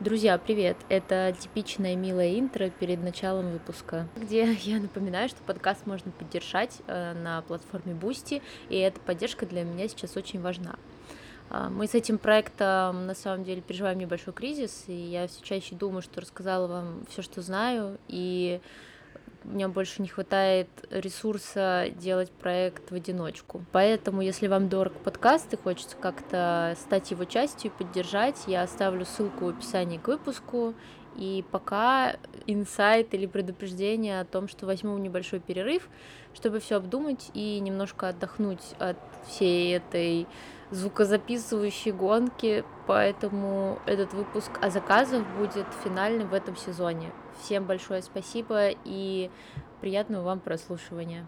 Друзья, 0.00 0.38
привет! 0.38 0.78
Это 0.88 1.36
типичное 1.38 1.94
милое 1.94 2.38
интро 2.40 2.70
перед 2.70 3.02
началом 3.02 3.50
выпуска, 3.50 4.08
где 4.16 4.50
я 4.62 4.80
напоминаю, 4.80 5.28
что 5.28 5.42
подкаст 5.42 5.84
можно 5.84 6.10
поддержать 6.10 6.80
э, 6.86 7.12
на 7.12 7.42
платформе 7.42 7.92
Boosty, 7.92 8.40
и 8.70 8.78
эта 8.78 8.98
поддержка 8.98 9.44
для 9.44 9.62
меня 9.62 9.88
сейчас 9.88 10.16
очень 10.16 10.40
важна. 10.40 10.76
А, 11.50 11.68
мы 11.68 11.86
с 11.86 11.94
этим 11.94 12.16
проектом 12.16 13.06
на 13.06 13.14
самом 13.14 13.44
деле 13.44 13.60
переживаем 13.60 13.98
небольшой 13.98 14.32
кризис, 14.32 14.84
и 14.86 14.94
я 14.94 15.28
все 15.28 15.42
чаще 15.42 15.74
думаю, 15.74 16.00
что 16.00 16.22
рассказала 16.22 16.66
вам 16.66 17.04
все, 17.10 17.20
что 17.20 17.42
знаю, 17.42 17.98
и 18.08 18.62
меня 19.44 19.68
больше 19.68 20.02
не 20.02 20.08
хватает 20.08 20.68
ресурса 20.90 21.86
делать 21.96 22.30
проект 22.30 22.90
в 22.90 22.94
одиночку. 22.94 23.64
Поэтому, 23.72 24.20
если 24.22 24.46
вам 24.46 24.68
дорог 24.68 24.92
подкаст 24.94 25.52
и 25.52 25.56
хочется 25.56 25.96
как-то 25.96 26.76
стать 26.80 27.10
его 27.10 27.24
частью, 27.24 27.70
поддержать, 27.70 28.44
я 28.46 28.62
оставлю 28.62 29.04
ссылку 29.04 29.46
в 29.46 29.48
описании 29.48 29.98
к 29.98 30.08
выпуску. 30.08 30.74
И 31.16 31.44
пока 31.50 32.16
инсайт 32.46 33.12
или 33.14 33.26
предупреждение 33.26 34.20
о 34.20 34.24
том, 34.24 34.48
что 34.48 34.66
возьму 34.66 34.96
небольшой 34.96 35.40
перерыв, 35.40 35.88
чтобы 36.34 36.60
все 36.60 36.76
обдумать 36.76 37.30
и 37.34 37.58
немножко 37.60 38.08
отдохнуть 38.08 38.74
от 38.78 38.96
всей 39.26 39.76
этой 39.76 40.26
звукозаписывающей 40.70 41.90
гонки, 41.90 42.64
поэтому 42.86 43.80
этот 43.86 44.14
выпуск 44.14 44.50
о 44.62 44.70
заказах 44.70 45.24
будет 45.36 45.66
финальным 45.82 46.28
в 46.28 46.34
этом 46.34 46.56
сезоне. 46.56 47.10
Всем 47.42 47.64
большое 47.64 48.02
спасибо 48.02 48.68
и 48.84 49.30
приятного 49.80 50.24
вам 50.24 50.40
прослушивания. 50.40 51.26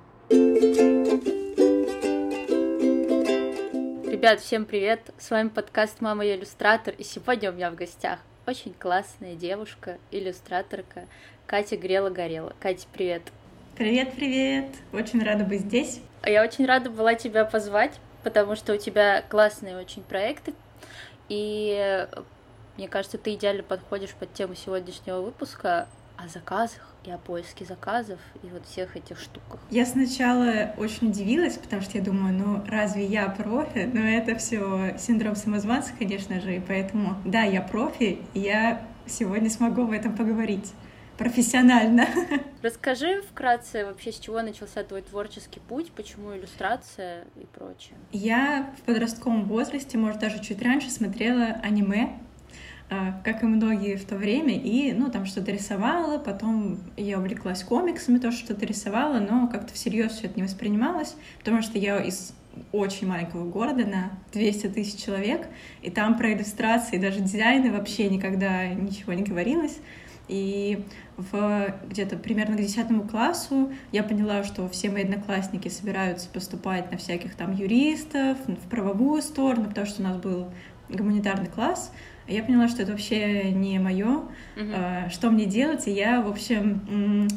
Ребят, 4.10 4.40
всем 4.40 4.66
привет! 4.66 5.10
С 5.18 5.30
вами 5.30 5.48
подкаст 5.48 6.00
«Мама, 6.00 6.24
я 6.24 6.36
иллюстратор», 6.36 6.94
и 6.96 7.02
сегодня 7.02 7.50
у 7.50 7.54
меня 7.54 7.70
в 7.70 7.76
гостях 7.76 8.18
очень 8.46 8.74
классная 8.74 9.34
девушка, 9.36 9.96
иллюстраторка 10.10 11.06
Катя 11.46 11.76
Грела-Горела. 11.76 12.52
Катя, 12.60 12.86
привет! 12.92 13.22
Привет-привет! 13.76 14.66
Очень 14.92 15.24
рада 15.24 15.44
быть 15.44 15.62
здесь. 15.62 16.02
Я 16.24 16.42
очень 16.44 16.66
рада 16.66 16.90
была 16.90 17.14
тебя 17.14 17.46
позвать, 17.46 17.98
потому 18.22 18.54
что 18.54 18.74
у 18.74 18.76
тебя 18.76 19.22
классные 19.22 19.78
очень 19.78 20.02
проекты, 20.02 20.52
и 21.28 22.06
мне 22.76 22.88
кажется, 22.88 23.18
ты 23.18 23.34
идеально 23.34 23.62
подходишь 23.62 24.10
под 24.10 24.32
тему 24.34 24.54
сегодняшнего 24.54 25.20
выпуска 25.20 25.88
о 26.24 26.28
заказах 26.28 26.86
и 27.04 27.10
о 27.10 27.18
поиске 27.18 27.64
заказов 27.64 28.20
и 28.42 28.46
вот 28.46 28.66
всех 28.66 28.96
этих 28.96 29.18
штуках. 29.18 29.60
Я 29.70 29.84
сначала 29.86 30.72
очень 30.76 31.08
удивилась, 31.08 31.58
потому 31.58 31.82
что 31.82 31.98
я 31.98 32.04
думаю, 32.04 32.34
ну 32.34 32.64
разве 32.68 33.04
я 33.06 33.28
профи? 33.28 33.90
Но 33.92 34.00
это 34.00 34.36
все 34.36 34.96
синдром 34.98 35.34
самозванца, 35.34 35.92
конечно 35.98 36.40
же, 36.40 36.56
и 36.56 36.60
поэтому, 36.60 37.16
да, 37.24 37.42
я 37.42 37.62
профи, 37.62 38.18
и 38.34 38.40
я 38.40 38.82
сегодня 39.06 39.50
смогу 39.50 39.84
в 39.84 39.92
этом 39.92 40.16
поговорить 40.16 40.72
профессионально. 41.18 42.06
Расскажи 42.62 43.22
вкратце 43.22 43.84
вообще, 43.84 44.12
с 44.12 44.18
чего 44.18 44.40
начался 44.42 44.82
твой 44.82 45.02
творческий 45.02 45.60
путь, 45.60 45.92
почему 45.92 46.34
иллюстрация 46.34 47.24
и 47.36 47.46
прочее. 47.46 47.94
Я 48.12 48.72
в 48.78 48.82
подростковом 48.82 49.44
возрасте, 49.44 49.98
может, 49.98 50.20
даже 50.20 50.42
чуть 50.42 50.62
раньше 50.62 50.90
смотрела 50.90 51.58
аниме, 51.62 52.18
как 53.24 53.42
и 53.42 53.46
многие 53.46 53.96
в 53.96 54.04
то 54.04 54.16
время, 54.16 54.56
и, 54.58 54.92
ну, 54.92 55.10
там 55.10 55.26
что-то 55.26 55.52
рисовала, 55.52 56.18
потом 56.18 56.78
я 56.96 57.18
увлеклась 57.18 57.62
комиксами, 57.62 58.18
тоже 58.18 58.38
что-то 58.38 58.66
рисовала, 58.66 59.18
но 59.18 59.48
как-то 59.48 59.72
всерьез 59.72 60.12
все 60.12 60.26
это 60.26 60.36
не 60.36 60.42
воспринималось, 60.42 61.16
потому 61.38 61.62
что 61.62 61.78
я 61.78 61.98
из 62.00 62.34
очень 62.72 63.06
маленького 63.06 63.48
города 63.48 63.86
на 63.86 64.10
200 64.32 64.68
тысяч 64.68 65.02
человек, 65.02 65.46
и 65.80 65.90
там 65.90 66.18
про 66.18 66.32
иллюстрации, 66.32 66.98
даже 66.98 67.20
дизайны 67.20 67.72
вообще 67.72 68.08
никогда 68.08 68.68
ничего 68.68 69.12
не 69.12 69.22
говорилось. 69.22 69.78
И 70.28 70.84
в 71.16 71.74
где-то 71.88 72.16
примерно 72.16 72.56
к 72.56 72.60
десятому 72.60 73.02
классу 73.02 73.72
я 73.90 74.02
поняла, 74.02 74.44
что 74.44 74.68
все 74.68 74.90
мои 74.90 75.02
одноклассники 75.02 75.68
собираются 75.68 76.28
поступать 76.28 76.90
на 76.90 76.96
всяких 76.96 77.34
там 77.34 77.54
юристов, 77.54 78.38
в 78.46 78.68
правовую 78.68 79.20
сторону, 79.20 79.68
потому 79.68 79.86
что 79.86 80.02
у 80.02 80.04
нас 80.04 80.16
был 80.16 80.48
гуманитарный 80.88 81.48
класс, 81.48 81.92
я 82.28 82.42
поняла, 82.42 82.68
что 82.68 82.82
это 82.82 82.92
вообще 82.92 83.50
не 83.50 83.78
мое, 83.78 84.22
uh-huh. 84.56 85.10
что 85.10 85.30
мне 85.30 85.46
делать, 85.46 85.88
и 85.88 85.90
я, 85.90 86.20
в 86.22 86.28
общем, 86.28 87.28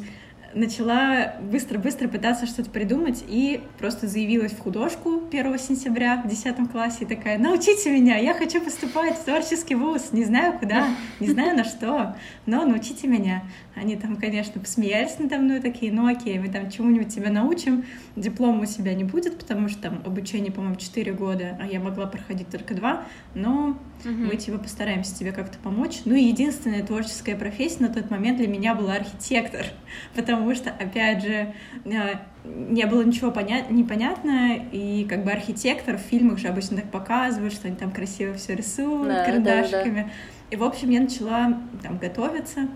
начала 0.56 1.34
быстро-быстро 1.40 2.08
пытаться 2.08 2.46
что-то 2.46 2.70
придумать 2.70 3.22
и 3.28 3.60
просто 3.78 4.08
заявилась 4.08 4.52
в 4.52 4.58
художку 4.58 5.22
1 5.30 5.58
сентября 5.58 6.22
в 6.24 6.28
10 6.28 6.70
классе 6.72 6.98
и 7.02 7.04
такая, 7.04 7.38
научите 7.38 7.92
меня, 7.92 8.16
я 8.16 8.34
хочу 8.34 8.60
поступать 8.60 9.16
в 9.18 9.24
творческий 9.24 9.74
вуз, 9.74 10.12
не 10.12 10.24
знаю 10.24 10.58
куда, 10.58 10.88
не 11.20 11.28
знаю 11.28 11.56
на 11.56 11.64
что, 11.64 12.16
но 12.46 12.64
научите 12.64 13.06
меня. 13.06 13.44
Они 13.74 13.94
там, 13.96 14.16
конечно, 14.16 14.58
посмеялись 14.58 15.18
надо 15.18 15.36
мной, 15.36 15.60
такие, 15.60 15.92
ну 15.92 16.06
окей, 16.06 16.38
мы 16.38 16.48
там 16.48 16.70
чему-нибудь 16.70 17.14
тебя 17.14 17.30
научим, 17.30 17.84
диплома 18.16 18.62
у 18.62 18.66
тебя 18.66 18.94
не 18.94 19.04
будет, 19.04 19.38
потому 19.38 19.68
что 19.68 19.82
там 19.82 20.02
обучение, 20.06 20.50
по-моему, 20.50 20.76
4 20.76 21.12
года, 21.12 21.58
а 21.60 21.66
я 21.66 21.78
могла 21.78 22.06
проходить 22.06 22.48
только 22.48 22.74
2, 22.74 23.04
но 23.34 23.78
угу. 24.04 24.10
мы 24.10 24.36
тебе 24.36 24.58
постараемся 24.58 25.14
тебе 25.14 25.32
как-то 25.32 25.58
помочь. 25.58 26.00
Ну 26.06 26.14
и 26.14 26.22
единственная 26.22 26.82
творческая 26.82 27.36
профессия 27.36 27.82
на 27.82 27.88
тот 27.92 28.10
момент 28.10 28.38
для 28.38 28.48
меня 28.48 28.74
была 28.74 28.94
архитектор, 28.94 29.66
потому 30.14 30.45
что, 30.54 30.70
опять 30.70 31.22
же, 31.22 31.52
э, 31.84 32.14
не 32.44 32.86
было 32.86 33.02
ничего 33.02 33.30
понят... 33.30 33.70
непонятно, 33.70 34.56
и 34.72 35.04
как 35.08 35.24
бы 35.24 35.32
архитектор 35.32 35.96
в 35.96 36.00
фильмах 36.00 36.38
же 36.38 36.48
обычно 36.48 36.76
так 36.76 36.90
показывают, 36.90 37.52
что 37.52 37.68
они 37.68 37.76
там 37.76 37.90
красиво 37.90 38.34
все 38.34 38.54
рисуют 38.54 39.08
да, 39.08 39.24
карандашиками. 39.24 40.02
Да, 40.02 40.04
да. 40.04 40.10
И, 40.50 40.56
в 40.56 40.62
общем, 40.62 40.90
я 40.90 41.00
начала 41.00 41.60
там 41.82 41.98
готовиться, 41.98 42.68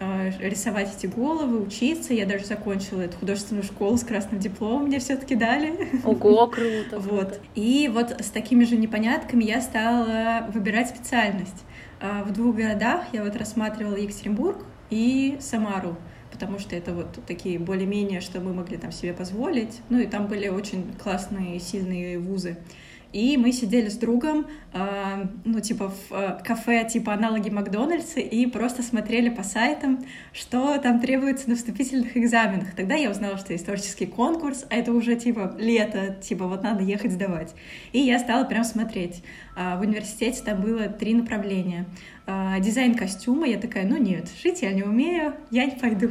Э, 0.00 0.30
рисовать 0.38 0.94
эти 0.96 1.06
головы, 1.06 1.60
учиться. 1.60 2.14
Я 2.14 2.24
даже 2.24 2.44
закончила 2.44 3.02
эту 3.02 3.16
художественную 3.16 3.64
школу 3.64 3.96
с 3.96 4.04
красным 4.04 4.38
дипломом, 4.38 4.86
мне 4.86 5.00
все 5.00 5.16
таки 5.16 5.34
дали. 5.34 5.74
Ого, 6.04 6.46
круто! 6.46 7.00
Вот. 7.00 7.40
И 7.56 7.90
вот 7.92 8.12
с 8.20 8.30
такими 8.30 8.62
же 8.62 8.76
непонятками 8.76 9.42
я 9.42 9.60
стала 9.60 10.46
выбирать 10.52 10.88
специальность. 10.90 11.64
А 12.00 12.22
в 12.22 12.32
двух 12.32 12.54
городах 12.54 13.06
я 13.12 13.24
вот 13.24 13.34
рассматривала 13.34 13.96
Екатеринбург 13.96 14.58
и 14.90 15.36
Самару 15.40 15.96
потому 16.38 16.60
что 16.60 16.76
это 16.76 16.92
вот 16.94 17.18
такие 17.26 17.58
более-менее, 17.58 18.20
что 18.20 18.38
мы 18.40 18.54
могли 18.54 18.76
там 18.76 18.92
себе 18.92 19.12
позволить. 19.12 19.80
Ну 19.88 19.98
и 19.98 20.06
там 20.06 20.28
были 20.28 20.46
очень 20.46 20.84
классные, 21.02 21.58
сильные 21.58 22.20
вузы. 22.20 22.58
И 23.12 23.38
мы 23.38 23.52
сидели 23.52 23.88
с 23.88 23.96
другом, 23.96 24.46
э, 24.74 25.26
ну, 25.44 25.60
типа, 25.60 25.88
в 25.88 26.12
э, 26.12 26.38
кафе, 26.44 26.86
типа, 26.86 27.14
аналоги 27.14 27.48
Макдональдса, 27.48 28.20
и 28.20 28.44
просто 28.44 28.82
смотрели 28.82 29.30
по 29.30 29.42
сайтам, 29.42 30.04
что 30.34 30.76
там 30.76 31.00
требуется 31.00 31.48
на 31.48 31.56
вступительных 31.56 32.18
экзаменах. 32.18 32.74
Тогда 32.76 32.96
я 32.96 33.10
узнала, 33.10 33.38
что 33.38 33.54
есть 33.54 33.64
творческий 33.64 34.04
конкурс, 34.04 34.66
а 34.68 34.74
это 34.76 34.92
уже, 34.92 35.16
типа, 35.16 35.56
лето, 35.58 36.18
типа, 36.20 36.46
вот 36.46 36.62
надо 36.62 36.82
ехать 36.82 37.12
сдавать. 37.12 37.54
И 37.92 37.98
я 37.98 38.18
стала 38.18 38.44
прям 38.44 38.62
смотреть. 38.62 39.22
Э, 39.56 39.78
в 39.78 39.80
университете 39.80 40.42
там 40.44 40.60
было 40.60 40.88
три 40.88 41.14
направления. 41.14 41.86
Э, 42.30 42.60
дизайн 42.60 42.94
костюма, 42.94 43.46
я 43.46 43.58
такая, 43.58 43.86
ну 43.86 43.96
нет, 43.96 44.26
шить 44.42 44.60
я 44.60 44.72
не 44.72 44.82
умею, 44.82 45.32
я 45.50 45.64
не 45.64 45.76
пойду. 45.76 46.10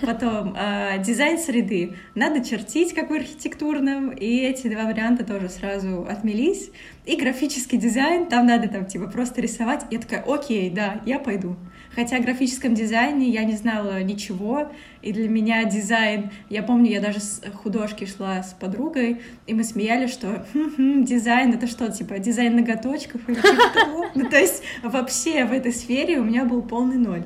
Потом 0.00 0.56
э, 0.58 1.02
дизайн 1.04 1.38
среды, 1.38 1.96
надо 2.14 2.42
чертить, 2.42 2.94
как 2.94 3.10
в 3.10 3.12
архитектурном, 3.12 4.08
и 4.08 4.38
эти 4.38 4.68
два 4.68 4.86
варианта 4.86 5.22
тоже 5.22 5.50
сразу 5.50 6.06
отмелись. 6.08 6.70
И 7.06 7.16
графический 7.16 7.78
дизайн, 7.78 8.26
там 8.26 8.46
надо 8.46 8.68
там 8.68 8.84
типа 8.84 9.06
просто 9.06 9.40
рисовать. 9.40 9.84
Я 9.90 9.98
такая, 9.98 10.22
окей, 10.22 10.70
да, 10.70 11.00
я 11.06 11.18
пойду. 11.18 11.56
Хотя 11.94 12.16
о 12.16 12.20
графическом 12.20 12.74
дизайне 12.74 13.28
я 13.28 13.42
не 13.44 13.56
знала 13.56 14.00
ничего, 14.02 14.70
и 15.02 15.12
для 15.12 15.28
меня 15.28 15.64
дизайн... 15.64 16.30
Я 16.48 16.62
помню, 16.62 16.90
я 16.90 17.00
даже 17.00 17.18
с 17.20 17.42
художки 17.52 18.04
шла 18.04 18.42
с 18.42 18.52
подругой, 18.52 19.20
и 19.46 19.54
мы 19.54 19.64
смеялись, 19.64 20.12
что 20.12 20.46
хм-хм, 20.52 21.04
дизайн— 21.04 21.52
это 21.54 21.66
что, 21.66 21.90
типа 21.90 22.18
дизайн 22.18 22.54
ноготочков 22.54 23.28
или 23.28 23.40
того? 23.40 24.06
Ну, 24.14 24.28
то 24.28 24.38
есть 24.38 24.62
вообще 24.82 25.44
в 25.46 25.52
этой 25.52 25.72
сфере 25.72 26.18
у 26.18 26.24
меня 26.24 26.44
был 26.44 26.62
полный 26.62 26.98
ноль. 26.98 27.24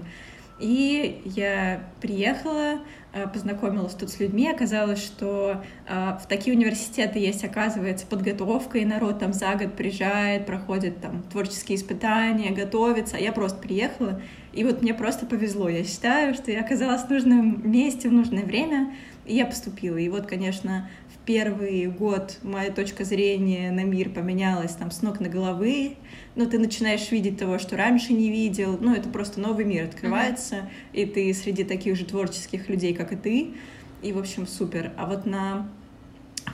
И 0.60 1.22
я 1.24 1.84
приехала, 2.00 2.80
Э, 3.16 3.28
познакомилась 3.28 3.94
тут 3.94 4.10
с 4.10 4.18
людьми, 4.18 4.50
оказалось, 4.50 5.00
что 5.00 5.62
э, 5.86 6.18
в 6.20 6.26
такие 6.26 6.56
университеты 6.56 7.20
есть, 7.20 7.44
оказывается, 7.44 8.06
подготовка, 8.08 8.78
и 8.78 8.84
народ 8.84 9.20
там 9.20 9.32
за 9.32 9.54
год 9.54 9.74
приезжает, 9.74 10.46
проходит 10.46 11.00
там 11.00 11.22
творческие 11.30 11.78
испытания, 11.78 12.50
готовится. 12.50 13.16
А 13.16 13.20
я 13.20 13.30
просто 13.30 13.60
приехала, 13.60 14.20
и 14.52 14.64
вот 14.64 14.82
мне 14.82 14.94
просто 14.94 15.26
повезло. 15.26 15.68
Я 15.68 15.84
считаю, 15.84 16.34
что 16.34 16.50
я 16.50 16.62
оказалась 16.62 17.02
в 17.02 17.10
нужном 17.10 17.70
месте 17.70 18.08
в 18.08 18.12
нужное 18.12 18.44
время, 18.44 18.92
и 19.26 19.36
я 19.36 19.46
поступила. 19.46 19.96
И 19.96 20.08
вот, 20.08 20.26
конечно, 20.26 20.90
первый 21.24 21.86
год 21.86 22.38
моя 22.42 22.70
точка 22.70 23.04
зрения 23.04 23.70
на 23.70 23.84
мир 23.84 24.10
поменялась 24.10 24.72
там 24.72 24.90
с 24.90 25.02
ног 25.02 25.20
на 25.20 25.28
головы, 25.28 25.96
но 26.34 26.46
ты 26.46 26.58
начинаешь 26.58 27.10
видеть 27.10 27.38
того, 27.38 27.58
что 27.58 27.76
раньше 27.76 28.12
не 28.12 28.30
видел, 28.30 28.78
ну, 28.80 28.94
это 28.94 29.08
просто 29.08 29.40
новый 29.40 29.64
мир 29.64 29.84
открывается, 29.84 30.56
mm-hmm. 30.56 30.92
и 30.92 31.06
ты 31.06 31.34
среди 31.34 31.64
таких 31.64 31.96
же 31.96 32.04
творческих 32.04 32.68
людей, 32.68 32.94
как 32.94 33.12
и 33.12 33.16
ты, 33.16 33.54
и, 34.02 34.12
в 34.12 34.18
общем, 34.18 34.46
супер. 34.46 34.92
А 34.96 35.06
вот 35.06 35.26
на 35.26 35.68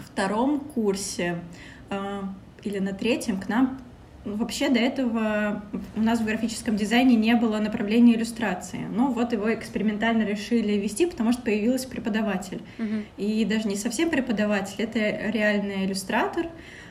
втором 0.07 0.61
курсе 0.61 1.41
э, 1.91 2.23
или 2.63 2.79
на 2.79 2.93
третьем 2.93 3.41
к 3.41 3.49
нам 3.49 3.81
ну, 3.81 3.90
вообще 4.25 4.69
до 4.69 4.79
этого 4.79 5.63
у 5.97 6.01
нас 6.01 6.21
в 6.21 6.25
графическом 6.25 6.77
дизайне 6.77 7.17
не 7.17 7.35
было 7.35 7.59
направления 7.59 8.15
иллюстрации. 8.15 8.87
Но 8.91 9.09
вот 9.09 9.33
его 9.33 9.53
экспериментально 9.53 10.23
решили 10.25 10.73
вести, 10.73 11.07
потому 11.07 11.33
что 11.33 11.43
появился 11.43 11.89
преподаватель. 11.89 12.61
Мгм. 12.79 13.05
И 13.17 13.45
даже 13.45 13.69
не 13.69 13.77
совсем 13.77 14.11
преподаватель, 14.11 14.77
это 14.79 14.99
реальный 15.31 15.87
иллюстратор. 15.87 16.47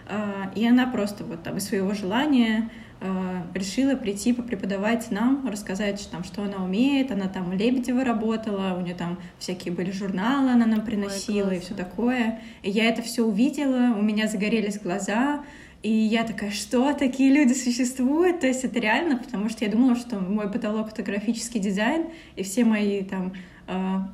А, 0.08 0.52
И 0.56 0.66
она 0.68 0.88
просто 0.88 1.24
вот 1.24 1.44
там 1.44 1.58
из 1.58 1.68
своего 1.68 1.94
желания 1.94 2.70
а, 3.02 3.46
решила 3.54 3.96
прийти 3.96 4.34
попреподавать 4.34 5.12
нам, 5.12 5.48
рассказать, 5.48 6.02
что, 6.02 6.12
там, 6.12 6.24
что 6.24 6.44
она 6.44 6.64
умеет. 6.64 7.12
Она 7.12 7.28
там 7.28 7.50
у 7.50 7.54
Лебедева 7.54 8.04
работала, 8.04 8.76
у 8.78 8.82
нее 8.82 8.96
там 8.96 9.20
всякие 9.38 9.74
были 9.74 9.92
журналы, 9.92 10.52
она 10.52 10.66
нам 10.66 10.82
приносила 10.82 11.52
и 11.52 11.60
все 11.60 11.76
такое. 11.76 12.42
И 12.64 12.72
я 12.72 12.86
это 12.86 13.02
все 13.02 13.24
увидела, 13.24 13.96
у 13.96 14.02
меня 14.02 14.28
загорелись 14.28 14.80
глаза, 14.80 15.44
и 15.82 15.92
я 15.92 16.24
такая, 16.26 16.52
что 16.52 16.94
такие 16.94 17.32
люди 17.32 17.54
существуют? 17.54 18.42
То 18.42 18.48
есть 18.48 18.66
это 18.66 18.80
реально, 18.80 19.18
потому 19.18 19.50
что 19.50 19.64
я 19.64 19.72
думала, 19.72 19.96
что 19.96 20.20
мой 20.20 20.52
потолок— 20.52 20.92
это 20.92 21.04
графический 21.04 21.60
дизайн, 21.60 22.08
и 22.36 22.44
все 22.44 22.66
мои 22.66 23.04
там 23.04 23.34
а, 23.66 24.10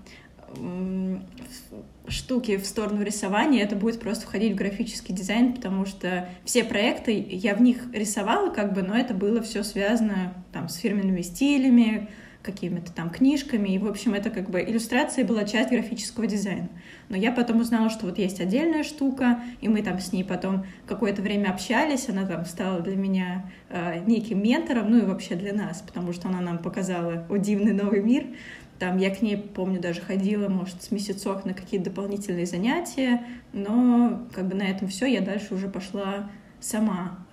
штуки 2.07 2.57
в 2.57 2.65
сторону 2.65 3.03
рисования, 3.03 3.63
это 3.63 3.75
будет 3.75 3.99
просто 3.99 4.25
входить 4.25 4.53
в 4.53 4.55
графический 4.55 5.15
дизайн, 5.15 5.53
потому 5.53 5.85
что 5.85 6.29
все 6.43 6.63
проекты, 6.63 7.25
я 7.29 7.55
в 7.55 7.61
них 7.61 7.77
рисовала 7.93 8.51
как 8.51 8.73
бы, 8.73 8.83
но 8.83 8.95
это 8.95 9.13
было 9.13 9.41
все 9.41 9.63
связано 9.63 10.33
там 10.53 10.69
с 10.69 10.75
фирменными 10.75 11.21
стилями, 11.21 12.09
какими-то 12.45 12.93
там 12.93 13.09
книжками, 13.09 13.69
и, 13.69 13.77
в 13.79 13.87
общем, 13.87 14.13
это 14.13 14.29
как 14.29 14.49
бы 14.49 14.61
иллюстрация 14.61 15.25
была 15.25 15.43
часть 15.43 15.71
графического 15.71 16.27
дизайна. 16.27 16.69
Но 17.09 17.17
я 17.17 17.31
потом 17.31 17.61
узнала, 17.61 17.89
что 17.89 18.05
вот 18.05 18.17
есть 18.17 18.39
отдельная 18.39 18.83
штука, 18.83 19.41
и 19.61 19.67
мы 19.67 19.81
там 19.81 19.99
с 19.99 20.13
ней 20.13 20.23
потом 20.23 20.65
какое-то 20.85 21.21
время 21.21 21.49
общались, 21.49 22.07
она 22.07 22.25
там 22.25 22.45
стала 22.45 22.79
для 22.81 22.95
меня 22.95 23.51
э, 23.69 24.03
неким 24.05 24.41
ментором, 24.43 24.91
ну 24.91 24.99
и 24.99 25.05
вообще 25.05 25.35
для 25.35 25.53
нас, 25.53 25.81
потому 25.81 26.13
что 26.13 26.29
она 26.29 26.39
нам 26.39 26.59
показала 26.59 27.25
о 27.29 27.37
дивный 27.37 27.73
новый 27.73 28.01
мир. 28.01 28.27
Там 28.77 28.97
я 28.97 29.13
к 29.13 29.21
ней, 29.21 29.37
помню, 29.37 29.79
даже 29.79 30.01
ходила, 30.01 30.49
может, 30.49 30.83
с 30.83 30.91
месяцок 30.91 31.45
на 31.45 31.53
какие-то 31.53 31.89
дополнительные 31.89 32.45
занятия, 32.45 33.25
но 33.53 34.27
как 34.33 34.47
бы 34.47 34.55
на 34.55 34.63
этом 34.63 34.89
все, 34.89 35.05
я 35.05 35.21
дальше 35.21 35.55
уже 35.55 35.69
пошла 35.69 36.29
сама. 36.59 37.24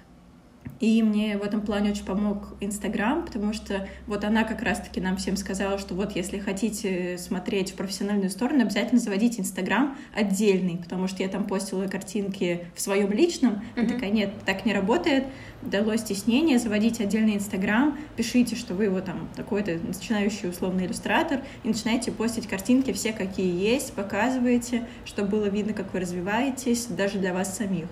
И 0.80 1.00
мне 1.00 1.38
в 1.38 1.42
этом 1.42 1.60
плане 1.60 1.92
очень 1.92 2.04
помог 2.04 2.54
Инстаграм, 2.58 3.24
потому 3.24 3.52
что 3.52 3.88
вот 4.08 4.24
она 4.24 4.42
как 4.42 4.62
раз-таки 4.62 5.00
нам 5.00 5.16
всем 5.16 5.36
сказала, 5.36 5.78
что 5.78 5.94
вот 5.94 6.16
если 6.16 6.40
хотите 6.40 7.18
смотреть 7.18 7.70
в 7.70 7.74
профессиональную 7.76 8.30
сторону, 8.30 8.62
обязательно 8.62 9.00
заводите 9.00 9.42
Инстаграм 9.42 9.96
отдельный, 10.12 10.78
потому 10.78 11.06
что 11.06 11.22
я 11.22 11.28
там 11.28 11.44
постила 11.44 11.86
картинки 11.86 12.66
в 12.74 12.80
своем 12.80 13.12
личном. 13.12 13.62
Она 13.76 13.84
Мгм. 13.84 13.94
такая, 13.94 14.10
нет, 14.10 14.32
так 14.44 14.66
не 14.66 14.72
работает, 14.72 15.24
дало 15.62 15.94
стеснение, 15.96 16.58
заводите 16.58 17.04
отдельный 17.04 17.36
Инстаграм, 17.36 17.96
пишите, 18.16 18.56
что 18.56 18.74
вы 18.74 18.90
вот 18.90 19.04
там 19.04 19.28
такой-то 19.36 19.78
начинающий 19.86 20.48
условный 20.48 20.86
иллюстратор, 20.86 21.42
и 21.62 21.68
начинаете 21.68 22.10
постить 22.10 22.48
картинки 22.48 22.92
все, 22.92 23.12
какие 23.12 23.54
есть, 23.56 23.92
показываете, 23.92 24.88
чтобы 25.04 25.28
было 25.28 25.44
видно, 25.44 25.74
как 25.74 25.92
вы 25.94 26.00
развиваетесь, 26.00 26.86
даже 26.86 27.18
для 27.18 27.32
вас 27.32 27.56
самих. 27.56 27.86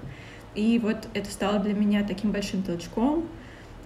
И 0.54 0.78
вот 0.78 1.08
это 1.14 1.30
стало 1.30 1.58
для 1.58 1.74
меня 1.74 2.04
таким 2.04 2.32
большим 2.32 2.62
толчком. 2.62 3.26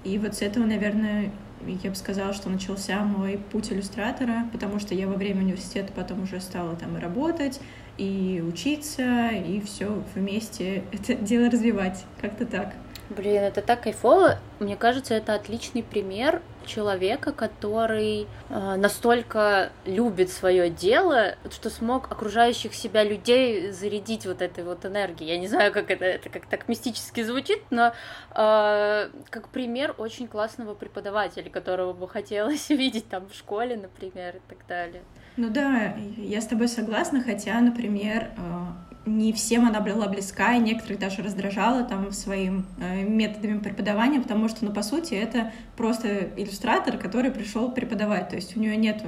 И 0.03 0.19
вот 0.19 0.35
с 0.35 0.43
этого, 0.43 0.65
наверное, 0.65 1.31
я 1.67 1.91
бы 1.91 1.97
сказала, 1.97 2.33
что 2.33 2.51
начался 2.51 3.03
мой 3.05 3.39
путь 3.53 3.73
иллюстратора, 3.73 4.47
потому 4.53 4.79
что 4.79 4.95
я 4.95 5.09
во 5.09 5.15
время 5.15 5.43
университета 5.43 5.93
потом 5.95 6.23
уже 6.23 6.41
стала 6.41 6.77
там 6.77 6.97
и 6.97 7.01
работать, 7.01 7.61
и 7.97 8.43
учиться, 8.47 9.29
и 9.29 9.61
все 9.61 10.03
вместе 10.15 10.85
это 10.93 11.15
дело 11.23 11.51
развивать. 11.51 12.05
Как-то 12.21 12.45
так. 12.45 12.75
Блин, 13.11 13.43
это 13.43 13.61
так 13.61 13.83
кайфово. 13.83 14.39
Мне 14.61 14.77
кажется, 14.77 15.15
это 15.15 15.35
отличный 15.35 15.83
пример 15.83 16.41
человека, 16.65 17.33
который 17.33 18.27
э, 18.49 18.77
настолько 18.77 19.71
любит 19.85 20.31
свое 20.31 20.71
дело, 20.71 21.35
что 21.51 21.69
смог 21.69 22.11
окружающих 22.11 22.73
себя 22.73 23.05
людей 23.05 23.71
зарядить 23.71 24.25
вот 24.25 24.41
этой 24.41 24.65
вот 24.65 24.87
энергией. 24.87 25.31
Я 25.31 25.39
не 25.39 25.49
знаю, 25.49 25.73
как 25.73 25.91
это, 25.91 26.07
это 26.07 26.31
как 26.31 26.47
так 26.47 26.67
мистически 26.69 27.23
звучит, 27.23 27.61
но 27.71 27.93
э, 28.35 29.11
как 29.29 29.49
пример 29.51 29.95
очень 29.99 30.27
классного 30.27 30.75
преподавателя, 30.75 31.51
которого 31.51 31.93
бы 31.93 32.09
хотелось 32.09 32.69
видеть 32.71 33.09
там 33.09 33.29
в 33.29 33.35
школе, 33.35 33.77
например, 33.77 34.37
и 34.37 34.41
так 34.49 34.67
далее. 34.67 35.03
Ну 35.37 35.51
да, 35.51 35.95
я 36.17 36.41
с 36.41 36.47
тобой 36.47 36.69
согласна, 36.69 37.23
хотя, 37.23 37.61
например, 37.61 38.31
э, 38.37 38.94
не 39.07 39.33
всем 39.33 39.67
она 39.67 39.81
была 39.81 40.09
близка, 40.09 40.55
и 40.55 40.61
некоторых 40.61 40.99
даже 40.99 41.23
раздражала 41.23 41.85
там 41.85 42.13
своим 42.13 42.67
э, 42.79 43.03
методами 43.03 43.59
преподавания, 43.59 44.21
потому 44.21 44.49
что, 44.49 44.65
ну, 44.65 44.73
по 44.73 44.83
сути, 44.83 45.15
это 45.15 45.53
просто 45.77 46.31
иллюстратор, 46.37 46.97
который 46.97 47.31
пришел 47.31 47.71
преподавать, 47.71 48.31
то 48.31 48.37
есть 48.37 48.57
у 48.57 48.61
нее 48.61 48.77
нет 48.77 49.03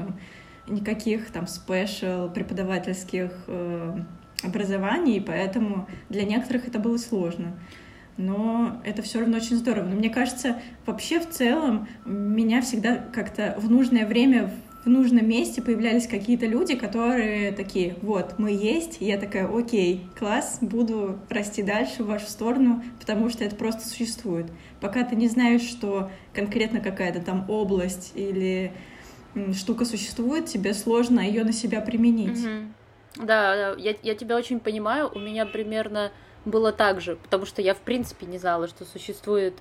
никаких 0.69 1.31
там 1.31 1.47
спешл 1.47 2.29
преподавательских 2.31 3.31
э, 3.47 3.99
образований, 4.43 5.21
поэтому 5.21 5.89
для 6.09 6.25
некоторых 6.25 6.69
это 6.69 6.79
было 6.79 6.97
сложно. 6.97 7.53
Но 8.17 8.81
это 8.85 9.03
все 9.03 9.21
равно 9.21 9.37
очень 9.37 9.57
здорово. 9.57 9.87
Но 9.87 9.97
мне 9.97 10.09
кажется, 10.09 10.61
вообще 10.87 11.21
в 11.21 11.29
целом 11.29 11.87
меня 12.07 12.63
всегда 12.63 12.97
как-то 12.97 13.55
в 13.59 13.71
нужное 13.71 14.07
время 14.07 14.51
в 14.87 14.89
нужном 14.89 15.29
месте 15.29 15.61
появлялись 15.61 16.07
какие-то 16.07 16.47
люди, 16.47 16.77
которые 16.77 17.51
такие, 17.51 17.97
вот, 18.03 18.39
мы 18.39 18.53
есть, 18.53 19.03
и 19.03 19.07
я 19.07 19.19
такая, 19.19 19.49
окей, 19.53 20.09
класс, 20.17 20.59
буду 20.61 21.19
расти 21.29 21.65
дальше 21.65 22.05
в 22.05 22.07
вашу 22.07 22.27
сторону, 22.27 22.85
потому 23.01 23.29
что 23.29 23.43
это 23.43 23.57
просто 23.57 23.85
существует. 23.85 24.47
Пока 24.81 25.03
ты 25.03 25.17
не 25.17 25.27
знаешь, 25.27 25.63
что 25.63 26.13
конкретно 26.33 26.79
какая-то 26.79 27.21
там 27.21 27.51
область 27.51 28.13
или 28.15 28.73
штука 29.55 29.85
существует, 29.85 30.47
тебе 30.47 30.73
сложно 30.73 31.19
ее 31.19 31.43
на 31.43 31.53
себя 31.53 31.81
применить. 31.81 32.39
Мгм. 32.47 32.75
Да, 33.17 33.57
да, 33.57 33.75
я, 33.81 33.93
я 34.01 34.15
тебя 34.15 34.37
очень 34.37 34.61
понимаю. 34.61 35.11
У 35.13 35.19
меня 35.19 35.47
примерно 35.47 36.13
было 36.45 36.71
так 36.71 37.01
же, 37.01 37.17
потому 37.17 37.45
что 37.45 37.61
я 37.61 37.75
в 37.75 37.81
принципе 37.81 38.25
не 38.27 38.39
знала, 38.39 38.69
что 38.69 38.85
существуют 38.85 39.57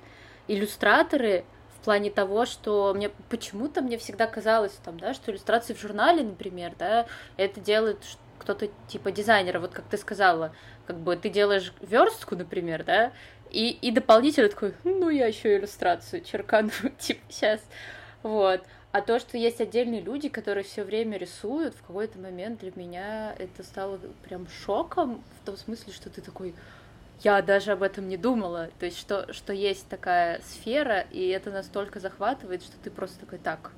иллюстраторы 0.47 1.45
плане 1.85 2.09
того, 2.09 2.45
что 2.45 2.93
мне 2.95 3.09
почему-то 3.29 3.81
мне 3.81 3.97
всегда 3.97 4.27
казалось, 4.27 4.73
там, 4.83 4.99
да, 4.99 5.13
что 5.13 5.31
иллюстрации 5.31 5.73
в 5.73 5.79
журнале, 5.79 6.23
например, 6.23 6.73
да, 6.77 7.05
это 7.37 7.61
делает 7.61 7.99
кто-то 8.39 8.69
типа 8.87 9.11
дизайнера, 9.11 9.59
вот 9.59 9.71
как 9.71 9.85
ты 9.85 9.97
сказала, 9.97 10.53
как 10.87 10.97
бы 10.97 11.15
ты 11.15 11.29
делаешь 11.29 11.73
верстку, 11.81 12.35
например, 12.35 12.83
да, 12.83 13.13
и, 13.51 13.69
и 13.69 13.91
дополнительно 13.91 14.49
такой, 14.49 14.73
ну 14.83 15.09
я 15.09 15.27
еще 15.27 15.55
иллюстрацию 15.55 16.23
черкану, 16.23 16.71
типа 16.99 17.21
сейчас, 17.29 17.61
вот. 18.23 18.61
А 18.91 19.01
то, 19.01 19.19
что 19.19 19.37
есть 19.37 19.59
отдельные 19.59 20.01
люди, 20.01 20.29
которые 20.29 20.63
все 20.63 20.83
время 20.83 21.17
рисуют, 21.17 21.75
в 21.75 21.81
какой-то 21.81 22.17
момент 22.17 22.61
для 22.61 22.71
меня 22.75 23.35
это 23.37 23.61
стало 23.61 23.99
прям 24.23 24.47
шоком, 24.47 25.21
в 25.41 25.45
том 25.45 25.57
смысле, 25.57 25.93
что 25.93 26.09
ты 26.09 26.21
такой, 26.21 26.55
я 27.23 27.41
даже 27.41 27.71
об 27.71 27.83
этом 27.83 28.07
не 28.07 28.17
думала. 28.17 28.69
То 28.79 28.85
есть, 28.85 28.97
что, 28.99 29.31
что 29.33 29.53
есть 29.53 29.87
такая 29.87 30.41
сфера, 30.41 31.01
и 31.11 31.27
это 31.27 31.51
настолько 31.51 31.99
захватывает, 31.99 32.63
что 32.63 32.73
ты 32.83 32.89
просто 32.89 33.19
такой, 33.21 33.39
так, 33.39 33.71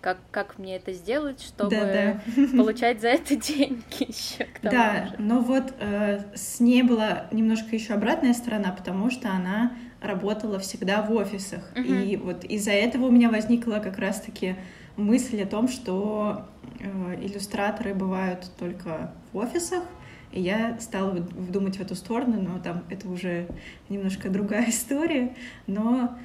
как, 0.00 0.18
как 0.30 0.58
мне 0.58 0.76
это 0.76 0.92
сделать, 0.92 1.40
чтобы 1.40 1.70
Да-да. 1.70 2.20
получать 2.56 3.00
за 3.00 3.08
это 3.08 3.36
деньги 3.36 4.08
еще 4.08 4.44
к 4.44 4.58
тому 4.58 4.72
Да, 4.72 5.06
же. 5.06 5.14
но 5.18 5.40
вот 5.40 5.72
э, 5.78 6.20
с 6.34 6.60
ней 6.60 6.82
была 6.82 7.26
немножко 7.30 7.74
еще 7.74 7.94
обратная 7.94 8.34
сторона, 8.34 8.72
потому 8.72 9.10
что 9.10 9.30
она 9.30 9.72
работала 10.00 10.58
всегда 10.58 11.02
в 11.02 11.12
офисах. 11.12 11.62
Мгм. 11.76 11.94
И 11.94 12.16
вот 12.16 12.44
из-за 12.44 12.72
этого 12.72 13.06
у 13.06 13.10
меня 13.10 13.30
возникла 13.30 13.78
как 13.78 13.98
раз-таки 13.98 14.56
мысль 14.96 15.40
о 15.42 15.46
том, 15.46 15.68
что 15.68 16.46
э, 16.80 17.14
иллюстраторы 17.22 17.94
бывают 17.94 18.50
только 18.58 19.12
в 19.32 19.36
офисах. 19.38 19.84
И 20.32 20.40
я 20.40 20.78
стала 20.80 21.10
вот 21.10 21.50
думать 21.50 21.76
в 21.76 21.80
эту 21.80 21.94
сторону, 21.94 22.40
но 22.40 22.58
там 22.58 22.84
это 22.88 23.08
уже 23.08 23.46
немножко 23.88 24.28
другая 24.30 24.66
история. 24.70 25.34
Но 25.66 26.16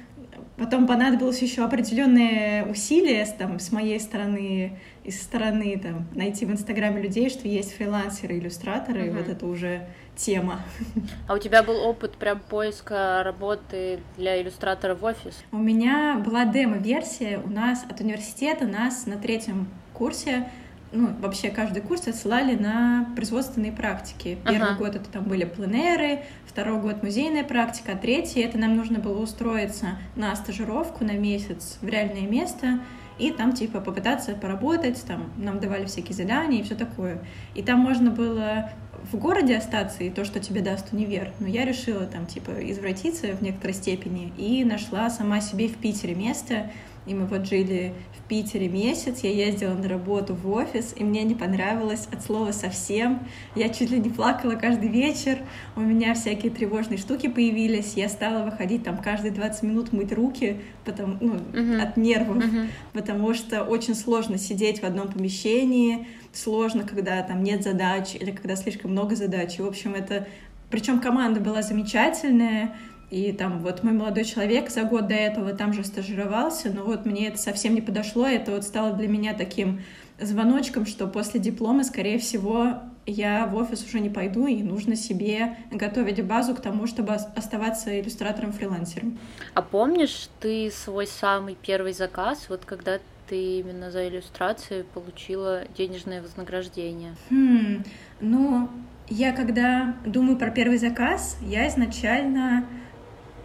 потом 0.56 0.86
понадобилось 0.86 1.40
еще 1.42 1.64
определенные 1.64 2.64
усилия 2.66 3.26
там, 3.38 3.58
с 3.60 3.70
моей 3.72 4.00
стороны 4.00 4.78
и 5.04 5.10
со 5.10 5.24
стороны 5.24 5.78
там, 5.78 6.06
найти 6.14 6.44
в 6.46 6.50
Инстаграме 6.50 7.02
людей, 7.02 7.30
что 7.30 7.48
есть 7.48 7.74
фрилансеры, 7.74 8.38
иллюстраторы, 8.38 9.06
и 9.06 9.10
Мгм. 9.10 9.18
вот 9.18 9.28
это 9.28 9.46
уже 9.46 9.86
тема. 10.16 10.60
А 11.28 11.34
у 11.34 11.38
тебя 11.38 11.62
был 11.62 11.76
опыт 11.76 12.16
прям 12.16 12.40
поиска 12.40 13.22
работы 13.24 14.00
для 14.16 14.40
иллюстратора 14.40 14.94
в 14.94 15.04
офис? 15.04 15.44
У 15.52 15.58
меня 15.58 16.20
была 16.24 16.44
демо-версия, 16.44 17.40
у 17.44 17.48
нас 17.50 17.84
от 17.88 18.00
университета 18.00 18.66
нас 18.66 19.06
на 19.06 19.16
третьем 19.16 19.68
курсе 19.94 20.48
ну, 20.92 21.08
вообще 21.20 21.50
каждый 21.50 21.82
курс 21.82 22.06
отсылали 22.08 22.54
на 22.54 23.08
производственные 23.14 23.72
практики. 23.72 24.38
Первый 24.44 24.70
Ага. 24.70 24.78
год 24.78 24.96
это 24.96 25.10
там 25.10 25.24
были 25.24 25.44
пленеры, 25.44 26.20
второй 26.46 26.80
год 26.80 27.02
музейная 27.02 27.44
практика, 27.44 27.92
а 27.92 27.96
третий 27.96 28.40
это 28.40 28.58
нам 28.58 28.76
нужно 28.76 28.98
было 28.98 29.20
устроиться 29.20 29.98
на 30.16 30.34
стажировку 30.34 31.04
на 31.04 31.12
месяц 31.12 31.78
в 31.82 31.86
реальное 31.88 32.26
место 32.26 32.80
и 33.18 33.32
там, 33.32 33.52
типа, 33.52 33.80
попытаться 33.80 34.34
поработать, 34.34 35.02
там, 35.04 35.30
нам 35.36 35.58
давали 35.58 35.86
всякие 35.86 36.14
задания 36.14 36.60
и 36.60 36.62
все 36.62 36.76
такое. 36.76 37.18
И 37.54 37.62
там 37.62 37.80
можно 37.80 38.10
было 38.10 38.70
в 39.12 39.16
городе 39.16 39.56
остаться 39.56 40.04
и 40.04 40.10
то, 40.10 40.24
что 40.24 40.40
тебе 40.40 40.60
даст 40.60 40.92
универ. 40.92 41.32
Но 41.40 41.48
я 41.48 41.64
решила 41.64 42.06
там, 42.06 42.26
типа, 42.26 42.52
извратиться 42.70 43.26
в 43.28 43.42
некоторой 43.42 43.74
степени 43.74 44.32
и 44.36 44.64
нашла 44.64 45.10
сама 45.10 45.40
себе 45.40 45.68
в 45.68 45.76
Питере 45.76 46.14
место, 46.14 46.70
и 47.06 47.14
мы 47.14 47.26
вот 47.26 47.46
жили 47.46 47.94
Питере 48.28 48.68
месяц, 48.68 49.20
я 49.20 49.30
ездила 49.30 49.72
на 49.72 49.88
работу 49.88 50.34
в 50.34 50.50
офис, 50.50 50.94
и 50.94 51.02
мне 51.02 51.22
не 51.22 51.34
понравилось 51.34 52.06
от 52.12 52.22
слова 52.22 52.52
совсем. 52.52 53.20
Я 53.54 53.70
чуть 53.70 53.90
ли 53.90 53.98
не 53.98 54.10
плакала 54.10 54.52
каждый 54.52 54.90
вечер, 54.90 55.38
у 55.76 55.80
меня 55.80 56.14
всякие 56.14 56.52
тревожные 56.52 56.98
штуки 56.98 57.28
появились, 57.28 57.94
я 57.94 58.10
стала 58.10 58.44
выходить 58.44 58.84
там 58.84 58.98
каждые 58.98 59.32
20 59.32 59.62
минут 59.62 59.92
мыть 59.92 60.12
руки 60.12 60.60
потому, 60.84 61.16
ну, 61.20 61.36
uh-huh. 61.36 61.82
от 61.82 61.96
нервов, 61.96 62.44
uh-huh. 62.44 62.68
потому 62.92 63.32
что 63.32 63.62
очень 63.64 63.94
сложно 63.94 64.36
сидеть 64.36 64.80
в 64.80 64.84
одном 64.84 65.08
помещении, 65.08 66.06
сложно, 66.32 66.84
когда 66.84 67.22
там 67.22 67.42
нет 67.42 67.62
задач 67.62 68.14
или 68.14 68.30
когда 68.30 68.56
слишком 68.56 68.92
много 68.92 69.16
задач. 69.16 69.58
И, 69.58 69.62
в 69.62 69.66
общем, 69.66 69.94
это... 69.94 70.26
Причем 70.70 71.00
команда 71.00 71.40
была 71.40 71.62
замечательная, 71.62 72.74
и 73.10 73.32
там 73.32 73.60
вот 73.60 73.82
мой 73.82 73.94
молодой 73.94 74.24
человек 74.24 74.70
за 74.70 74.84
год 74.84 75.08
до 75.08 75.14
этого 75.14 75.52
там 75.54 75.72
же 75.72 75.84
стажировался, 75.84 76.70
но 76.70 76.84
вот 76.84 77.06
мне 77.06 77.28
это 77.28 77.38
совсем 77.38 77.74
не 77.74 77.80
подошло, 77.80 78.26
это 78.26 78.52
вот 78.52 78.64
стало 78.64 78.92
для 78.92 79.08
меня 79.08 79.34
таким 79.34 79.82
звоночком, 80.20 80.84
что 80.84 81.06
после 81.06 81.40
диплома, 81.40 81.84
скорее 81.84 82.18
всего, 82.18 82.82
я 83.06 83.46
в 83.46 83.56
офис 83.56 83.84
уже 83.84 84.00
не 84.00 84.10
пойду, 84.10 84.46
и 84.46 84.62
нужно 84.62 84.94
себе 84.96 85.56
готовить 85.70 86.22
базу 86.24 86.54
к 86.54 86.60
тому, 86.60 86.86
чтобы 86.86 87.14
оставаться 87.14 87.98
иллюстратором-фрилансером. 87.98 89.18
А 89.54 89.62
помнишь 89.62 90.28
ты 90.40 90.70
свой 90.70 91.06
самый 91.06 91.56
первый 91.60 91.94
заказ, 91.94 92.46
вот 92.48 92.64
когда 92.64 92.98
ты 93.28 93.60
именно 93.60 93.90
за 93.90 94.08
иллюстрацию 94.08 94.84
получила 94.84 95.62
денежное 95.76 96.20
вознаграждение? 96.20 97.14
Хм, 97.30 97.84
ну, 98.20 98.68
я 99.08 99.32
когда 99.32 99.96
думаю 100.04 100.36
про 100.36 100.50
первый 100.50 100.78
заказ, 100.78 101.38
я 101.42 101.68
изначально 101.68 102.66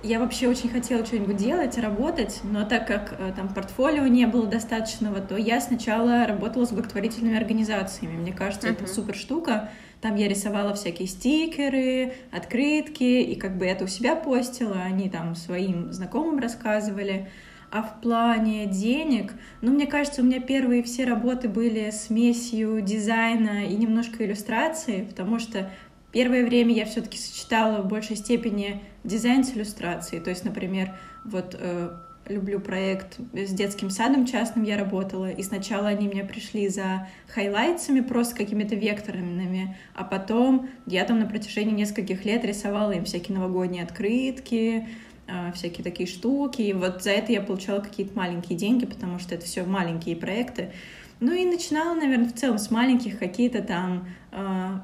я 0.03 0.19
вообще 0.19 0.49
очень 0.49 0.69
хотела 0.69 1.05
что-нибудь 1.05 1.37
делать, 1.37 1.77
работать, 1.77 2.41
но 2.43 2.65
так 2.65 2.85
как 2.87 3.15
э, 3.17 3.33
там 3.35 3.53
портфолио 3.53 4.05
не 4.07 4.27
было 4.27 4.45
достаточного, 4.45 5.21
то 5.21 5.37
я 5.37 5.61
сначала 5.61 6.27
работала 6.27 6.65
с 6.65 6.71
благотворительными 6.71 7.37
организациями. 7.37 8.17
Мне 8.17 8.33
кажется, 8.33 8.67
uh-huh. 8.67 8.73
это 8.73 8.87
супер 8.87 9.15
штука. 9.15 9.69
Там 10.01 10.15
я 10.15 10.27
рисовала 10.27 10.73
всякие 10.73 11.07
стикеры, 11.07 12.13
открытки, 12.31 13.03
и 13.03 13.35
как 13.35 13.57
бы 13.57 13.65
это 13.65 13.85
у 13.85 13.87
себя 13.87 14.17
постила, 14.17 14.81
они 14.81 15.09
там 15.09 15.35
своим 15.35 15.93
знакомым 15.93 16.39
рассказывали. 16.39 17.29
А 17.71 17.81
в 17.81 18.01
плане 18.01 18.65
денег, 18.65 19.33
ну, 19.61 19.71
мне 19.71 19.87
кажется, 19.87 20.21
у 20.21 20.25
меня 20.25 20.41
первые 20.41 20.83
все 20.83 21.05
работы 21.05 21.47
были 21.47 21.89
смесью 21.91 22.81
дизайна 22.81 23.65
и 23.65 23.75
немножко 23.75 24.25
иллюстрации, 24.25 25.05
потому 25.05 25.39
что 25.39 25.71
Первое 26.13 26.45
время 26.45 26.73
я 26.73 26.85
все-таки 26.85 27.17
сочетала 27.17 27.81
в 27.81 27.87
большей 27.87 28.15
степени 28.15 28.81
дизайн 29.03 29.43
с 29.43 29.51
иллюстрацией. 29.53 30.21
То 30.21 30.29
есть, 30.29 30.45
например, 30.45 30.93
вот 31.25 31.55
э, 31.59 31.89
люблю 32.27 32.59
проект 32.59 33.19
с 33.33 33.49
детским 33.51 33.89
садом 33.89 34.27
частным 34.27 34.63
я 34.63 34.77
работала, 34.77 35.31
и 35.31 35.41
сначала 35.41 35.87
они 35.87 36.07
мне 36.07 36.23
пришли 36.23 36.69
за 36.69 37.07
highlights 37.33 37.82
ами, 37.82 38.01
просто 38.01 38.35
какими-то 38.35 38.75
векторными, 38.75 39.75
а 39.95 40.03
потом 40.03 40.69
я 40.85 41.03
там 41.03 41.19
на 41.19 41.25
протяжении 41.25 41.73
нескольких 41.73 42.25
лет 42.25 42.45
рисовала 42.45 42.91
им 42.91 43.05
всякие 43.05 43.35
новогодние 43.35 43.83
открытки, 43.83 44.87
э, 45.27 45.51
всякие 45.55 45.83
такие 45.83 46.07
штуки, 46.07 46.61
и 46.61 46.73
вот 46.73 47.01
за 47.01 47.09
это 47.09 47.31
я 47.31 47.41
получала 47.41 47.79
какие-то 47.79 48.15
маленькие 48.15 48.57
деньги, 48.57 48.85
потому 48.85 49.17
что 49.17 49.33
это 49.33 49.45
все 49.45 49.63
маленькие 49.63 50.15
проекты. 50.15 50.71
Ну 51.19 51.31
и 51.31 51.45
начинала, 51.45 51.95
наверное, 51.95 52.27
в 52.29 52.35
целом 52.35 52.57
с 52.57 52.69
маленьких 52.69 53.17
какие-то 53.17 53.61
там 53.61 54.07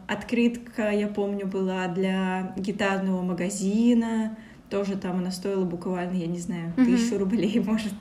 открытка, 0.08 0.91
я 0.91 1.08
помню, 1.08 1.48
была 1.48 1.88
для 1.88 2.53
гитарного 2.58 3.22
магазина, 3.22 4.38
тоже 4.70 4.96
там 4.96 5.18
она 5.18 5.32
стоила 5.32 5.65
буквально, 5.65 6.18
я 6.18 6.27
не 6.27 6.39
знаю, 6.39 6.74
mm-hmm. 6.75 6.86
тысячу 6.86 7.18
рублей, 7.18 7.60
может. 7.65 7.94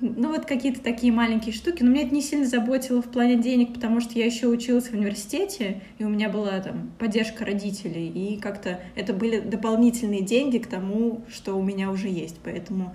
Ну 0.00 0.28
вот 0.28 0.44
какие-то 0.44 0.80
такие 0.80 1.12
маленькие 1.12 1.52
штуки, 1.52 1.82
но 1.82 1.90
меня 1.90 2.02
это 2.02 2.14
не 2.14 2.22
сильно 2.22 2.46
заботило 2.46 3.02
в 3.02 3.06
плане 3.06 3.36
денег, 3.36 3.74
потому 3.74 4.00
что 4.00 4.16
я 4.16 4.26
еще 4.26 4.46
училась 4.46 4.88
в 4.88 4.94
университете, 4.94 5.82
и 5.98 6.04
у 6.04 6.08
меня 6.08 6.28
была 6.28 6.60
там 6.60 6.92
поддержка 6.98 7.44
родителей, 7.44 8.06
и 8.08 8.38
как-то 8.38 8.80
это 8.94 9.12
были 9.12 9.40
дополнительные 9.40 10.22
деньги 10.22 10.58
к 10.58 10.68
тому, 10.68 11.24
что 11.28 11.58
у 11.58 11.62
меня 11.62 11.90
уже 11.90 12.08
есть, 12.08 12.36
поэтому 12.44 12.94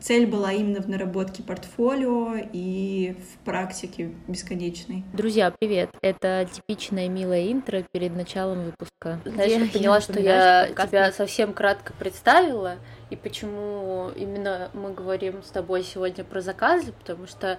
цель 0.00 0.26
была 0.26 0.52
именно 0.52 0.80
в 0.80 0.88
наработке 0.88 1.42
портфолио 1.42 2.34
и 2.52 3.16
в 3.18 3.44
практике 3.44 4.12
бесконечной. 4.28 5.04
Друзья, 5.12 5.52
привет! 5.58 5.90
Это 6.02 6.48
типичное 6.50 7.08
милое 7.08 7.52
интро 7.52 7.84
перед 7.92 8.14
началом 8.14 8.64
выпуска. 8.64 9.20
Знаешь, 9.24 9.52
я, 9.52 9.58
я 9.58 9.70
поняла, 9.70 10.00
что 10.00 10.20
я 10.20 10.68
тебя 10.68 11.12
совсем 11.12 11.52
кратко 11.52 11.92
представила, 11.94 12.76
и 13.10 13.16
почему 13.16 14.10
именно 14.16 14.70
мы 14.74 14.92
говорим 14.92 15.42
с 15.42 15.48
тобой 15.48 15.82
сегодня 15.82 16.24
про 16.24 16.40
заказы, 16.40 16.92
потому 16.92 17.26
что 17.26 17.58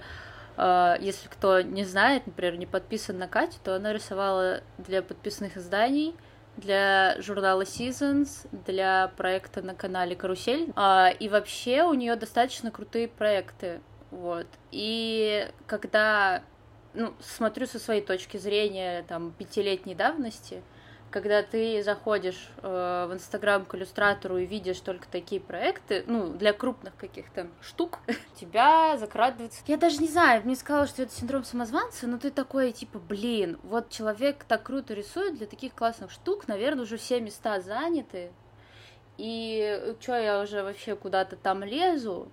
Uh, 0.57 0.97
если 1.01 1.27
кто 1.27 1.59
не 1.59 1.83
знает, 1.83 2.25
например, 2.27 2.55
не 2.55 2.65
подписан 2.65 3.17
на 3.17 3.27
Катю, 3.27 3.57
то 3.61 3.75
она 3.75 3.91
рисовала 3.91 4.61
для 4.77 5.01
подписанных 5.01 5.57
изданий 5.57 6.15
для 6.57 7.15
журнала 7.21 7.61
Seasons, 7.63 8.47
для 8.65 9.11
проекта 9.17 9.61
на 9.61 9.75
канале 9.75 10.15
Карусель. 10.15 10.71
А, 10.75 11.09
и 11.19 11.29
вообще 11.29 11.83
у 11.83 11.93
нее 11.93 12.15
достаточно 12.15 12.71
крутые 12.71 13.07
проекты. 13.07 13.81
Вот. 14.11 14.47
И 14.71 15.49
когда 15.67 16.43
ну, 16.93 17.13
смотрю 17.19 17.67
со 17.67 17.79
своей 17.79 18.01
точки 18.01 18.37
зрения 18.37 19.03
там 19.07 19.31
пятилетней 19.31 19.95
давности, 19.95 20.63
когда 21.15 21.43
ты 21.43 21.81
заходишь 21.81 22.49
э, 22.57 23.07
в 23.09 23.13
Инстаграм 23.13 23.63
к 23.63 23.73
иллюстратору 23.73 24.37
и 24.37 24.45
видишь 24.45 24.81
только 24.81 25.07
такие 25.07 25.39
проекты, 25.39 26.03
ну, 26.07 26.27
для 26.27 26.51
крупных 26.51 26.93
каких-то 26.97 27.47
штук, 27.61 27.99
тебя 28.35 28.97
закрадывается... 28.97 29.61
Я 29.65 29.77
даже 29.77 29.99
не 29.99 30.09
знаю, 30.09 30.41
мне 30.43 30.57
сказала, 30.57 30.87
что 30.87 31.03
это 31.03 31.13
синдром 31.13 31.45
самозванца, 31.45 32.05
но 32.05 32.17
ты 32.17 32.31
такой, 32.31 32.73
типа, 32.73 32.99
блин, 32.99 33.57
вот 33.63 33.89
человек 33.91 34.43
так 34.43 34.63
круто 34.63 34.93
рисует 34.93 35.37
для 35.37 35.47
таких 35.47 35.73
классных 35.73 36.11
штук, 36.11 36.49
наверное, 36.49 36.83
уже 36.83 36.97
все 36.97 37.21
места 37.21 37.61
заняты, 37.61 38.33
и 39.17 39.95
что 40.01 40.19
я 40.19 40.41
уже 40.41 40.63
вообще 40.63 40.97
куда-то 40.97 41.37
там 41.37 41.63
лезу, 41.63 42.27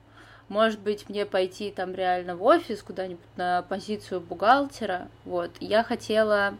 может 0.48 0.80
быть, 0.80 1.08
мне 1.08 1.24
пойти 1.24 1.70
там 1.70 1.94
реально 1.94 2.34
в 2.34 2.42
офис 2.42 2.82
куда-нибудь 2.82 3.36
на 3.36 3.62
позицию 3.62 4.20
бухгалтера, 4.20 5.08
вот, 5.24 5.52
я 5.60 5.84
хотела 5.84 6.58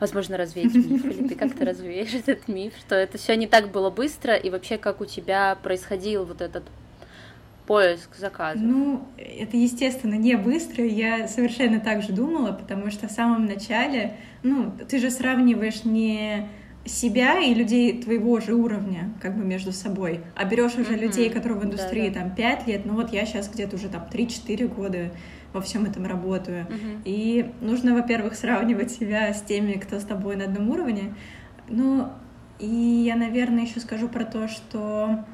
возможно, 0.00 0.36
развеять 0.36 0.74
миф, 0.74 1.04
или 1.04 1.28
ты 1.28 1.34
как-то 1.34 1.64
развеешь 1.64 2.14
этот 2.14 2.48
миф, 2.48 2.72
что 2.78 2.94
это 2.94 3.18
все 3.18 3.36
не 3.36 3.46
так 3.46 3.70
было 3.70 3.90
быстро, 3.90 4.34
и 4.34 4.50
вообще 4.50 4.78
как 4.78 5.00
у 5.00 5.04
тебя 5.04 5.56
происходил 5.62 6.24
вот 6.24 6.40
этот 6.40 6.64
поиск 7.66 8.16
заказов? 8.16 8.62
Ну, 8.62 9.06
это, 9.16 9.56
естественно, 9.56 10.14
не 10.14 10.34
быстро. 10.36 10.84
Я 10.84 11.28
совершенно 11.28 11.78
так 11.78 12.02
же 12.02 12.12
думала, 12.12 12.50
потому 12.52 12.90
что 12.90 13.06
в 13.06 13.12
самом 13.12 13.46
начале, 13.46 14.16
ну, 14.42 14.72
ты 14.88 14.98
же 14.98 15.10
сравниваешь 15.10 15.84
не 15.84 16.48
себя 16.84 17.38
и 17.38 17.54
людей 17.54 18.02
твоего 18.02 18.40
же 18.40 18.54
уровня, 18.54 19.12
как 19.20 19.36
бы 19.36 19.44
между 19.44 19.70
собой, 19.70 20.22
а 20.34 20.44
берешь 20.44 20.74
уже 20.74 20.94
mm-hmm. 20.94 20.98
людей, 20.98 21.30
которые 21.30 21.60
в 21.60 21.64
индустрии 21.64 22.08
да, 22.08 22.14
да. 22.14 22.26
там 22.26 22.34
5 22.34 22.66
лет, 22.66 22.86
ну 22.86 22.94
вот 22.94 23.12
я 23.12 23.26
сейчас 23.26 23.48
где-то 23.48 23.76
уже 23.76 23.88
там 23.88 24.08
3-4 24.10 24.66
года 24.74 25.10
во 25.52 25.60
всем 25.60 25.84
этом 25.84 26.06
работаю. 26.06 26.66
Uh-huh. 26.66 27.02
И 27.04 27.52
нужно, 27.60 27.94
во-первых, 27.94 28.34
сравнивать 28.34 28.90
себя 28.90 29.32
с 29.34 29.42
теми, 29.42 29.74
кто 29.74 29.98
с 29.98 30.04
тобой 30.04 30.36
на 30.36 30.44
одном 30.44 30.70
уровне. 30.70 31.14
Ну, 31.68 32.08
и 32.58 32.66
я, 32.66 33.16
наверное, 33.16 33.64
еще 33.64 33.80
скажу 33.80 34.08
про 34.08 34.24
то, 34.24 34.48
что 34.48 35.24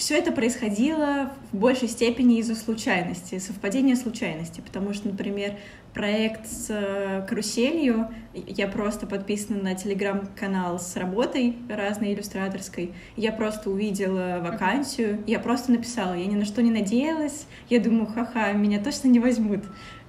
все 0.00 0.16
это 0.16 0.32
происходило 0.32 1.30
в 1.52 1.58
большей 1.58 1.86
степени 1.86 2.38
из-за 2.38 2.54
случайности, 2.54 3.38
совпадения 3.38 3.94
случайности, 3.94 4.62
потому 4.62 4.94
что, 4.94 5.08
например, 5.08 5.56
проект 5.92 6.46
с 6.46 6.68
э, 6.70 7.26
каруселью. 7.28 8.08
Я 8.32 8.66
просто 8.66 9.06
подписана 9.06 9.62
на 9.62 9.74
телеграм-канал 9.74 10.78
с 10.78 10.96
работой 10.96 11.56
разной 11.68 12.14
иллюстраторской. 12.14 12.94
Я 13.16 13.30
просто 13.30 13.68
увидела 13.68 14.40
вакансию, 14.40 15.22
я 15.26 15.38
просто 15.38 15.72
написала, 15.72 16.14
я 16.14 16.24
ни 16.24 16.36
на 16.36 16.46
что 16.46 16.62
не 16.62 16.70
надеялась. 16.70 17.46
Я 17.68 17.78
думаю, 17.78 18.06
ха-ха, 18.06 18.52
меня 18.52 18.82
точно 18.82 19.08
не 19.08 19.18
возьмут. 19.18 19.64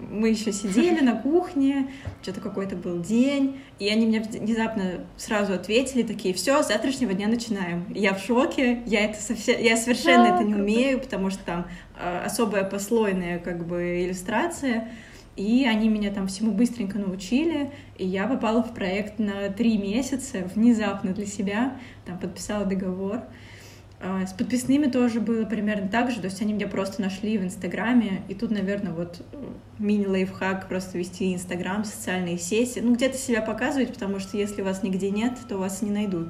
Мы 0.10 0.30
еще 0.30 0.52
сидели 0.52 1.00
на 1.02 1.16
кухне, 1.16 1.92
что-то 2.22 2.42
какой-то 2.42 2.76
был 2.76 3.00
день, 3.00 3.60
и 3.80 3.88
они 3.90 4.06
мне 4.06 4.22
внезапно 4.22 5.06
сразу 5.18 5.54
ответили, 5.54 6.04
такие, 6.04 6.34
все, 6.34 6.64
с 6.64 6.68
завтрашнего 6.68 7.14
дня 7.14 7.28
начинаем. 7.28 7.86
Я 7.94 8.14
в 8.14 8.24
шоке, 8.24 8.82
я 8.86 9.06
это 9.06 9.22
совсем, 9.22 9.62
я 9.62 9.78
совершенно 9.78 10.36
это 10.36 10.44
не 10.44 10.56
умею, 10.56 11.00
потому 11.00 11.30
что 11.30 11.44
там 11.44 11.68
э, 12.00 12.24
особая 12.26 12.64
послойная 12.64 13.40
как 13.40 13.66
бы 13.68 14.06
иллюстрация. 14.06 14.90
И 15.38 15.66
они 15.66 15.88
меня 15.88 16.12
там 16.12 16.28
всему 16.28 16.52
быстренько 16.52 17.00
научили, 17.00 17.72
и 17.98 18.06
я 18.06 18.28
попала 18.28 18.62
в 18.62 18.74
проект 18.74 19.18
на 19.18 19.50
три 19.50 19.78
месяца, 19.78 20.50
внезапно 20.56 21.14
для 21.14 21.26
себя, 21.26 21.78
там 22.06 22.20
подписала 22.20 22.66
договор. 22.66 23.22
А, 24.04 24.26
с 24.26 24.34
подписными 24.34 24.88
тоже 24.88 25.20
было 25.20 25.46
примерно 25.46 25.88
так 25.88 26.10
же, 26.10 26.22
то 26.22 26.26
есть 26.26 26.42
они 26.42 26.54
меня 26.54 26.68
просто 26.68 27.02
нашли 27.02 27.38
в 27.38 27.44
Инстаграме, 27.44 28.24
и 28.30 28.34
тут, 28.34 28.50
наверное, 28.50 28.94
вот 28.94 29.22
э, 29.32 29.38
мини-лайфхак 29.78 30.68
просто 30.68 30.98
вести 30.98 31.36
Инстаграм, 31.36 31.86
социальные 31.86 32.40
сети, 32.40 32.80
ну, 32.80 32.96
где-то 32.96 33.18
себя 33.18 33.44
показывать, 33.44 33.94
потому 33.94 34.20
что 34.20 34.38
если 34.38 34.64
вас 34.64 34.82
нигде 34.82 35.12
нет, 35.12 35.34
то 35.48 35.58
вас 35.60 35.84
не 35.84 35.92
найдут. 35.92 36.30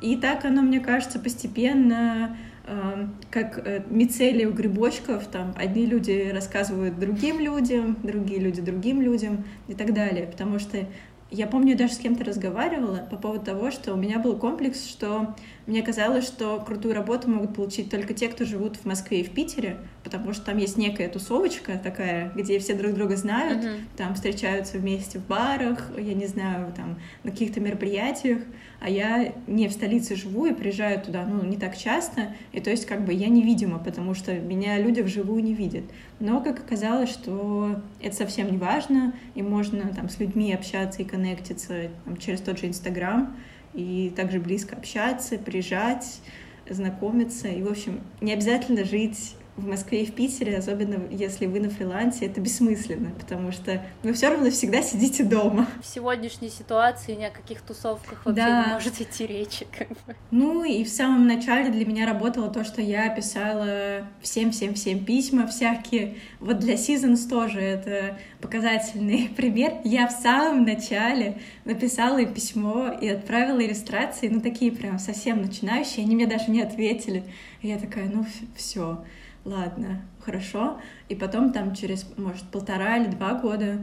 И 0.00 0.16
так 0.16 0.44
оно, 0.44 0.62
мне 0.62 0.80
кажется, 0.80 1.20
постепенно 1.20 2.36
э, 2.66 3.06
как 3.30 3.64
э, 3.64 3.84
мицелия 3.88 4.48
у 4.48 4.52
грибочков, 4.52 5.28
там 5.28 5.54
одни 5.56 5.86
люди 5.86 6.32
рассказывают 6.34 6.98
другим 6.98 7.38
людям, 7.38 7.96
другие 8.02 8.40
люди 8.40 8.60
другим 8.60 9.00
людям 9.00 9.44
и 9.68 9.74
так 9.74 9.94
далее, 9.94 10.26
потому 10.26 10.58
что 10.58 10.78
я 11.30 11.46
помню, 11.48 11.76
даже 11.76 11.94
с 11.94 11.98
кем-то 11.98 12.24
разговаривала 12.24 13.06
по 13.10 13.16
поводу 13.16 13.44
того, 13.44 13.70
что 13.72 13.92
у 13.94 13.96
меня 13.96 14.18
был 14.18 14.36
комплекс, 14.36 14.86
что 14.88 15.34
мне 15.66 15.82
казалось, 15.82 16.24
что 16.24 16.62
крутую 16.64 16.94
работу 16.94 17.28
могут 17.28 17.54
получить 17.54 17.90
только 17.90 18.14
те, 18.14 18.28
кто 18.28 18.44
живут 18.44 18.76
в 18.76 18.84
Москве 18.84 19.20
и 19.20 19.24
в 19.24 19.30
Питере, 19.30 19.78
потому 20.04 20.32
что 20.32 20.44
там 20.46 20.58
есть 20.58 20.76
некая 20.76 21.08
тусовочка 21.08 21.80
такая, 21.82 22.30
где 22.36 22.60
все 22.60 22.74
друг 22.74 22.94
друга 22.94 23.16
знают, 23.16 23.64
uh-huh. 23.64 23.80
там 23.96 24.14
встречаются 24.14 24.78
вместе 24.78 25.18
в 25.18 25.26
барах, 25.26 25.90
я 25.98 26.14
не 26.14 26.26
знаю, 26.26 26.72
там 26.76 27.00
на 27.24 27.32
каких-то 27.32 27.58
мероприятиях, 27.60 28.38
а 28.78 28.88
я 28.88 29.32
не 29.48 29.66
в 29.66 29.72
столице 29.72 30.14
живу 30.14 30.46
и 30.46 30.54
приезжаю 30.54 31.00
туда, 31.00 31.24
ну, 31.24 31.44
не 31.44 31.56
так 31.56 31.76
часто, 31.76 32.34
и 32.52 32.60
то 32.60 32.70
есть 32.70 32.86
как 32.86 33.04
бы 33.04 33.12
я 33.12 33.26
невидима, 33.26 33.80
потому 33.80 34.14
что 34.14 34.32
меня 34.34 34.78
люди 34.78 35.00
вживую 35.00 35.42
не 35.42 35.54
видят. 35.54 35.84
Но, 36.18 36.40
как 36.40 36.60
оказалось, 36.60 37.10
что 37.10 37.76
это 38.00 38.16
совсем 38.16 38.50
не 38.50 38.56
важно, 38.56 39.12
и 39.34 39.42
можно 39.42 39.92
там 39.94 40.08
с 40.08 40.18
людьми 40.18 40.52
общаться 40.52 41.02
и 41.02 41.04
коннектиться 41.04 41.90
там, 42.04 42.16
через 42.16 42.40
тот 42.40 42.58
же 42.58 42.66
Инстаграм, 42.66 43.36
и 43.74 44.12
также 44.16 44.40
близко 44.40 44.76
общаться, 44.76 45.36
приезжать, 45.36 46.20
знакомиться. 46.68 47.48
И, 47.48 47.62
в 47.62 47.70
общем, 47.70 48.00
не 48.20 48.32
обязательно 48.32 48.84
жить 48.84 49.36
в 49.56 49.66
Москве 49.66 50.02
и 50.02 50.06
в 50.06 50.14
Питере, 50.14 50.56
особенно 50.56 51.02
если 51.10 51.46
вы 51.46 51.60
на 51.60 51.70
фрилансе, 51.70 52.26
это 52.26 52.40
бессмысленно, 52.40 53.10
потому 53.18 53.52
что 53.52 53.82
вы 54.02 54.12
все 54.12 54.28
равно 54.28 54.50
всегда 54.50 54.82
сидите 54.82 55.24
дома. 55.24 55.66
В 55.82 55.86
сегодняшней 55.86 56.50
ситуации 56.50 57.14
ни 57.14 57.24
о 57.24 57.30
каких 57.30 57.62
тусовках 57.62 58.24
вообще 58.26 58.42
да. 58.42 58.66
не 58.66 58.72
может 58.74 59.00
идти 59.00 59.26
речи. 59.26 59.66
Как 59.76 59.88
бы. 59.88 60.16
Ну 60.30 60.62
и 60.62 60.84
в 60.84 60.88
самом 60.88 61.26
начале 61.26 61.70
для 61.70 61.86
меня 61.86 62.06
работало 62.06 62.50
то, 62.50 62.64
что 62.64 62.82
я 62.82 63.08
писала 63.08 64.06
всем-всем-всем 64.20 65.04
письма 65.04 65.46
всякие. 65.46 66.16
Вот 66.38 66.58
для 66.58 66.74
Seasons 66.74 67.26
тоже 67.28 67.60
это 67.60 68.18
показательный 68.42 69.30
пример. 69.36 69.74
Я 69.84 70.06
в 70.06 70.12
самом 70.12 70.64
начале 70.64 71.40
написала 71.64 72.24
письмо 72.26 72.90
и 73.00 73.08
отправила 73.08 73.64
иллюстрации, 73.64 74.28
ну 74.28 74.40
такие 74.40 74.70
прям 74.70 74.98
совсем 74.98 75.40
начинающие, 75.40 76.04
они 76.04 76.14
мне 76.14 76.26
даже 76.26 76.50
не 76.50 76.60
ответили. 76.60 77.24
И 77.62 77.68
я 77.68 77.78
такая, 77.78 78.06
ну 78.06 78.26
все 78.54 78.98
ладно, 79.46 80.02
хорошо. 80.20 80.78
И 81.08 81.14
потом 81.14 81.52
там 81.52 81.74
через, 81.74 82.06
может, 82.18 82.44
полтора 82.44 82.98
или 82.98 83.06
два 83.06 83.34
года 83.34 83.78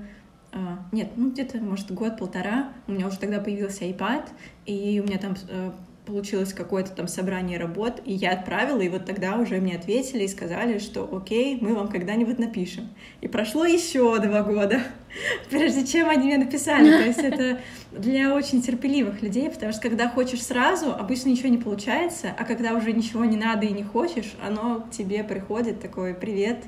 а, 0.51 0.85
нет, 0.91 1.13
ну 1.15 1.31
где-то, 1.31 1.57
может, 1.57 1.91
год-полтора, 1.91 2.73
у 2.87 2.91
меня 2.91 3.07
уже 3.07 3.17
тогда 3.17 3.39
появился 3.39 3.85
iPad, 3.85 4.29
и 4.67 5.01
у 5.03 5.07
меня 5.07 5.17
там 5.17 5.33
э, 5.49 5.71
получилось 6.05 6.53
какое-то 6.53 6.91
там 6.91 7.07
собрание 7.07 7.57
работ, 7.57 8.01
и 8.05 8.13
я 8.13 8.31
отправила, 8.31 8.81
и 8.81 8.89
вот 8.89 9.05
тогда 9.05 9.37
уже 9.37 9.59
мне 9.59 9.75
ответили 9.75 10.23
и 10.23 10.27
сказали, 10.27 10.79
что 10.79 11.09
окей, 11.15 11.57
мы 11.59 11.75
вам 11.75 11.87
когда-нибудь 11.87 12.39
напишем. 12.39 12.89
И 13.21 13.27
прошло 13.27 13.65
еще 13.65 14.19
два 14.19 14.43
года, 14.43 14.81
прежде 15.49 15.85
чем 15.85 16.09
они 16.09 16.25
мне 16.25 16.37
написали. 16.37 16.89
То 16.89 17.05
есть 17.05 17.19
это 17.19 17.59
для 17.91 18.33
очень 18.33 18.61
терпеливых 18.61 19.21
людей, 19.21 19.49
потому 19.49 19.71
что 19.71 19.81
когда 19.81 20.09
хочешь 20.09 20.43
сразу, 20.43 20.93
обычно 20.93 21.29
ничего 21.29 21.49
не 21.49 21.57
получается, 21.57 22.33
а 22.37 22.43
когда 22.43 22.73
уже 22.73 22.91
ничего 22.91 23.25
не 23.25 23.37
надо 23.37 23.65
и 23.65 23.71
не 23.71 23.83
хочешь, 23.83 24.33
оно 24.45 24.81
к 24.81 24.91
тебе 24.91 25.23
приходит 25.23 25.81
такой 25.81 26.13
«Привет, 26.13 26.63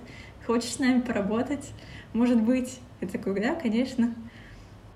хочешь 0.46 0.74
с 0.74 0.80
нами 0.80 1.02
поработать? 1.02 1.66
Может 2.14 2.42
быть?» 2.42 2.80
И 3.02 3.06
такой 3.06 3.40
«Да, 3.40 3.56
конечно». 3.56 4.16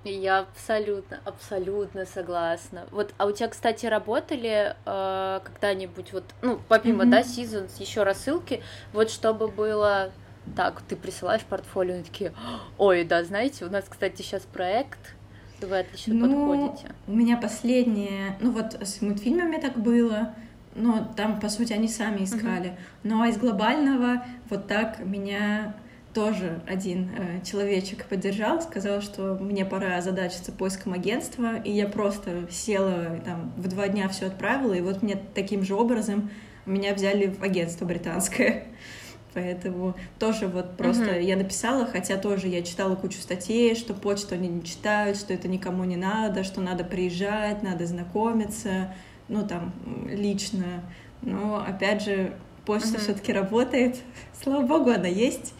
Я 0.03 0.39
абсолютно, 0.39 1.19
абсолютно 1.25 2.05
согласна. 2.05 2.85
Вот, 2.91 3.13
а 3.17 3.25
у 3.25 3.31
тебя, 3.31 3.49
кстати, 3.49 3.85
работали 3.85 4.75
э, 4.85 5.39
когда-нибудь 5.43 6.13
вот, 6.13 6.23
ну, 6.41 6.59
помимо, 6.69 7.03
mm-hmm. 7.03 7.09
да, 7.09 7.21
Seasons, 7.21 7.71
еще 7.79 8.03
рассылки, 8.03 8.63
вот 8.93 9.09
чтобы 9.09 9.49
было 9.49 10.11
так, 10.55 10.81
ты 10.81 10.95
присылаешь 10.95 11.43
портфолио, 11.43 11.95
и 11.95 12.03
такие, 12.03 12.33
ой, 12.77 13.03
да, 13.03 13.23
знаете, 13.23 13.65
у 13.65 13.69
нас, 13.69 13.85
кстати, 13.87 14.21
сейчас 14.21 14.43
проект, 14.43 15.15
вы 15.61 15.79
отлично 15.79 16.13
ну, 16.13 16.47
подходите. 16.47 16.95
У 17.07 17.13
меня 17.13 17.37
последнее, 17.37 18.37
ну 18.39 18.51
вот 18.51 18.75
с 18.81 19.01
мультфильмами 19.01 19.57
так 19.57 19.77
было, 19.77 20.33
но 20.75 21.11
там, 21.15 21.39
по 21.39 21.49
сути, 21.49 21.73
они 21.73 21.87
сами 21.87 22.23
искали. 22.23 22.69
Uh-huh. 22.69 22.77
Ну 23.03 23.21
а 23.21 23.27
из 23.27 23.37
глобального 23.37 24.23
вот 24.49 24.67
так 24.67 24.99
меня 24.99 25.75
тоже 26.13 26.61
один 26.67 27.11
э, 27.17 27.45
человечек 27.45 28.05
поддержал, 28.05 28.61
сказал, 28.61 29.01
что 29.01 29.37
мне 29.39 29.63
пора 29.63 29.97
озадачиться 29.97 30.51
поиском 30.51 30.93
агентства, 30.93 31.57
и 31.57 31.71
я 31.71 31.87
просто 31.87 32.47
села 32.49 33.19
там 33.23 33.53
в 33.57 33.67
два 33.67 33.87
дня 33.87 34.09
все 34.09 34.27
отправила, 34.27 34.73
и 34.73 34.81
вот 34.81 35.03
мне 35.03 35.21
таким 35.35 35.63
же 35.63 35.75
образом 35.75 36.31
меня 36.65 36.93
взяли 36.93 37.27
в 37.27 37.43
агентство 37.43 37.85
британское. 37.85 38.65
Поэтому 39.35 39.95
тоже 40.17 40.47
вот 40.47 40.75
просто 40.75 41.03
uh-huh. 41.03 41.21
я 41.21 41.37
написала, 41.37 41.85
хотя 41.85 42.17
тоже 42.17 42.47
я 42.47 42.63
читала 42.63 42.95
кучу 42.95 43.19
статей, 43.19 43.75
что 43.75 43.93
почту 43.93 44.33
они 44.33 44.47
не 44.47 44.63
читают, 44.63 45.17
что 45.17 45.33
это 45.33 45.47
никому 45.47 45.83
не 45.83 45.97
надо, 45.97 46.43
что 46.43 46.61
надо 46.61 46.83
приезжать, 46.83 47.61
надо 47.61 47.85
знакомиться, 47.85 48.95
ну 49.27 49.47
там 49.47 49.73
лично. 50.07 50.83
Но 51.21 51.63
опять 51.63 52.03
же, 52.03 52.33
почта 52.65 52.97
uh-huh. 52.97 53.01
все-таки 53.01 53.31
работает. 53.31 53.97
Слава 54.41 54.65
богу, 54.65 54.89
она 54.89 55.07
есть. 55.07 55.53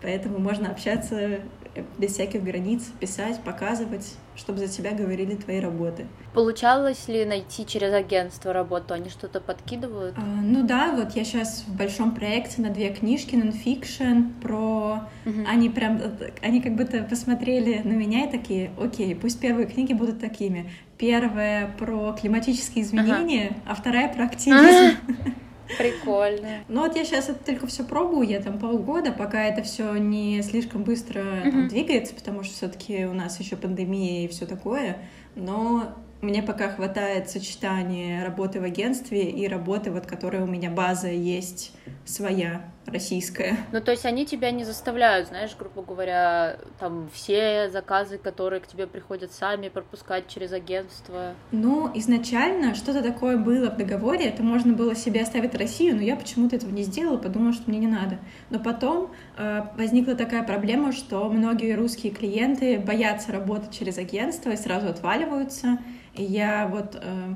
Поэтому 0.00 0.38
можно 0.38 0.70
общаться 0.70 1.16
э, 1.16 1.40
без 1.98 2.12
всяких 2.12 2.42
границ, 2.44 2.84
писать, 3.00 3.40
показывать, 3.40 4.14
чтобы 4.36 4.58
за 4.58 4.68
тебя 4.68 4.92
говорили 4.92 5.34
твои 5.34 5.58
работы. 5.58 6.06
Получалось 6.34 7.08
ли 7.08 7.24
найти 7.24 7.66
через 7.66 7.92
агентство 7.92 8.52
работу? 8.52 8.94
Они 8.94 9.10
что-то 9.10 9.40
подкидывают? 9.40 10.14
А, 10.16 10.20
ну 10.20 10.64
да, 10.64 10.92
вот 10.92 11.16
я 11.16 11.24
сейчас 11.24 11.64
в 11.66 11.76
большом 11.76 12.14
проекте 12.14 12.62
на 12.62 12.70
две 12.70 12.90
книжки, 12.90 13.34
нонфикшн, 13.34 14.40
про... 14.40 15.08
Угу. 15.26 15.40
Они 15.48 15.68
прям, 15.68 16.00
они 16.42 16.60
как 16.60 16.76
будто 16.76 17.02
посмотрели 17.02 17.80
на 17.82 17.92
меня 17.92 18.26
и 18.26 18.30
такие, 18.30 18.70
окей, 18.80 19.16
пусть 19.16 19.40
первые 19.40 19.66
книги 19.66 19.92
будут 19.92 20.20
такими. 20.20 20.70
Первая 20.96 21.74
про 21.78 22.12
климатические 22.12 22.84
изменения, 22.84 23.48
ага. 23.48 23.60
а 23.66 23.74
вторая 23.74 24.14
про 24.14 24.24
активизм. 24.26 24.96
Прикольно. 25.76 26.64
Ну 26.68 26.80
вот 26.82 26.96
я 26.96 27.04
сейчас 27.04 27.28
это 27.28 27.44
только 27.44 27.66
все 27.66 27.84
пробую, 27.84 28.26
я 28.26 28.40
там 28.40 28.58
полгода, 28.58 29.12
пока 29.12 29.44
это 29.44 29.62
все 29.62 29.94
не 29.96 30.42
слишком 30.42 30.84
быстро 30.84 31.22
там, 31.42 31.68
двигается, 31.68 32.14
потому 32.14 32.42
что 32.42 32.54
все-таки 32.54 33.04
у 33.04 33.12
нас 33.12 33.38
еще 33.40 33.56
пандемия 33.56 34.24
и 34.24 34.28
все 34.28 34.46
такое. 34.46 34.98
Но 35.34 35.94
мне 36.20 36.42
пока 36.42 36.70
хватает 36.70 37.30
сочетания 37.30 38.24
работы 38.24 38.60
в 38.60 38.64
агентстве 38.64 39.30
и 39.30 39.46
работы, 39.46 39.90
вот, 39.90 40.06
которая 40.06 40.42
у 40.42 40.46
меня 40.46 40.70
база 40.70 41.08
есть 41.08 41.72
своя, 42.04 42.62
российская. 42.90 43.56
Ну, 43.72 43.80
то 43.80 43.90
есть 43.90 44.04
они 44.04 44.26
тебя 44.26 44.50
не 44.50 44.64
заставляют, 44.64 45.28
знаешь, 45.28 45.54
грубо 45.58 45.82
говоря, 45.82 46.58
там 46.78 47.08
все 47.12 47.68
заказы, 47.70 48.18
которые 48.18 48.60
к 48.60 48.66
тебе 48.66 48.86
приходят 48.86 49.32
сами, 49.32 49.68
пропускать 49.68 50.28
через 50.28 50.52
агентство? 50.52 51.34
Ну, 51.52 51.90
изначально 51.94 52.74
что-то 52.74 53.02
такое 53.02 53.36
было 53.36 53.70
в 53.70 53.76
договоре, 53.76 54.26
это 54.26 54.42
можно 54.42 54.72
было 54.72 54.94
себе 54.94 55.22
оставить 55.22 55.54
Россию, 55.54 55.96
но 55.96 56.02
я 56.02 56.16
почему-то 56.16 56.56
этого 56.56 56.70
не 56.70 56.82
сделала, 56.82 57.18
подумала, 57.18 57.52
что 57.52 57.70
мне 57.70 57.78
не 57.78 57.86
надо. 57.86 58.18
Но 58.50 58.58
потом 58.58 59.10
э, 59.36 59.62
возникла 59.76 60.14
такая 60.14 60.42
проблема, 60.42 60.92
что 60.92 61.28
многие 61.28 61.74
русские 61.74 62.12
клиенты 62.12 62.78
боятся 62.78 63.32
работать 63.32 63.76
через 63.76 63.98
агентство 63.98 64.50
и 64.50 64.56
сразу 64.56 64.88
отваливаются, 64.88 65.78
я 66.14 66.66
вот 66.66 66.96
э, 67.00 67.34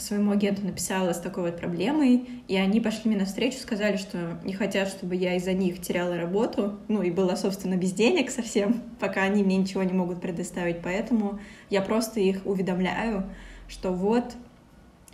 своему 0.00 0.32
агенту 0.32 0.64
написала 0.64 1.12
с 1.12 1.20
такой 1.20 1.44
вот 1.44 1.58
проблемой, 1.58 2.28
и 2.48 2.56
они 2.56 2.80
пошли 2.80 3.10
мне 3.10 3.18
навстречу, 3.18 3.58
сказали, 3.58 3.96
что 3.96 4.38
не 4.44 4.52
хотят, 4.52 4.88
чтобы 4.88 5.16
я 5.16 5.36
из-за 5.36 5.52
них 5.52 5.80
теряла 5.80 6.16
работу, 6.16 6.78
ну 6.88 7.02
и 7.02 7.10
была, 7.10 7.36
собственно, 7.36 7.76
без 7.76 7.92
денег 7.92 8.30
совсем, 8.30 8.82
пока 8.98 9.22
они 9.22 9.42
мне 9.42 9.56
ничего 9.56 9.82
не 9.82 9.92
могут 9.92 10.20
предоставить, 10.20 10.82
поэтому 10.82 11.40
я 11.68 11.82
просто 11.82 12.20
их 12.20 12.46
уведомляю, 12.46 13.24
что 13.68 13.92
вот 13.92 14.34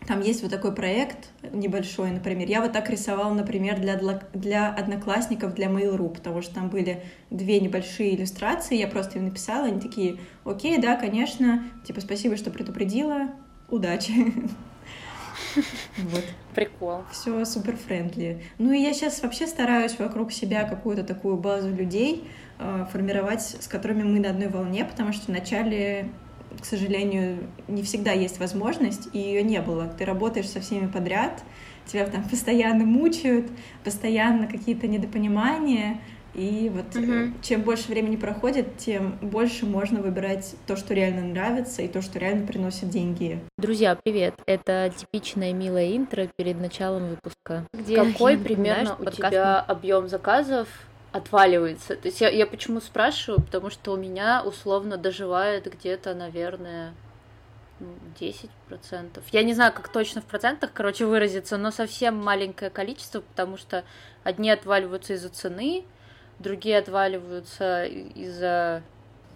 там 0.07 0.21
есть 0.21 0.43
вот 0.43 0.51
такой 0.53 0.73
проект 0.73 1.31
небольшой, 1.53 2.11
например. 2.11 2.49
Я 2.49 2.61
вот 2.61 2.73
так 2.73 2.89
рисовала, 2.91 3.33
например, 3.33 3.81
для, 3.81 3.97
для 4.35 4.69
одноклассников, 4.69 5.55
для 5.55 5.67
Mail.ru, 5.67 6.09
потому 6.11 6.43
что 6.43 6.55
там 6.55 6.69
были 6.69 7.03
две 7.31 7.59
небольшие 7.61 8.15
иллюстрации, 8.15 8.77
я 8.77 8.87
просто 8.87 9.19
им 9.19 9.25
написала, 9.25 9.67
они 9.67 9.81
такие, 9.81 10.19
окей, 10.45 10.79
да, 10.79 10.97
конечно, 10.97 11.65
типа, 11.85 12.01
спасибо, 12.01 12.37
что 12.37 12.51
предупредила, 12.51 13.31
удачи. 13.69 14.13
Вот. 15.99 16.25
Прикол. 16.55 17.05
Все 17.13 17.45
супер 17.45 17.77
френдли. 17.77 18.43
Ну 18.59 18.73
и 18.73 18.81
я 18.81 18.93
сейчас 18.93 19.23
вообще 19.23 19.47
стараюсь 19.47 19.99
вокруг 19.99 20.33
себя 20.33 20.65
какую-то 20.65 21.05
такую 21.05 21.37
базу 21.37 21.75
людей 21.75 22.29
э, 22.59 22.87
формировать, 22.93 23.43
с 23.43 23.69
которыми 23.69 24.03
мы 24.03 24.21
на 24.21 24.31
одной 24.31 24.49
волне, 24.49 24.85
потому 24.85 25.13
что 25.13 25.31
вначале 25.31 26.11
к 26.61 26.65
сожалению, 26.65 27.49
не 27.69 27.83
всегда 27.83 28.13
есть 28.13 28.39
возможность, 28.39 29.09
и 29.13 29.19
ее 29.19 29.43
не 29.43 29.61
было. 29.61 29.87
Ты 29.87 30.05
работаешь 30.05 30.49
со 30.49 30.61
всеми 30.61 30.87
подряд, 30.87 31.43
тебя 31.87 32.07
там 32.07 32.25
постоянно 32.29 32.85
мучают, 32.85 33.51
постоянно 33.85 34.47
какие-то 34.47 34.87
недопонимания, 34.87 36.01
и 36.37 36.69
вот 36.69 36.95
угу. 36.95 37.33
чем 37.43 37.63
больше 37.63 37.89
времени 37.89 38.17
проходит, 38.17 38.77
тем 38.77 39.19
больше 39.23 39.65
можно 39.65 40.03
выбирать 40.03 40.55
то, 40.67 40.77
что 40.77 40.93
реально 40.93 41.23
нравится, 41.23 41.83
и 41.83 41.89
то, 41.89 42.03
что 42.03 42.19
реально 42.19 42.47
приносит 42.47 42.91
деньги. 42.91 43.41
Друзья, 43.57 43.99
привет! 44.05 44.35
Это 44.47 44.93
типичное 44.95 45.55
милое 45.55 45.97
интро 45.97 46.29
перед 46.37 46.61
началом 46.61 47.09
выпуска. 47.09 47.67
Где 47.73 47.97
Какой 47.97 48.37
примерно 48.37 48.97
у 48.99 49.11
тебя 49.11 49.61
объем 49.61 50.09
заказов 50.09 50.69
отваливается? 51.13 51.97
То 51.97 52.09
есть 52.09 52.21
я, 52.21 52.29
я 52.29 52.47
почему 52.47 52.81
спрашиваю? 52.81 53.41
Потому 53.41 53.71
что 53.71 53.93
у 53.93 53.97
меня 53.97 54.43
условно 54.45 54.99
доживает 54.99 55.73
где-то, 55.73 56.15
наверное, 56.15 56.93
10%. 58.21 59.23
Я 59.33 59.43
не 59.43 59.55
знаю, 59.55 59.73
как 59.73 59.89
точно 59.89 60.21
в 60.21 60.25
процентах, 60.25 60.71
короче, 60.75 61.07
выразиться, 61.07 61.57
но 61.57 61.71
совсем 61.71 62.17
маленькое 62.17 62.71
количество, 62.71 63.21
потому 63.21 63.57
что 63.57 63.85
одни 64.23 64.51
отваливаются 64.51 65.15
из-за 65.15 65.29
цены, 65.29 65.85
другие 66.39 66.79
отваливаются 66.79 67.85
из-за 67.85 68.83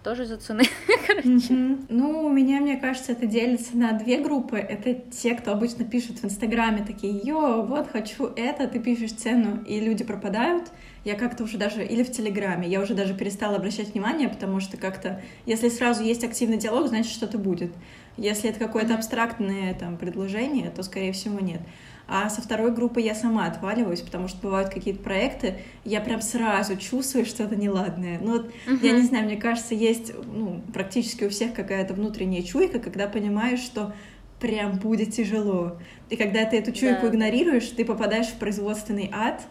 тоже 0.03 0.23
из-за 0.23 0.37
цены. 0.37 0.63
Mm-hmm. 1.11 1.85
Ну, 1.89 2.25
у 2.25 2.29
меня, 2.29 2.61
мне 2.61 2.77
кажется, 2.77 3.11
это 3.11 3.27
делится 3.27 3.77
на 3.77 3.91
две 3.91 4.17
группы. 4.17 4.57
Это 4.57 4.93
те, 4.93 5.35
кто 5.35 5.51
обычно 5.51 5.85
пишут 5.85 6.19
в 6.19 6.25
Инстаграме 6.25 6.83
такие, 6.83 7.19
йо, 7.23 7.61
вот 7.61 7.91
хочу 7.91 8.31
это, 8.35 8.67
ты 8.67 8.79
пишешь 8.79 9.11
цену, 9.11 9.61
и 9.65 9.79
люди 9.79 10.03
пропадают. 10.03 10.71
Я 11.03 11.15
как-то 11.15 11.43
уже 11.43 11.57
даже, 11.57 11.85
или 11.85 12.01
в 12.01 12.11
Телеграме, 12.11 12.67
я 12.67 12.81
уже 12.81 12.95
даже 12.95 13.13
перестала 13.13 13.57
обращать 13.57 13.93
внимание, 13.93 14.29
потому 14.29 14.61
что 14.61 14.77
как-то, 14.77 15.21
если 15.45 15.69
сразу 15.69 16.03
есть 16.03 16.23
активный 16.23 16.57
диалог, 16.57 16.87
значит, 16.87 17.11
что-то 17.11 17.37
будет. 17.37 17.71
Если 18.17 18.49
это 18.49 18.57
какое-то 18.57 18.95
абстрактное 18.95 19.75
там 19.75 19.97
предложение, 19.97 20.71
то, 20.71 20.81
скорее 20.81 21.11
всего, 21.11 21.39
нет. 21.39 21.61
А 22.07 22.29
со 22.29 22.41
второй 22.41 22.71
группы 22.71 22.99
я 22.99 23.15
сама 23.15 23.45
отваливаюсь, 23.45 24.01
потому 24.01 24.27
что 24.27 24.39
бывают 24.41 24.69
какие-то 24.69 25.01
проекты, 25.01 25.55
я 25.85 26.01
прям 26.01 26.21
сразу 26.21 26.75
чувствую 26.75 27.25
что-то 27.25 27.55
неладное. 27.55 28.19
Ну 28.19 28.33
вот, 28.33 28.51
uh-huh. 28.67 28.79
я 28.81 28.91
не 28.91 29.03
знаю, 29.03 29.25
мне 29.25 29.37
кажется, 29.37 29.75
есть 29.75 30.11
ну, 30.33 30.61
практически 30.73 31.23
у 31.23 31.29
всех 31.29 31.53
какая-то 31.53 31.93
внутренняя 31.93 32.43
чуйка, 32.43 32.79
когда 32.79 33.07
понимаешь, 33.07 33.59
что 33.59 33.93
прям 34.41 34.79
будет 34.79 35.13
тяжело. 35.13 35.77
И 36.09 36.17
когда 36.17 36.43
ты 36.45 36.57
эту 36.57 36.71
чуйку 36.71 37.03
да. 37.03 37.09
игнорируешь, 37.09 37.67
ты 37.67 37.85
попадаешь 37.85 38.27
в 38.27 38.35
производственный 38.35 39.09
ад, 39.13 39.41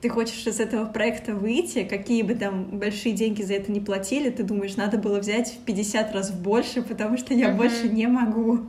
ты 0.00 0.10
хочешь 0.10 0.46
из 0.46 0.60
этого 0.60 0.84
проекта 0.84 1.34
выйти, 1.34 1.84
какие 1.84 2.22
бы 2.22 2.34
там 2.34 2.78
большие 2.78 3.14
деньги 3.14 3.42
за 3.42 3.54
это 3.54 3.72
не 3.72 3.80
платили, 3.80 4.30
ты 4.30 4.42
думаешь, 4.42 4.76
надо 4.76 4.98
было 4.98 5.18
взять 5.18 5.54
в 5.54 5.64
50 5.64 6.14
раз 6.14 6.30
больше, 6.30 6.82
потому 6.82 7.16
что 7.16 7.32
я 7.34 7.48
uh-huh. 7.48 7.56
больше 7.56 7.88
не 7.88 8.06
могу. 8.06 8.60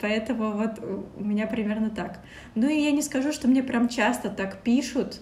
Поэтому 0.00 0.52
вот 0.52 0.78
у 1.16 1.24
меня 1.24 1.46
примерно 1.46 1.90
так. 1.90 2.20
Ну 2.54 2.68
и 2.68 2.80
я 2.80 2.90
не 2.90 3.02
скажу, 3.02 3.32
что 3.32 3.48
мне 3.48 3.62
прям 3.62 3.88
часто 3.88 4.28
так 4.28 4.62
пишут, 4.62 5.20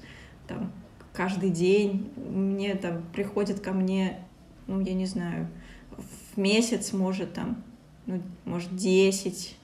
там, 0.48 0.72
каждый 1.12 1.50
день. 1.50 2.12
Мне 2.16 2.74
там 2.74 3.04
приходят 3.12 3.60
ко 3.60 3.72
мне, 3.72 4.18
ну, 4.66 4.80
я 4.80 4.94
не 4.94 5.06
знаю, 5.06 5.48
в 5.96 6.37
месяц, 6.38 6.92
может, 6.92 7.34
там, 7.34 7.62
ну, 8.06 8.20
может, 8.44 8.74
10, 8.74 9.56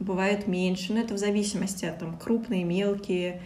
бывает 0.00 0.48
меньше. 0.48 0.92
Но 0.92 1.00
это 1.00 1.14
в 1.14 1.18
зависимости 1.18 1.84
от 1.84 2.00
там 2.00 2.18
крупные, 2.18 2.64
мелкие. 2.64 3.40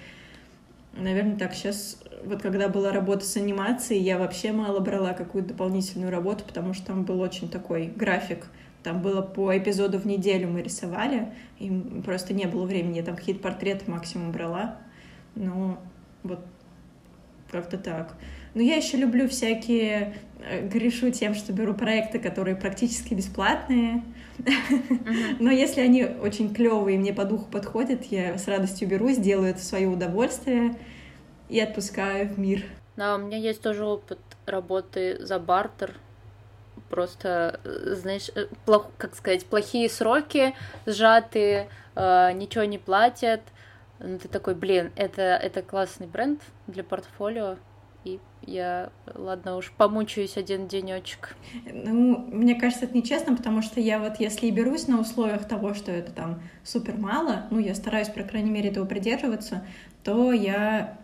Наверное, 0.94 1.37
так 1.37 1.55
сейчас, 1.55 2.03
вот 2.24 2.40
когда 2.40 2.68
была 2.68 2.92
работа 2.92 3.27
с 3.27 3.37
анимацией, 3.37 4.03
я 4.03 4.18
вообще 4.18 4.53
мало 4.53 4.81
брала 4.81 5.12
какую-то 5.12 5.51
дополнительную 5.51 6.11
работу, 6.11 6.44
потому 6.44 6.72
что 6.72 6.87
там 6.87 7.05
был 7.05 7.20
очень 7.20 7.51
такой 7.51 7.87
график 7.87 8.46
там 8.83 9.03
было 9.03 9.23
по 9.23 9.57
эпизоду 9.57 9.99
в 9.99 10.07
неделю 10.07 10.49
мы 10.49 10.62
рисовали, 10.62 11.33
и 11.59 11.71
просто 12.05 12.35
не 12.35 12.47
было 12.47 12.64
времени. 12.64 12.99
Я 12.99 13.03
там 13.03 13.17
какие-то 13.17 13.43
портреты 13.43 13.91
максимум 13.91 14.33
брала. 14.33 14.79
Ну, 15.35 15.79
вот 16.23 16.41
как-то 17.51 17.79
так. 17.79 18.14
Но 18.55 18.62
я 18.62 18.77
еще 18.77 18.97
люблю 18.97 19.29
всякие... 19.29 20.14
Э, 20.41 20.67
грешу 20.67 21.11
тем, 21.11 21.35
что 21.35 21.53
беру 21.53 21.75
проекты, 21.75 22.19
которые 22.19 22.57
практически 22.57 23.14
бесплатные. 23.14 24.03
Но 25.41 25.51
если 25.51 25.81
они 25.81 26.05
очень 26.05 26.55
клевые 26.55 26.97
и 26.97 26.99
мне 26.99 27.12
по 27.12 27.25
духу 27.25 27.51
подходят, 27.51 28.05
я 28.05 28.38
с 28.38 28.47
радостью 28.47 28.88
беру, 28.88 29.11
сделаю 29.11 29.51
это 29.51 29.59
в 29.59 29.64
свое 29.64 29.88
удовольствие 29.88 30.77
и 31.49 31.59
отпускаю 31.59 32.29
в 32.29 32.38
мир. 32.38 32.64
Да, 32.97 33.17
у 33.17 33.19
меня 33.19 33.37
есть 33.37 33.61
тоже 33.61 33.85
опыт 33.85 34.21
работы 34.47 35.25
за 35.25 35.38
бартер 35.38 35.95
просто, 36.88 37.61
э, 37.64 37.94
знаешь, 37.94 38.31
э, 38.35 38.46
плох, 38.64 38.90
как 38.96 39.14
сказать, 39.14 39.46
плохие 39.46 39.88
сроки, 39.88 40.55
сжатые, 40.87 41.68
э, 41.94 42.33
ничего 42.33 42.64
не 42.64 42.79
платят. 42.79 43.40
Ну, 44.01 44.18
ты 44.18 44.29
такой, 44.29 44.55
блин, 44.55 44.92
это, 44.96 45.22
это 45.22 45.62
классный 45.62 46.07
бренд 46.07 46.40
для 46.66 46.85
портфолио, 46.85 47.57
и 48.05 48.20
я, 48.42 48.90
ладно 49.14 49.57
уж, 49.57 49.72
помучаюсь 49.77 50.37
один 50.37 50.68
денечек. 50.68 51.37
Ну, 51.72 52.18
мне 52.31 52.55
кажется, 52.55 52.85
это 52.85 52.96
нечестно, 52.96 53.37
потому 53.37 53.61
что 53.61 53.81
я 53.81 53.98
вот, 53.98 54.20
если 54.20 54.46
и 54.46 54.51
берусь 54.51 54.87
на 54.87 55.01
условиях 55.01 55.48
того, 55.48 55.74
что 55.74 55.90
это 55.90 56.12
там 56.12 56.40
супер 56.62 56.96
мало, 56.96 57.46
ну, 57.51 57.59
я 57.59 57.74
стараюсь, 57.74 58.09
по 58.09 58.22
крайней 58.22 58.51
мере, 58.51 58.70
этого 58.70 58.85
придерживаться, 58.87 59.64
то 60.05 60.33
я 60.33 60.98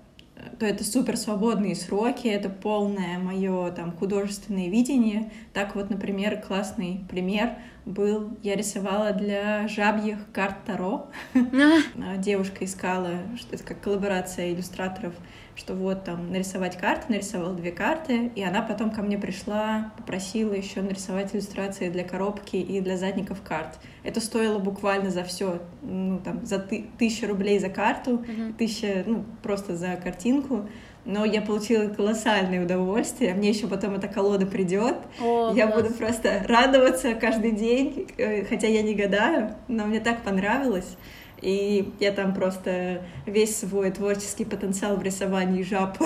то 0.58 0.66
это 0.66 0.84
супер 0.84 1.16
свободные 1.16 1.74
сроки, 1.74 2.26
это 2.26 2.48
полное 2.48 3.18
мое 3.18 3.70
там 3.72 3.92
художественное 3.92 4.68
видение. 4.68 5.32
Так 5.52 5.74
вот, 5.74 5.90
например, 5.90 6.40
классный 6.40 7.04
пример 7.08 7.56
был, 7.84 8.36
я 8.42 8.56
рисовала 8.56 9.12
для 9.12 9.68
жабьих 9.68 10.18
карт 10.32 10.64
Таро. 10.64 11.10
А, 11.34 12.16
девушка 12.16 12.64
искала, 12.64 13.20
что 13.38 13.54
это 13.54 13.64
как 13.64 13.80
коллаборация 13.80 14.52
иллюстраторов 14.52 15.14
что 15.56 15.74
вот 15.74 16.04
там 16.04 16.30
нарисовать 16.32 16.76
карты, 16.76 17.06
нарисовала 17.08 17.54
две 17.54 17.70
карты, 17.70 18.30
и 18.34 18.42
она 18.42 18.62
потом 18.62 18.90
ко 18.90 19.02
мне 19.02 19.18
пришла, 19.18 19.92
попросила 19.96 20.52
еще 20.52 20.82
нарисовать 20.82 21.34
иллюстрации 21.34 21.90
для 21.90 22.04
коробки 22.04 22.56
и 22.56 22.80
для 22.80 22.96
задников 22.96 23.42
карт. 23.42 23.78
Это 24.02 24.20
стоило 24.20 24.58
буквально 24.58 25.10
за 25.10 25.24
все, 25.24 25.60
ну 25.82 26.18
там 26.18 26.44
за 26.44 26.58
ты, 26.58 26.86
тысячу 26.98 27.26
рублей 27.26 27.58
за 27.58 27.68
карту, 27.68 28.24
uh-huh. 28.26 28.54
тысяча, 28.54 29.04
ну 29.06 29.24
просто 29.42 29.76
за 29.76 29.96
картинку. 29.96 30.68
Но 31.04 31.26
я 31.26 31.42
получила 31.42 31.88
колоссальное 31.88 32.64
удовольствие. 32.64 33.34
Мне 33.34 33.50
еще 33.50 33.66
потом 33.66 33.94
эта 33.94 34.08
колода 34.08 34.46
придет. 34.46 34.96
О, 35.20 35.52
я 35.54 35.66
класс. 35.66 35.82
буду 35.82 35.94
просто 35.94 36.42
радоваться 36.48 37.12
каждый 37.14 37.52
день, 37.52 38.08
э, 38.16 38.44
хотя 38.46 38.68
я 38.68 38.80
не 38.80 38.94
гадаю, 38.94 39.54
но 39.68 39.84
мне 39.84 40.00
так 40.00 40.22
понравилось. 40.22 40.96
И 41.44 41.92
я 42.00 42.10
там 42.10 42.32
просто 42.32 43.02
весь 43.26 43.58
свой 43.58 43.90
творческий 43.90 44.46
потенциал 44.46 44.96
в 44.96 45.02
рисовании 45.02 45.62
жаб 45.62 45.98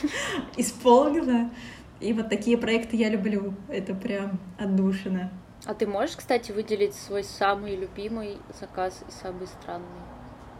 исполнила. 0.58 1.50
И 1.98 2.12
вот 2.12 2.28
такие 2.28 2.58
проекты 2.58 2.96
я 2.96 3.08
люблю. 3.08 3.54
Это 3.68 3.94
прям 3.94 4.38
отдушина. 4.58 5.30
А 5.64 5.72
ты 5.72 5.86
можешь, 5.86 6.16
кстати, 6.16 6.52
выделить 6.52 6.94
свой 6.94 7.24
самый 7.24 7.74
любимый 7.74 8.36
заказ 8.60 9.02
и 9.08 9.10
самый 9.10 9.46
странный? 9.46 9.86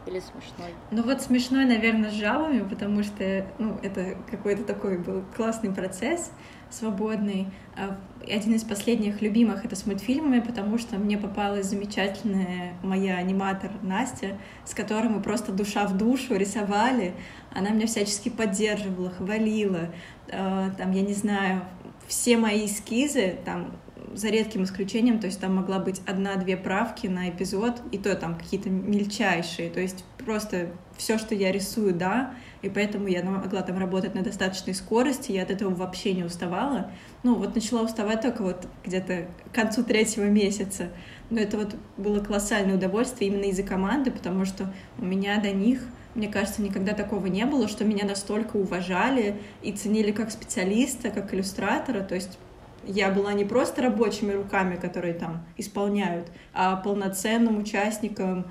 Или 0.07 0.21
смешной? 0.21 0.73
Ну 0.91 1.03
вот 1.03 1.21
смешной, 1.21 1.67
наверное, 1.67 2.11
с 2.11 2.15
жабами, 2.15 2.67
потому 2.67 3.03
что 3.03 3.47
ну, 3.59 3.79
это 3.83 4.17
какой-то 4.31 4.65
такой 4.65 4.97
был 4.97 5.25
классный 5.37 5.75
процесс 5.75 6.33
свободный. 6.73 7.49
А, 7.77 7.99
один 8.29 8.55
из 8.55 8.65
последних 8.65 9.21
любимых 9.23 9.65
это 9.65 9.77
с 9.77 9.87
мультфильмами, 9.87 10.41
потому 10.41 10.79
что 10.79 10.97
мне 10.97 11.19
попалась 11.19 11.67
замечательная 11.67 12.75
моя 12.83 13.17
аниматор 13.17 13.71
Настя, 13.83 14.39
с 14.65 14.75
которой 14.75 15.09
мы 15.09 15.21
просто 15.21 15.53
душа 15.53 15.87
в 15.87 15.97
душу 15.97 16.37
рисовали. 16.37 17.15
Она 17.53 17.71
меня 17.71 17.87
всячески 17.87 18.29
поддерживала, 18.29 19.11
хвалила. 19.11 19.93
А, 20.31 20.71
там, 20.77 20.93
я 20.93 21.03
не 21.03 21.15
знаю, 21.15 21.63
все 22.07 22.37
мои 22.37 22.67
эскизы, 22.67 23.37
там, 23.45 23.73
за 24.15 24.29
редким 24.29 24.65
исключением, 24.65 25.19
то 25.19 25.27
есть 25.27 25.41
там 25.41 25.57
могла 25.57 25.79
быть 25.79 26.03
одна-две 26.07 26.57
правки 26.57 27.07
на 27.07 27.31
эпизод, 27.31 27.81
и 27.93 27.99
то 27.99 28.15
там 28.15 28.37
какие-то 28.37 28.69
мельчайшие, 28.69 29.71
то 29.71 29.81
есть 29.81 30.05
просто 30.19 30.71
все, 30.97 31.19
что 31.19 31.35
я 31.35 31.53
рисую, 31.53 31.95
да, 31.95 32.35
и 32.63 32.69
поэтому 32.69 33.09
я 33.09 33.23
могла 33.25 33.63
там 33.63 33.79
работать 33.79 34.15
на 34.15 34.23
достаточной 34.23 34.75
скорости, 34.75 35.33
я 35.33 35.43
от 35.43 35.51
этого 35.51 35.75
вообще 35.75 36.15
не 36.15 36.23
уставала. 36.23 36.91
Ну, 37.25 37.35
вот 37.35 37.55
начала 37.55 37.83
уставать 37.83 38.23
только 38.23 38.43
вот 38.43 38.69
где-то 38.85 39.27
к 39.51 39.55
концу 39.55 39.83
третьего 39.83 40.25
месяца. 40.25 40.89
Но 41.29 41.41
это 41.41 41.59
вот 41.59 41.75
было 41.97 42.21
колоссальное 42.21 42.77
удовольствие 42.77 43.31
именно 43.31 43.47
из-за 43.47 43.65
команды, 43.65 44.13
потому 44.13 44.45
что 44.45 44.73
у 44.99 45.05
меня 45.05 45.41
до 45.41 45.51
них 45.51 45.83
мне 46.15 46.29
кажется, 46.29 46.61
никогда 46.61 46.93
такого 46.93 47.27
не 47.27 47.47
было, 47.47 47.69
что 47.69 47.87
меня 47.87 48.05
настолько 48.05 48.57
уважали 48.57 49.41
и 49.63 49.73
ценили 49.73 50.13
как 50.13 50.31
специалиста, 50.31 51.09
как 51.09 51.33
иллюстратора. 51.33 52.03
То 52.03 52.15
есть 52.15 52.39
я 52.85 53.11
была 53.11 53.33
не 53.33 53.47
просто 53.47 53.81
рабочими 53.81 54.33
руками, 54.33 54.77
которые 54.77 55.15
там 55.15 55.47
исполняют, 55.57 56.31
а 56.53 56.77
полноценным 56.77 57.59
участником 57.59 58.45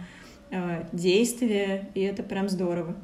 э, 0.50 0.86
действия, 0.92 1.90
и 1.94 2.02
это 2.02 2.24
прям 2.24 2.50
здорово. 2.50 2.96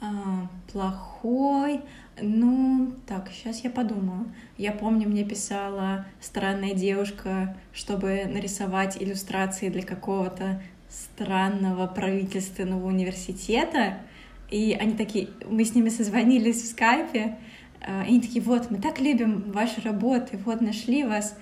А, 0.00 0.48
плохой. 0.72 1.80
Ну, 2.20 2.92
так, 3.06 3.30
сейчас 3.32 3.60
я 3.64 3.70
подумаю. 3.70 4.26
Я 4.56 4.72
помню, 4.72 5.08
мне 5.08 5.24
писала 5.24 6.06
странная 6.20 6.74
девушка, 6.74 7.56
чтобы 7.72 8.24
нарисовать 8.26 9.00
иллюстрации 9.00 9.68
для 9.68 9.82
какого-то 9.82 10.62
странного 10.88 11.86
правительственного 11.86 12.86
университета, 12.86 13.98
и 14.50 14.76
они 14.78 14.92
такие, 14.92 15.28
мы 15.48 15.64
с 15.64 15.74
ними 15.74 15.88
созвонились 15.88 16.62
в 16.62 16.66
скайпе, 16.70 17.36
а, 17.80 18.04
и 18.04 18.08
они 18.08 18.20
такие, 18.20 18.42
вот, 18.42 18.70
мы 18.70 18.78
так 18.78 19.00
любим 19.00 19.50
ваши 19.50 19.80
работы, 19.80 20.38
вот, 20.44 20.60
нашли 20.60 21.04
вас. 21.04 21.36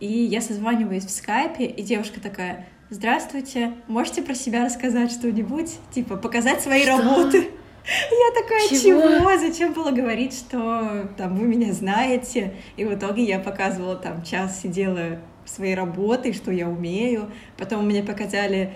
И 0.00 0.06
я 0.06 0.40
созваниваюсь 0.40 1.04
в 1.04 1.10
скайпе, 1.10 1.66
и 1.66 1.82
девушка 1.82 2.20
такая, 2.20 2.66
здравствуйте, 2.90 3.74
можете 3.88 4.22
про 4.22 4.34
себя 4.34 4.64
рассказать 4.64 5.12
что-нибудь? 5.12 5.76
Типа, 5.92 6.16
показать 6.16 6.60
свои 6.62 6.82
что? 6.82 6.96
работы. 6.96 7.50
Я 7.88 8.42
такая, 8.42 8.68
чего? 8.68 9.00
чего? 9.00 9.38
Зачем 9.38 9.72
было 9.72 9.90
говорить, 9.90 10.34
что 10.34 11.08
там 11.16 11.36
вы 11.36 11.46
меня 11.46 11.72
знаете? 11.72 12.54
И 12.76 12.84
в 12.84 12.94
итоге 12.94 13.24
я 13.24 13.38
показывала 13.38 13.96
там 13.96 14.22
час, 14.22 14.60
сидела 14.60 15.18
своей 15.46 15.74
работой, 15.74 16.34
что 16.34 16.50
я 16.50 16.68
умею. 16.68 17.30
Потом 17.56 17.86
мне 17.86 18.02
показали 18.02 18.74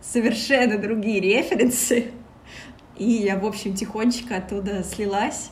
совершенно 0.00 0.78
другие 0.78 1.20
референсы. 1.20 2.12
И 2.96 3.04
я, 3.04 3.36
в 3.38 3.44
общем, 3.44 3.74
тихонечко 3.74 4.36
оттуда 4.36 4.84
слилась 4.84 5.50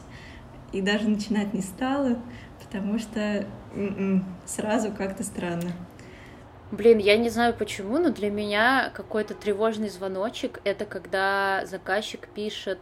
и 0.73 0.81
даже 0.81 1.09
начинать 1.09 1.53
не 1.53 1.62
стала, 1.62 2.18
потому 2.62 2.99
что 2.99 3.44
м-м, 3.75 4.25
сразу 4.46 4.92
как-то 4.92 5.25
странно. 5.25 5.73
Блин, 6.70 6.99
я 6.99 7.16
не 7.16 7.31
знаю 7.31 7.55
почему, 7.55 7.99
но 7.99 8.11
для 8.11 8.31
меня 8.31 8.92
какой-то 8.94 9.35
тревожный 9.35 9.88
звоночек 9.88 10.61
это 10.62 10.85
когда 10.85 11.64
заказчик 11.66 12.29
пишет 12.29 12.79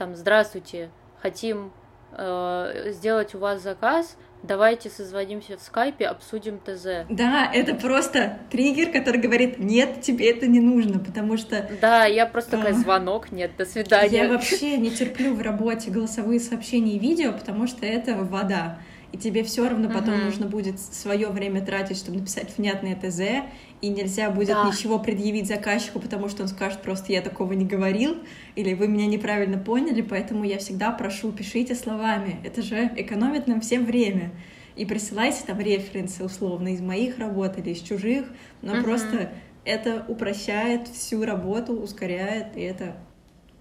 там 0.00 0.16
«Здравствуйте, 0.16 0.88
хотим 1.20 1.72
э, 2.12 2.84
сделать 2.86 3.34
у 3.34 3.38
вас 3.38 3.62
заказ, 3.62 4.16
давайте 4.42 4.88
созвонимся 4.88 5.58
в 5.58 5.60
скайпе, 5.60 6.06
обсудим 6.06 6.58
ТЗ. 6.58 7.04
Да, 7.10 7.50
это 7.52 7.74
просто 7.74 8.38
триггер, 8.50 8.92
который 8.92 9.20
говорит, 9.20 9.58
нет, 9.58 10.00
тебе 10.00 10.30
это 10.30 10.46
не 10.46 10.60
нужно, 10.60 11.00
потому 11.00 11.36
что... 11.36 11.68
Да, 11.82 12.06
я 12.06 12.24
просто 12.24 12.52
такая, 12.52 12.72
звонок, 12.72 13.30
нет, 13.30 13.50
до 13.58 13.66
свидания. 13.66 14.22
Я 14.22 14.28
вообще 14.28 14.78
не 14.78 14.90
терплю 14.90 15.34
в 15.34 15.42
работе 15.42 15.90
голосовые 15.90 16.40
сообщения 16.40 16.92
и 16.92 16.98
видео, 16.98 17.34
потому 17.34 17.66
что 17.66 17.84
это 17.84 18.14
вода 18.14 18.78
и 19.12 19.18
тебе 19.18 19.42
все 19.42 19.68
равно 19.68 19.88
потом 19.88 20.14
uh-huh. 20.14 20.24
нужно 20.24 20.46
будет 20.46 20.78
свое 20.78 21.28
время 21.28 21.64
тратить, 21.64 21.96
чтобы 21.96 22.18
написать 22.18 22.56
внятное 22.56 22.94
ТЗ, 22.94 23.46
и 23.80 23.88
нельзя 23.88 24.30
будет 24.30 24.50
да. 24.50 24.68
ничего 24.68 24.98
предъявить 24.98 25.48
заказчику, 25.48 26.00
потому 26.00 26.28
что 26.28 26.42
он 26.42 26.48
скажет 26.48 26.82
просто 26.82 27.12
«я 27.12 27.22
такого 27.22 27.52
не 27.54 27.64
говорил», 27.64 28.18
или 28.54 28.74
«вы 28.74 28.88
меня 28.88 29.06
неправильно 29.06 29.58
поняли», 29.58 30.02
поэтому 30.02 30.44
я 30.44 30.58
всегда 30.58 30.90
прошу, 30.92 31.32
пишите 31.32 31.74
словами, 31.74 32.38
это 32.44 32.62
же 32.62 32.90
экономит 32.96 33.46
нам 33.46 33.60
всем 33.60 33.84
время. 33.84 34.30
И 34.76 34.86
присылайте 34.86 35.42
там 35.46 35.58
референсы 35.58 36.24
условно 36.24 36.72
из 36.72 36.80
моих 36.80 37.18
работ 37.18 37.58
или 37.58 37.70
из 37.70 37.80
чужих, 37.80 38.26
но 38.62 38.76
uh-huh. 38.76 38.82
просто 38.82 39.32
это 39.64 40.04
упрощает 40.08 40.88
всю 40.88 41.24
работу, 41.24 41.74
ускоряет, 41.74 42.56
и 42.56 42.60
это 42.60 42.96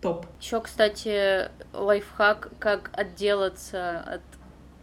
топ. 0.02 0.28
Еще, 0.40 0.62
кстати, 0.62 1.50
лайфхак, 1.74 2.52
как 2.60 2.92
отделаться 2.94 4.00
от 4.00 4.22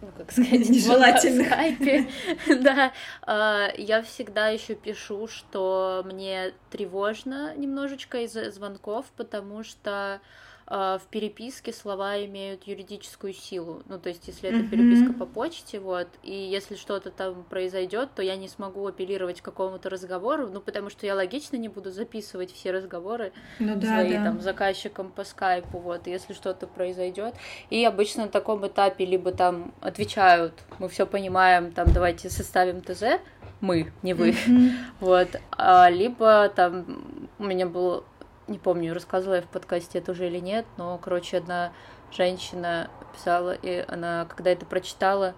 ну, 0.02 0.08
как 0.16 0.30
сказать, 0.30 0.68
нежелательно. 0.68 1.44
В 1.44 1.46
скайпе. 1.46 2.08
да, 2.60 2.92
а, 3.22 3.68
я 3.76 4.02
всегда 4.02 4.48
еще 4.48 4.74
пишу, 4.74 5.26
что 5.26 6.02
мне 6.04 6.52
тревожно 6.70 7.54
немножечко 7.56 8.18
из-за 8.22 8.50
звонков, 8.50 9.06
потому 9.16 9.62
что 9.64 10.20
в 10.68 11.02
переписке 11.10 11.72
слова 11.72 12.24
имеют 12.24 12.64
юридическую 12.64 13.32
силу. 13.32 13.82
Ну, 13.86 14.00
то 14.00 14.08
есть, 14.08 14.26
если 14.26 14.50
это 14.50 14.68
переписка 14.68 15.12
по 15.12 15.24
почте, 15.24 15.78
вот, 15.78 16.08
и 16.24 16.34
если 16.34 16.74
что-то 16.74 17.12
там 17.12 17.44
произойдет, 17.44 18.10
то 18.16 18.22
я 18.22 18.36
не 18.36 18.48
смогу 18.48 18.84
апеллировать 18.86 19.40
к 19.40 19.44
какому-то 19.44 19.88
разговору, 19.90 20.48
ну, 20.48 20.60
потому 20.60 20.90
что 20.90 21.06
я 21.06 21.14
логично 21.14 21.56
не 21.56 21.68
буду 21.68 21.92
записывать 21.92 22.52
все 22.52 22.72
разговоры 22.72 23.32
ну, 23.60 23.76
да, 23.76 23.86
свои 23.86 24.14
да. 24.14 24.24
там 24.24 24.40
заказчикам 24.40 25.12
по 25.12 25.22
скайпу, 25.22 25.78
вот, 25.78 26.08
если 26.08 26.32
что-то 26.32 26.66
произойдет. 26.66 27.34
И 27.70 27.84
обычно 27.84 28.24
на 28.24 28.28
таком 28.28 28.66
этапе 28.66 29.04
либо 29.04 29.30
там 29.30 29.72
отвечают, 29.80 30.52
мы 30.80 30.88
все 30.88 31.06
понимаем, 31.06 31.70
там, 31.70 31.92
давайте 31.92 32.28
составим 32.28 32.80
ТЗ, 32.80 33.20
мы, 33.60 33.92
не 34.02 34.14
вы, 34.14 34.34
вот, 35.00 35.28
а, 35.52 35.88
либо 35.90 36.48
там 36.48 37.28
у 37.38 37.44
меня 37.44 37.66
был 37.66 38.04
не 38.48 38.58
помню, 38.58 38.94
рассказывала 38.94 39.36
я 39.36 39.42
в 39.42 39.48
подкасте 39.48 39.98
это 39.98 40.12
уже 40.12 40.28
или 40.28 40.38
нет, 40.38 40.66
но, 40.76 40.98
короче, 40.98 41.38
одна 41.38 41.72
женщина 42.12 42.90
писала, 43.14 43.52
и 43.52 43.84
она, 43.88 44.26
когда 44.26 44.50
это 44.50 44.66
прочитала, 44.66 45.34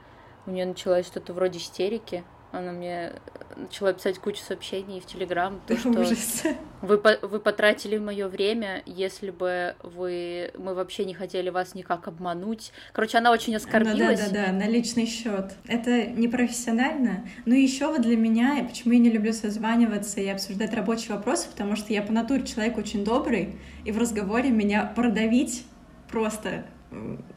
у 0.46 0.50
нее 0.50 0.66
началось 0.66 1.06
что-то 1.06 1.32
вроде 1.32 1.58
истерики, 1.58 2.24
она 2.52 2.72
мне 2.72 3.12
начала 3.56 3.92
писать 3.92 4.18
кучу 4.18 4.40
сообщений 4.40 5.00
в 5.00 5.06
Телеграм, 5.06 5.60
то, 5.66 5.76
что 5.76 5.90
вы, 6.80 7.00
вы 7.22 7.40
потратили 7.40 7.98
мое 7.98 8.28
время, 8.28 8.82
если 8.86 9.30
бы 9.30 9.74
вы 9.82 10.50
мы 10.56 10.74
вообще 10.74 11.04
не 11.04 11.14
хотели 11.14 11.50
вас 11.50 11.74
никак 11.74 12.08
обмануть. 12.08 12.72
Короче, 12.92 13.18
она 13.18 13.32
очень 13.32 13.54
оскорбилась. 13.56 14.20
Ну, 14.20 14.26
да, 14.32 14.46
да, 14.46 14.46
да, 14.46 14.52
на 14.52 14.68
личный 14.68 15.06
счет. 15.06 15.52
Это 15.66 16.06
непрофессионально. 16.06 17.24
Ну 17.44 17.54
и 17.54 17.62
еще 17.62 17.88
вот 17.88 18.02
для 18.02 18.16
меня, 18.16 18.64
почему 18.68 18.94
я 18.94 19.00
не 19.00 19.10
люблю 19.10 19.32
созваниваться 19.32 20.20
и 20.20 20.28
обсуждать 20.28 20.72
рабочие 20.74 21.16
вопросы, 21.16 21.48
потому 21.50 21.76
что 21.76 21.92
я 21.92 22.02
по 22.02 22.12
натуре 22.12 22.46
человек 22.46 22.78
очень 22.78 23.04
добрый, 23.04 23.56
и 23.84 23.92
в 23.92 23.98
разговоре 23.98 24.50
меня 24.50 24.84
продавить 24.94 25.64
просто 26.10 26.64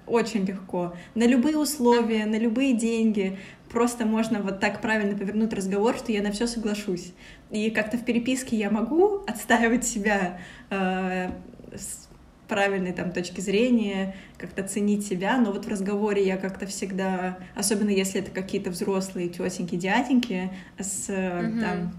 очень 0.07 0.45
легко. 0.45 0.93
На 1.15 1.25
любые 1.25 1.57
условия, 1.57 2.25
на 2.25 2.37
любые 2.37 2.73
деньги 2.73 3.37
просто 3.71 4.05
можно 4.05 4.41
вот 4.41 4.59
так 4.59 4.81
правильно 4.81 5.17
повернуть 5.17 5.53
разговор, 5.53 5.95
что 5.95 6.11
я 6.11 6.21
на 6.21 6.31
все 6.31 6.45
соглашусь. 6.47 7.13
И 7.49 7.69
как-то 7.71 7.97
в 7.97 8.05
переписке 8.05 8.57
я 8.57 8.69
могу 8.69 9.23
отстаивать 9.27 9.85
себя 9.85 10.39
э, 10.69 11.31
с 11.73 12.09
правильной 12.47 12.91
там 12.91 13.11
точки 13.11 13.39
зрения, 13.39 14.13
как-то 14.37 14.63
ценить 14.63 15.05
себя, 15.07 15.37
но 15.37 15.53
вот 15.53 15.65
в 15.65 15.69
разговоре 15.69 16.25
я 16.25 16.35
как-то 16.35 16.65
всегда, 16.65 17.37
особенно 17.55 17.89
если 17.89 18.19
это 18.19 18.29
какие-то 18.29 18.71
взрослые 18.71 19.29
тетеньки, 19.29 19.77
дяденьки 19.77 20.51
с, 20.77 21.09
mm-hmm. 21.09 21.61
там, 21.61 21.93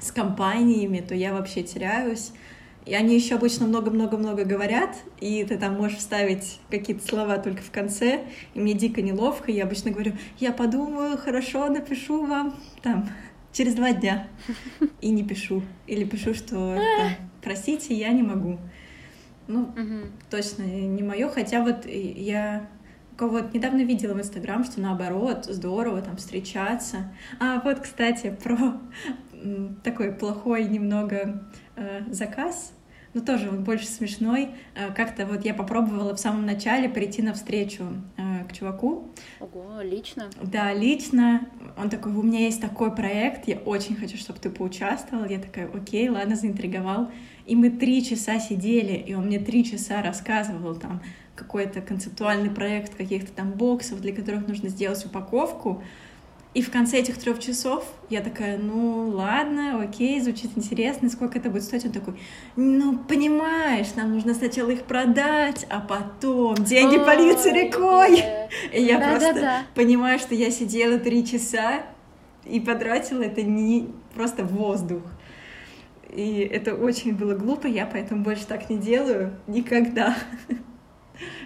с 0.00 0.10
компаниями, 0.10 1.04
то 1.06 1.14
я 1.14 1.34
вообще 1.34 1.62
теряюсь. 1.62 2.32
И 2.86 2.94
они 2.94 3.14
еще 3.14 3.36
обычно 3.36 3.66
много-много-много 3.66 4.44
говорят, 4.44 4.94
и 5.18 5.42
ты 5.44 5.56
там 5.56 5.74
можешь 5.74 5.98
вставить 5.98 6.60
какие-то 6.70 7.06
слова 7.06 7.38
только 7.38 7.62
в 7.62 7.70
конце, 7.70 8.24
и 8.52 8.60
мне 8.60 8.74
дико 8.74 9.00
неловко, 9.00 9.50
я 9.50 9.64
обычно 9.64 9.90
говорю, 9.90 10.12
я 10.38 10.52
подумаю, 10.52 11.16
хорошо, 11.16 11.68
напишу 11.68 12.26
вам 12.26 12.54
там 12.82 13.08
через 13.52 13.74
два 13.74 13.92
дня, 13.92 14.28
и 15.00 15.10
не 15.10 15.24
пишу. 15.24 15.62
Или 15.86 16.04
пишу, 16.04 16.34
что 16.34 16.76
там, 16.98 17.10
простите, 17.42 17.94
я 17.94 18.10
не 18.10 18.22
могу. 18.22 18.58
Ну, 19.46 19.72
точно 20.30 20.64
не 20.64 21.02
мое, 21.02 21.28
хотя 21.28 21.62
вот 21.62 21.86
я 21.86 22.68
кого-то 23.16 23.48
недавно 23.56 23.82
видела 23.82 24.14
в 24.14 24.18
Инстаграм, 24.18 24.64
что 24.64 24.80
наоборот, 24.80 25.46
здорово 25.46 26.02
там 26.02 26.16
встречаться. 26.16 27.12
А 27.38 27.60
вот, 27.60 27.80
кстати, 27.80 28.36
про 28.42 28.80
такой 29.82 30.12
плохой 30.12 30.64
немного 30.64 31.42
э, 31.76 32.02
заказ 32.10 32.72
но 33.14 33.20
тоже 33.20 33.48
он 33.48 33.62
больше 33.62 33.86
смешной. 33.86 34.50
Э, 34.74 34.92
как-то 34.92 35.24
вот 35.24 35.44
я 35.44 35.54
попробовала 35.54 36.14
в 36.14 36.20
самом 36.20 36.44
начале 36.44 36.88
прийти 36.88 37.22
навстречу 37.22 37.84
э, 38.16 38.44
к 38.48 38.52
чуваку. 38.52 39.08
Ого, 39.40 39.80
лично? 39.82 40.28
Да, 40.42 40.74
лично. 40.74 41.48
Он 41.78 41.88
такой, 41.88 42.12
у 42.12 42.22
меня 42.22 42.40
есть 42.40 42.60
такой 42.60 42.94
проект, 42.94 43.48
я 43.48 43.56
очень 43.58 43.94
хочу, 43.94 44.16
чтобы 44.16 44.40
ты 44.40 44.50
поучаствовал. 44.50 45.24
Я 45.24 45.38
такая, 45.38 45.70
окей, 45.72 46.08
ладно, 46.08 46.34
заинтриговал. 46.36 47.10
И 47.46 47.56
мы 47.56 47.70
три 47.70 48.04
часа 48.04 48.40
сидели, 48.40 48.94
и 48.94 49.14
он 49.14 49.26
мне 49.26 49.38
три 49.38 49.64
часа 49.64 50.02
рассказывал 50.02 50.74
там 50.74 51.00
какой-то 51.36 51.80
концептуальный 51.80 52.50
проект 52.50 52.94
каких-то 52.94 53.32
там 53.32 53.52
боксов, 53.52 54.00
для 54.00 54.14
которых 54.14 54.46
нужно 54.48 54.68
сделать 54.68 55.04
упаковку. 55.04 55.82
И 56.54 56.62
в 56.62 56.70
конце 56.70 56.98
этих 57.00 57.18
трех 57.18 57.40
часов 57.40 57.84
я 58.08 58.20
такая, 58.20 58.58
ну 58.58 59.08
ладно, 59.08 59.82
окей, 59.82 60.20
звучит 60.20 60.52
интересно, 60.54 61.10
сколько 61.10 61.38
это 61.38 61.50
будет 61.50 61.64
стоить? 61.64 61.84
Он 61.84 61.90
такой, 61.90 62.14
ну 62.54 62.96
понимаешь, 62.96 63.88
нам 63.96 64.14
нужно 64.14 64.34
сначала 64.34 64.70
их 64.70 64.84
продать, 64.84 65.66
а 65.68 65.80
потом 65.80 66.54
деньги 66.54 66.96
Ой, 66.96 67.04
польются 67.04 67.50
рекой. 67.50 68.22
И 68.72 68.80
я 68.80 69.00
да, 69.00 69.08
просто 69.10 69.34
да, 69.34 69.40
да. 69.40 69.62
понимаю, 69.74 70.20
что 70.20 70.36
я 70.36 70.52
сидела 70.52 70.98
три 71.00 71.26
часа 71.26 71.82
и 72.44 72.60
потратила 72.60 73.22
это 73.22 73.42
не 73.42 73.88
просто 74.14 74.44
воздух. 74.44 75.02
И 76.08 76.38
это 76.38 76.76
очень 76.76 77.16
было 77.16 77.34
глупо, 77.34 77.66
я 77.66 77.84
поэтому 77.84 78.22
больше 78.22 78.46
так 78.46 78.70
не 78.70 78.76
делаю 78.76 79.32
никогда. 79.48 80.16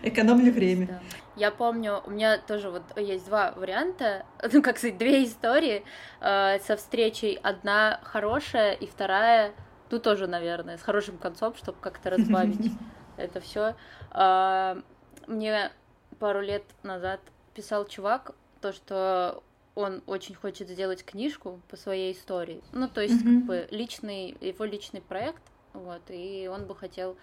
Экономлю 0.03 0.53
время. 0.53 0.87
Да. 0.87 1.01
Я 1.37 1.51
помню, 1.53 2.03
у 2.05 2.11
меня 2.11 2.39
тоже 2.39 2.71
вот 2.71 2.83
есть 2.97 3.27
два 3.27 3.53
варианта, 3.53 4.27
ну, 4.53 4.63
как 4.63 4.79
сказать, 4.79 4.99
две 4.99 5.25
истории 5.25 5.85
э, 6.21 6.59
со 6.61 6.77
встречей. 6.77 7.39
Одна 7.43 8.01
хорошая 8.03 8.73
и 8.73 8.87
вторая, 8.87 9.53
ну, 9.91 10.01
тоже, 10.01 10.27
наверное, 10.27 10.79
с 10.79 10.83
хорошим 10.83 11.17
концом, 11.17 11.55
чтобы 11.55 11.79
как-то 11.81 12.11
разбавить 12.11 12.73
это 13.17 13.41
все. 13.41 13.77
Э, 14.13 14.81
мне 15.27 15.71
пару 16.19 16.41
лет 16.41 16.65
назад 16.83 17.21
писал 17.55 17.87
чувак, 17.87 18.35
то, 18.61 18.73
что 18.73 19.43
он 19.77 20.03
очень 20.07 20.35
хочет 20.35 20.69
сделать 20.69 21.05
книжку 21.05 21.61
по 21.69 21.77
своей 21.77 22.13
истории. 22.13 22.63
Ну, 22.73 22.89
то 22.89 23.01
есть, 23.01 23.23
mm-hmm. 23.23 23.39
как 23.39 23.45
бы 23.45 23.69
личный, 23.71 24.37
его 24.41 24.65
личный 24.65 25.01
проект, 25.01 25.43
вот, 25.73 26.03
и 26.09 26.51
он 26.53 26.67
бы 26.67 26.75
хотел 26.75 27.17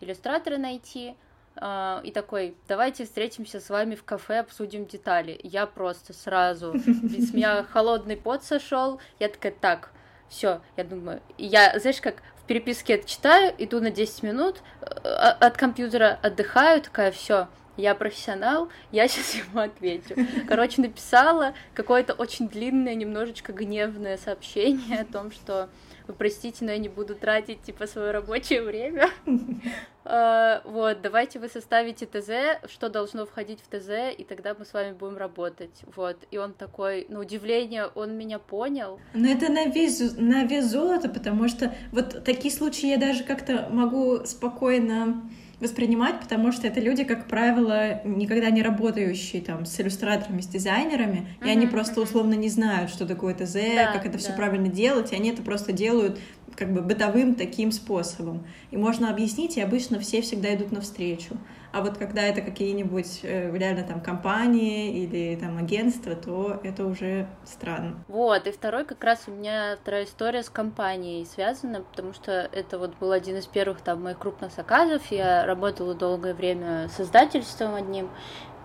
иллюстратора 0.00 0.58
найти, 0.58 1.14
и 1.56 2.10
такой, 2.12 2.56
давайте 2.66 3.04
встретимся 3.04 3.60
с 3.60 3.68
вами 3.68 3.94
в 3.94 4.04
кафе, 4.04 4.40
обсудим 4.40 4.86
детали. 4.86 5.38
Я 5.42 5.66
просто 5.66 6.12
сразу, 6.12 6.74
с 6.78 7.32
меня 7.32 7.64
холодный 7.72 8.16
пот 8.16 8.42
сошел, 8.42 9.00
я 9.18 9.28
такая, 9.28 9.52
так, 9.52 9.90
все, 10.28 10.62
я 10.76 10.84
думаю, 10.84 11.20
я, 11.36 11.78
знаешь, 11.78 12.00
как 12.00 12.22
в 12.42 12.46
переписке 12.46 12.94
это 12.94 13.08
читаю, 13.08 13.54
иду 13.58 13.80
на 13.80 13.90
10 13.90 14.22
минут, 14.22 14.62
э, 14.80 14.84
от 14.84 15.56
компьютера 15.56 16.18
отдыхаю, 16.22 16.80
такая, 16.80 17.12
все, 17.12 17.48
я 17.76 17.94
профессионал, 17.94 18.68
я 18.90 19.08
сейчас 19.08 19.34
ему 19.46 19.60
отвечу. 19.60 20.14
Короче, 20.48 20.82
написала 20.82 21.54
какое-то 21.74 22.12
очень 22.14 22.48
длинное, 22.48 22.94
немножечко 22.94 23.52
гневное 23.52 24.16
сообщение 24.16 25.00
о 25.00 25.04
том, 25.04 25.30
что 25.30 25.68
вы 26.08 26.14
простите, 26.14 26.64
но 26.64 26.72
я 26.72 26.78
не 26.78 26.88
буду 26.88 27.14
тратить, 27.14 27.62
типа, 27.62 27.86
свое 27.86 28.10
рабочее 28.10 28.62
время. 28.62 29.08
А, 30.04 30.62
вот, 30.64 31.00
давайте 31.00 31.38
вы 31.38 31.48
составите 31.48 32.06
ТЗ, 32.06 32.60
что 32.68 32.88
должно 32.88 33.24
входить 33.24 33.60
в 33.60 33.68
ТЗ, 33.68 34.12
и 34.18 34.24
тогда 34.24 34.52
мы 34.58 34.64
с 34.64 34.72
вами 34.72 34.94
будем 34.94 35.16
работать. 35.16 35.84
Вот, 35.94 36.16
и 36.32 36.38
он 36.38 36.54
такой, 36.54 37.06
на 37.08 37.20
удивление, 37.20 37.86
он 37.86 38.18
меня 38.18 38.40
понял. 38.40 38.98
Но 39.14 39.28
это 39.28 39.52
на 39.52 39.66
вес, 39.66 40.16
на 40.16 40.42
вес 40.42 40.64
золота, 40.64 41.08
потому 41.08 41.46
что 41.46 41.72
вот 41.92 42.24
такие 42.24 42.52
случаи 42.52 42.88
я 42.88 42.96
даже 42.96 43.22
как-то 43.22 43.68
могу 43.70 44.24
спокойно 44.24 45.22
воспринимать, 45.62 46.20
потому 46.20 46.52
что 46.52 46.66
это 46.66 46.80
люди, 46.80 47.04
как 47.04 47.28
правило, 47.28 48.02
никогда 48.04 48.50
не 48.50 48.62
работающие 48.62 49.40
там 49.40 49.64
с 49.64 49.80
иллюстраторами, 49.80 50.40
с 50.40 50.46
дизайнерами, 50.46 51.28
uh-huh, 51.40 51.46
и 51.46 51.50
они 51.50 51.66
просто 51.66 52.00
условно 52.00 52.34
не 52.34 52.48
знают, 52.48 52.90
что 52.90 53.06
такое 53.06 53.34
ТЗ, 53.34 53.54
да, 53.74 53.92
как 53.92 54.04
это 54.04 54.12
да. 54.12 54.18
все 54.18 54.32
правильно 54.32 54.68
делать, 54.68 55.12
и 55.12 55.16
они 55.16 55.30
это 55.30 55.42
просто 55.42 55.72
делают 55.72 56.18
как 56.56 56.72
бы 56.72 56.82
бытовым 56.82 57.34
таким 57.34 57.72
способом. 57.72 58.44
И 58.70 58.76
можно 58.76 59.08
объяснить, 59.08 59.56
и 59.56 59.60
обычно 59.60 59.98
все 60.00 60.20
всегда 60.20 60.54
идут 60.54 60.72
навстречу. 60.72 61.36
А 61.72 61.80
вот 61.80 61.96
когда 61.96 62.22
это 62.22 62.42
какие-нибудь 62.42 63.20
э, 63.22 63.50
реально 63.56 63.82
там 63.82 64.00
компании 64.00 65.02
или 65.02 65.36
там 65.36 65.56
агентства, 65.56 66.14
то 66.14 66.60
это 66.62 66.84
уже 66.84 67.26
странно. 67.44 68.04
Вот, 68.08 68.46
и 68.46 68.52
второй 68.52 68.84
как 68.84 69.02
раз 69.02 69.24
у 69.26 69.30
меня 69.30 69.76
вторая 69.80 70.04
история 70.04 70.42
с 70.42 70.50
компанией 70.50 71.24
связана, 71.24 71.80
потому 71.80 72.12
что 72.12 72.32
это 72.52 72.78
вот 72.78 72.96
был 72.98 73.10
один 73.10 73.36
из 73.36 73.46
первых 73.46 73.80
там 73.80 74.02
моих 74.02 74.18
крупных 74.18 74.52
заказов. 74.52 75.02
Я 75.10 75.46
работала 75.46 75.94
долгое 75.94 76.34
время 76.34 76.88
с 76.88 77.00
издательством 77.00 77.74
одним, 77.74 78.10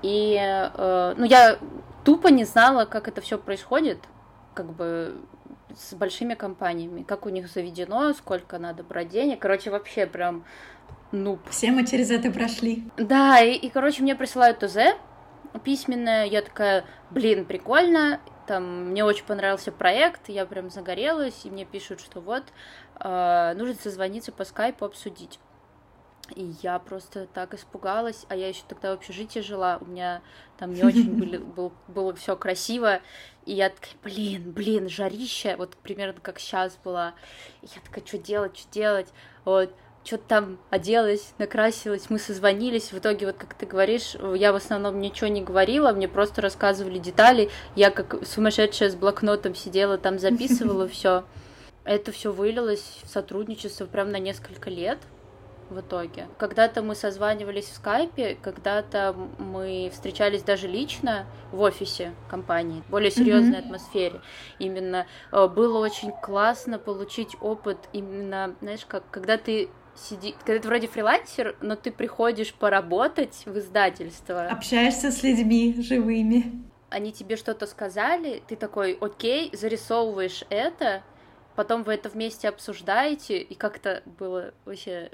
и 0.01 0.37
э, 0.37 1.13
ну 1.17 1.23
я 1.23 1.57
тупо 2.03 2.27
не 2.27 2.43
знала, 2.43 2.85
как 2.85 3.07
это 3.07 3.21
все 3.21 3.37
происходит, 3.37 3.99
как 4.53 4.71
бы 4.73 5.15
с 5.75 5.93
большими 5.93 6.33
компаниями, 6.33 7.03
как 7.03 7.25
у 7.25 7.29
них 7.29 7.47
заведено, 7.47 8.13
сколько 8.13 8.57
надо 8.57 8.83
брать 8.83 9.09
денег. 9.09 9.39
Короче, 9.39 9.69
вообще 9.69 10.05
прям, 10.05 10.43
ну... 11.11 11.39
Все 11.49 11.71
мы 11.71 11.85
через 11.85 12.11
это 12.11 12.31
прошли. 12.31 12.83
Да, 12.97 13.39
и, 13.41 13.53
и 13.53 13.69
короче, 13.69 14.03
мне 14.03 14.15
присылают 14.15 14.59
ТЗ 14.59 14.77
письменное, 15.63 16.25
я 16.25 16.41
такая, 16.41 16.85
блин, 17.11 17.45
прикольно, 17.45 18.19
там, 18.45 18.89
мне 18.89 19.03
очень 19.03 19.25
понравился 19.25 19.71
проект, 19.71 20.29
я 20.29 20.45
прям 20.45 20.69
загорелась, 20.69 21.45
и 21.45 21.49
мне 21.49 21.65
пишут, 21.65 21.99
что 21.99 22.21
вот, 22.21 22.43
э, 22.99 23.53
нужно 23.55 23.75
созвониться 23.75 24.31
по 24.31 24.45
скайпу, 24.45 24.85
обсудить. 24.85 25.39
И 26.35 26.55
я 26.61 26.77
просто 26.79 27.25
так 27.27 27.53
испугалась, 27.53 28.25
а 28.27 28.35
я 28.35 28.49
еще 28.49 28.63
тогда 28.67 28.91
в 28.91 28.95
общежитии 28.95 29.39
жила, 29.39 29.77
у 29.79 29.85
меня 29.85 30.21
там 30.57 30.73
не 30.73 30.83
очень 30.83 31.13
были, 31.17 31.37
был, 31.37 31.73
было 31.87 32.13
все 32.13 32.35
красиво, 32.35 33.01
и 33.45 33.53
я 33.53 33.69
такая, 33.69 33.93
блин, 34.03 34.51
блин, 34.51 34.89
жарища, 34.89 35.55
вот 35.57 35.77
примерно 35.77 36.19
как 36.21 36.39
сейчас 36.39 36.77
была, 36.83 37.15
и 37.61 37.67
я 37.67 37.81
такая, 37.81 38.05
что 38.05 38.17
делать, 38.17 38.57
что 38.57 38.71
делать, 38.71 39.13
вот, 39.45 39.73
что-то 40.07 40.23
там 40.27 40.57
оделась, 40.69 41.33
накрасилась, 41.37 42.09
мы 42.09 42.17
созвонились, 42.17 42.93
в 42.93 42.97
итоге, 42.97 43.25
вот 43.25 43.35
как 43.35 43.53
ты 43.53 43.65
говоришь, 43.65 44.15
я 44.35 44.53
в 44.53 44.55
основном 44.55 44.99
ничего 45.01 45.27
не 45.27 45.41
говорила, 45.41 45.91
мне 45.91 46.07
просто 46.07 46.41
рассказывали 46.41 46.97
детали, 46.97 47.49
я 47.75 47.91
как 47.91 48.25
сумасшедшая 48.25 48.89
с 48.89 48.95
блокнотом 48.95 49.53
сидела, 49.53 49.97
там 49.97 50.17
записывала 50.19 50.87
все, 50.87 51.25
это 51.83 52.13
все 52.13 52.31
вылилось 52.31 52.99
в 53.03 53.09
сотрудничество 53.09 53.85
прям 53.85 54.11
на 54.11 54.19
несколько 54.19 54.69
лет, 54.69 54.97
в 55.69 55.81
итоге. 55.81 56.27
Когда-то 56.37 56.81
мы 56.81 56.95
созванивались 56.95 57.65
в 57.65 57.75
скайпе, 57.75 58.37
когда-то 58.41 59.13
мы 59.37 59.89
встречались 59.91 60.41
даже 60.41 60.65
лично 60.65 61.25
в 61.51 61.59
офисе 61.59 62.13
компании, 62.29 62.83
в 62.87 62.91
более 62.91 63.11
серьезной 63.11 63.57
mm-hmm. 63.57 63.65
атмосфере. 63.65 64.21
Именно 64.59 65.07
э, 65.33 65.47
было 65.47 65.79
очень 65.79 66.11
классно 66.11 66.79
получить 66.79 67.35
опыт 67.41 67.77
именно, 67.91 68.55
знаешь, 68.61 68.85
как 68.87 69.03
когда 69.11 69.37
ты 69.37 69.69
сиди, 69.97 70.35
когда 70.45 70.61
ты 70.61 70.67
вроде 70.67 70.87
фрилансер, 70.87 71.55
но 71.61 71.75
ты 71.75 71.91
приходишь 71.91 72.53
поработать 72.53 73.43
в 73.45 73.57
издательство. 73.57 74.47
Общаешься 74.47 75.11
с 75.11 75.23
людьми 75.23 75.75
живыми. 75.79 76.63
Они 76.89 77.11
тебе 77.11 77.35
что-то 77.35 77.67
сказали, 77.67 78.41
ты 78.47 78.55
такой, 78.55 78.97
окей, 79.01 79.49
зарисовываешь 79.53 80.45
это, 80.49 81.03
потом 81.55 81.83
вы 81.83 81.95
это 81.95 82.07
вместе 82.07 82.47
обсуждаете, 82.47 83.39
и 83.39 83.55
как-то 83.55 84.03
было 84.05 84.53
вообще 84.63 85.11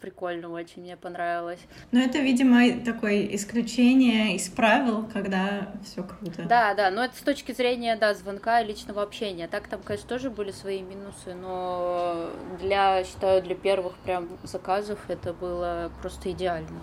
прикольно 0.00 0.50
очень, 0.50 0.82
мне 0.82 0.96
понравилось. 0.96 1.60
Но 1.92 2.00
это, 2.00 2.18
видимо, 2.18 2.80
такое 2.84 3.26
исключение 3.34 4.36
из 4.36 4.48
правил, 4.48 5.08
когда 5.12 5.72
все 5.84 6.02
круто. 6.02 6.42
Да, 6.42 6.74
да, 6.74 6.90
но 6.90 7.04
это 7.04 7.16
с 7.16 7.20
точки 7.20 7.52
зрения, 7.52 7.96
да, 7.96 8.14
звонка 8.14 8.60
и 8.60 8.66
личного 8.66 9.02
общения. 9.02 9.48
Так 9.48 9.68
там, 9.68 9.80
конечно, 9.82 10.08
тоже 10.08 10.30
были 10.30 10.50
свои 10.50 10.82
минусы, 10.82 11.34
но 11.34 12.30
для, 12.60 13.04
считаю, 13.04 13.42
для 13.42 13.54
первых 13.54 13.94
прям 13.98 14.28
заказов 14.42 14.98
это 15.08 15.32
было 15.32 15.90
просто 16.00 16.30
идеально. 16.30 16.80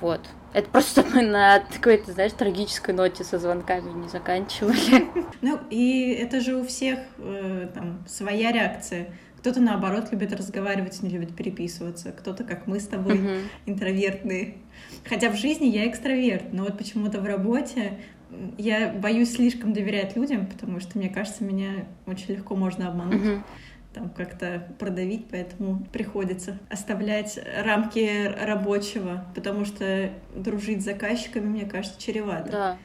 Вот. 0.00 0.20
Это 0.52 0.68
просто 0.68 1.04
мы 1.14 1.22
на 1.22 1.60
какой-то, 1.60 2.12
знаешь, 2.12 2.32
трагической 2.32 2.92
ноте 2.92 3.24
со 3.24 3.38
звонками 3.38 3.90
не 3.90 4.08
заканчивали. 4.08 5.08
Ну, 5.40 5.58
и 5.70 6.12
это 6.12 6.40
же 6.40 6.54
у 6.54 6.64
всех 6.64 7.00
э, 7.18 7.68
там 7.74 8.04
своя 8.06 8.52
реакция. 8.52 9.08
Кто-то, 9.42 9.60
наоборот, 9.60 10.12
любит 10.12 10.32
разговаривать, 10.32 11.02
не 11.02 11.10
любит 11.10 11.34
переписываться. 11.34 12.12
Кто-то, 12.12 12.44
как 12.44 12.68
мы 12.68 12.78
с 12.78 12.86
тобой, 12.86 13.18
uh-huh. 13.18 13.40
интровертные. 13.66 14.58
Хотя 15.04 15.30
в 15.30 15.36
жизни 15.36 15.66
я 15.66 15.88
экстраверт, 15.90 16.52
но 16.52 16.62
вот 16.62 16.78
почему-то 16.78 17.20
в 17.20 17.26
работе 17.26 17.98
я 18.56 18.92
боюсь 18.92 19.34
слишком 19.34 19.72
доверять 19.72 20.14
людям, 20.14 20.46
потому 20.46 20.78
что, 20.78 20.96
мне 20.96 21.08
кажется, 21.08 21.42
меня 21.42 21.86
очень 22.06 22.34
легко 22.34 22.54
можно 22.54 22.88
обмануть. 22.88 23.20
Uh-huh 23.20 23.42
там 23.92 24.08
как-то 24.08 24.68
продавить, 24.78 25.26
поэтому 25.30 25.84
приходится 25.92 26.58
оставлять 26.70 27.38
рамки 27.62 28.26
рабочего, 28.42 29.26
потому 29.34 29.66
что 29.66 30.10
дружить 30.34 30.80
с 30.80 30.84
заказчиками, 30.86 31.46
мне 31.46 31.66
кажется, 31.66 32.00
чревато. 32.00 32.50
Да. 32.50 32.78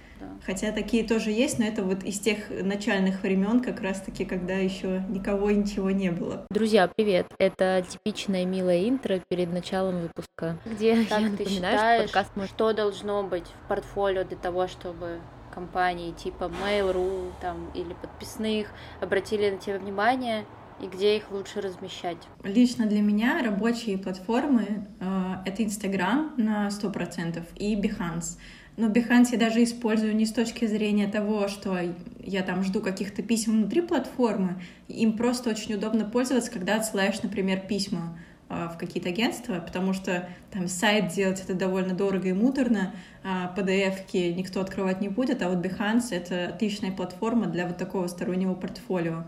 Хотя 0.46 0.72
такие 0.72 1.04
тоже 1.04 1.32
есть, 1.32 1.60
но 1.60 1.66
это 1.66 1.84
вот 1.84 2.04
из 2.04 2.20
тех 2.20 2.50
начальных 2.50 3.24
времен, 3.24 3.62
как 3.62 3.82
раз-таки, 3.82 4.26
когда 4.26 4.54
еще 4.54 5.04
никого 5.10 5.50
и 5.50 5.56
ничего 5.56 5.92
не 5.92 6.12
было. 6.12 6.46
Друзья, 6.50 6.90
привет! 6.96 7.28
Это 7.38 7.86
типичное 7.88 8.46
милое 8.46 8.88
интро 8.88 9.20
перед 9.28 9.52
началом 9.52 10.02
выпуска, 10.02 10.58
где 10.66 11.04
как 11.04 11.10
я 11.10 11.18
ты 11.18 11.32
напоминаю, 11.32 11.50
считаешь, 11.50 12.10
что 12.10 12.14
подкаст 12.14 12.36
может... 12.36 12.52
что 12.52 12.74
должно 12.74 13.24
быть 13.24 13.46
в 13.46 13.68
портфолио 13.68 14.24
для 14.24 14.38
того, 14.38 14.68
чтобы 14.68 15.20
компании 15.54 16.12
типа 16.12 16.52
Mail.ru 16.64 17.32
там, 17.42 17.72
или 17.74 17.94
подписных 17.94 18.68
обратили 19.02 19.50
на 19.50 19.58
тебя 19.58 19.80
внимание 19.80 20.46
и 20.82 20.88
где 20.88 21.18
их 21.18 21.32
лучше 21.32 21.62
размещать? 21.62 22.18
Лично 22.44 22.86
для 22.86 23.02
меня 23.02 23.42
рабочие 23.44 23.98
платформы 23.98 24.88
э,— 25.00 25.36
это 25.46 25.64
Instagram 25.64 26.34
на 26.38 26.68
100% 26.68 27.44
и 27.56 27.76
Behance. 27.76 28.38
Но 28.78 28.88
Behance 28.90 29.30
я 29.32 29.40
даже 29.40 29.64
использую 29.64 30.16
не 30.16 30.28
с 30.28 30.32
точки 30.32 30.66
зрения 30.66 31.08
того, 31.08 31.48
что 31.48 31.80
я 32.20 32.44
там 32.44 32.64
жду 32.64 32.80
каких-то 32.80 33.24
писем 33.24 33.54
внутри 33.54 33.82
платформы. 33.82 34.62
Им 34.88 35.18
просто 35.18 35.50
очень 35.50 35.74
удобно 35.74 36.06
пользоваться, 36.06 36.52
когда 36.52 36.76
отсылаешь, 36.76 37.24
например, 37.24 37.62
письма 37.62 38.20
а, 38.50 38.70
в 38.70 38.78
какие-то 38.78 39.10
агентства, 39.10 39.60
потому 39.60 39.94
что 39.94 40.30
там 40.52 40.68
сайт 40.68 41.12
делать 41.12 41.42
это 41.42 41.56
довольно 41.56 41.96
дорого 41.96 42.30
и 42.30 42.34
муторно, 42.34 42.94
а 43.24 43.52
PDF-ки 43.58 44.32
никто 44.38 44.62
открывать 44.62 45.02
не 45.02 45.10
будет, 45.10 45.42
а 45.42 45.50
вот 45.50 45.66
Behance— 45.66 46.10
это 46.12 46.50
отличная 46.50 46.92
платформа 46.92 47.48
для 47.48 47.66
вот 47.66 47.78
такого 47.78 48.06
стороннего 48.06 48.54
портфолио 48.54 49.26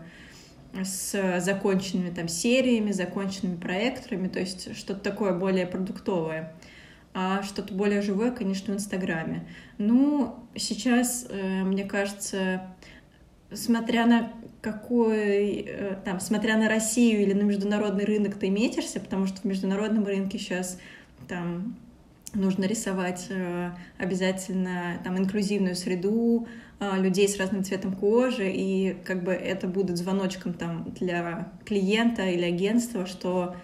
с 0.84 1.40
законченными 1.40 2.10
там 2.10 2.28
сериями, 2.28 2.92
законченными 2.92 3.56
проекторами, 3.56 4.28
то 4.28 4.40
есть 4.40 4.76
что-то 4.76 5.00
такое 5.00 5.32
более 5.32 5.66
продуктовое 5.66 6.52
а 7.12 7.42
что-то 7.42 7.74
более 7.74 8.02
живое, 8.02 8.30
конечно, 8.30 8.72
в 8.72 8.76
Инстаграме. 8.76 9.44
Ну, 9.78 10.36
сейчас, 10.54 11.26
э, 11.28 11.62
мне 11.64 11.84
кажется, 11.84 12.62
смотря 13.52 14.06
на 14.06 14.32
какой, 14.60 15.64
э, 15.66 15.96
там, 16.04 16.20
смотря 16.20 16.56
на 16.56 16.68
Россию 16.68 17.22
или 17.22 17.32
на 17.32 17.42
международный 17.42 18.04
рынок 18.04 18.36
ты 18.36 18.48
метишься, 18.50 19.00
потому 19.00 19.26
что 19.26 19.40
в 19.40 19.44
международном 19.44 20.04
рынке 20.04 20.38
сейчас 20.38 20.78
там 21.26 21.76
нужно 22.34 22.64
рисовать 22.64 23.26
э, 23.30 23.70
обязательно 23.98 25.00
там 25.02 25.18
инклюзивную 25.18 25.74
среду, 25.74 26.46
людей 26.80 27.28
с 27.28 27.38
разным 27.38 27.62
цветом 27.62 27.94
кожи, 27.94 28.50
и 28.50 28.96
как 29.04 29.22
бы 29.22 29.32
это 29.32 29.68
будет 29.68 29.98
звоночком 29.98 30.54
там 30.54 30.92
для 30.98 31.52
клиента 31.66 32.22
или 32.26 32.44
агентства, 32.44 33.06
что 33.06 33.54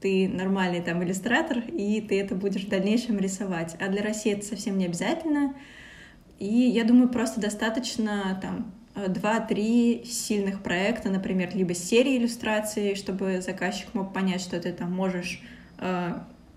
ты 0.00 0.28
нормальный 0.28 0.82
там 0.82 1.02
иллюстратор, 1.02 1.58
и 1.58 2.00
ты 2.00 2.20
это 2.20 2.34
будешь 2.34 2.64
в 2.64 2.68
дальнейшем 2.68 3.18
рисовать. 3.18 3.76
А 3.80 3.88
для 3.88 4.02
России 4.02 4.32
это 4.32 4.44
совсем 4.44 4.78
не 4.78 4.84
обязательно. 4.84 5.54
И 6.38 6.46
я 6.46 6.84
думаю, 6.84 7.08
просто 7.08 7.40
достаточно 7.40 8.38
там 8.40 8.72
два-три 9.08 10.04
сильных 10.04 10.62
проекта, 10.62 11.10
например, 11.10 11.50
либо 11.54 11.74
серии 11.74 12.18
иллюстраций, 12.18 12.94
чтобы 12.94 13.40
заказчик 13.40 13.94
мог 13.94 14.12
понять, 14.12 14.40
что 14.40 14.60
ты 14.60 14.72
там 14.72 14.92
можешь 14.92 15.42
э, 15.78 16.14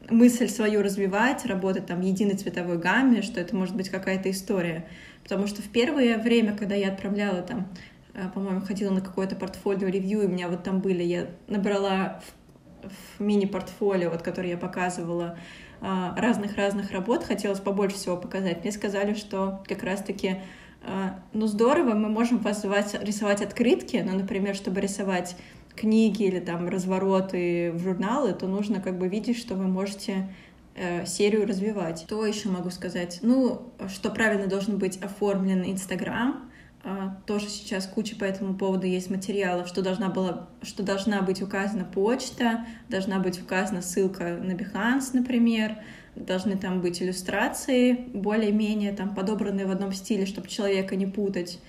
мысль 0.10 0.48
свою 0.48 0.82
развивать, 0.82 1.46
работать 1.46 1.86
там 1.86 2.02
в 2.02 2.04
единой 2.04 2.36
цветовой 2.36 2.78
гамме, 2.78 3.22
что 3.22 3.40
это 3.40 3.56
может 3.56 3.76
быть 3.76 3.90
какая-то 3.90 4.30
история. 4.32 4.88
Потому 5.24 5.48
что 5.48 5.62
в 5.62 5.70
первое 5.70 6.18
время, 6.18 6.56
когда 6.56 6.76
я 6.76 6.90
отправляла 6.90 7.42
там, 7.42 7.68
э, 8.14 8.28
по-моему, 8.34 8.62
ходила 8.62 8.92
на 8.92 9.02
какое-то 9.02 9.36
портфолио 9.36 9.88
ревью, 9.88 10.24
и 10.24 10.26
у 10.26 10.30
меня 10.30 10.48
вот 10.48 10.64
там 10.64 10.80
были, 10.80 11.04
я 11.04 11.28
набрала 11.48 12.22
в, 12.84 13.20
в 13.20 13.24
мини-портфолио, 13.24 14.10
вот, 14.10 14.22
которое 14.22 14.50
я 14.50 14.58
показывала, 14.58 15.38
э, 15.82 16.10
разных-разных 16.18 16.92
работ, 16.92 17.24
хотелось 17.24 17.60
побольше 17.60 17.96
всего 17.96 18.18
показать. 18.18 18.64
Мне 18.64 18.72
сказали, 18.72 19.14
что 19.14 19.64
как 19.68 19.84
раз-таки 19.84 20.42
э, 20.84 21.10
ну 21.34 21.48
здорово, 21.48 21.94
мы 21.94 22.10
можем 22.10 22.40
вас 22.40 22.64
рисовать 22.64 23.42
открытки, 23.42 23.98
но, 23.98 24.14
например, 24.14 24.56
чтобы 24.56 24.82
рисовать 24.82 25.36
книги 25.76 26.24
или 26.24 26.40
там 26.40 26.68
развороты 26.68 27.72
в 27.72 27.80
журналы, 27.80 28.34
то 28.34 28.48
нужно 28.48 28.82
как 28.82 28.98
бы 28.98 29.08
видеть, 29.08 29.38
что 29.38 29.56
вы 29.56 29.68
можете 29.68 30.30
серию 31.06 31.48
развивать. 31.48 32.02
Что 32.02 32.26
еще 32.26 32.50
могу 32.50 32.70
сказать? 32.70 33.20
Ну, 33.22 33.74
что 33.90 34.10
правильно 34.10 34.48
должен 34.48 34.78
быть 34.78 34.98
оформлен 35.02 35.64
Инстаграм. 35.64 36.52
Э, 36.84 37.10
тоже 37.28 37.48
сейчас 37.48 37.86
куча 37.86 38.16
по 38.16 38.24
этому 38.24 38.56
поводу 38.56 38.88
есть 38.88 39.10
материалов, 39.10 39.68
что 39.68 39.82
должна 39.82 40.10
была, 40.10 40.50
что 40.64 40.84
должна 40.84 41.22
быть 41.22 41.42
указана 41.42 41.86
почта, 41.86 42.66
должна 42.90 43.20
быть 43.20 43.40
указана 43.40 43.82
ссылка 43.82 44.40
на 44.42 44.54
Behance, 44.54 45.10
например, 45.14 45.78
должны 46.16 46.58
там 46.58 46.82
быть 46.82 47.02
иллюстрации 47.02 47.94
более-менее 48.14 48.94
там 48.94 49.14
подобранные 49.14 49.66
в 49.66 49.72
одном 49.72 49.94
стиле, 49.94 50.26
чтобы 50.26 50.48
человека 50.48 50.96
не 50.96 51.06
путать. 51.06 51.60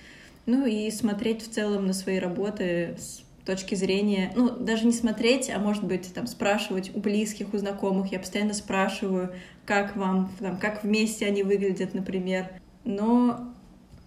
Ну 0.45 0.65
и 0.65 0.89
смотреть 0.91 1.43
в 1.43 1.51
целом 1.51 1.85
на 1.85 1.93
свои 1.93 2.19
работы 2.19 2.95
с 2.97 3.22
точки 3.45 3.75
зрения, 3.75 4.31
ну, 4.35 4.49
даже 4.49 4.85
не 4.85 4.93
смотреть, 4.93 5.49
а 5.49 5.59
может 5.59 5.83
быть, 5.83 6.13
там, 6.13 6.27
спрашивать 6.27 6.95
у 6.95 6.99
близких, 6.99 7.53
у 7.53 7.57
знакомых. 7.57 8.11
Я 8.11 8.19
постоянно 8.19 8.53
спрашиваю, 8.53 9.33
как 9.65 9.95
вам, 9.95 10.31
там, 10.39 10.57
как 10.57 10.83
вместе 10.83 11.25
они 11.25 11.43
выглядят, 11.43 11.93
например. 11.93 12.49
Но, 12.85 13.53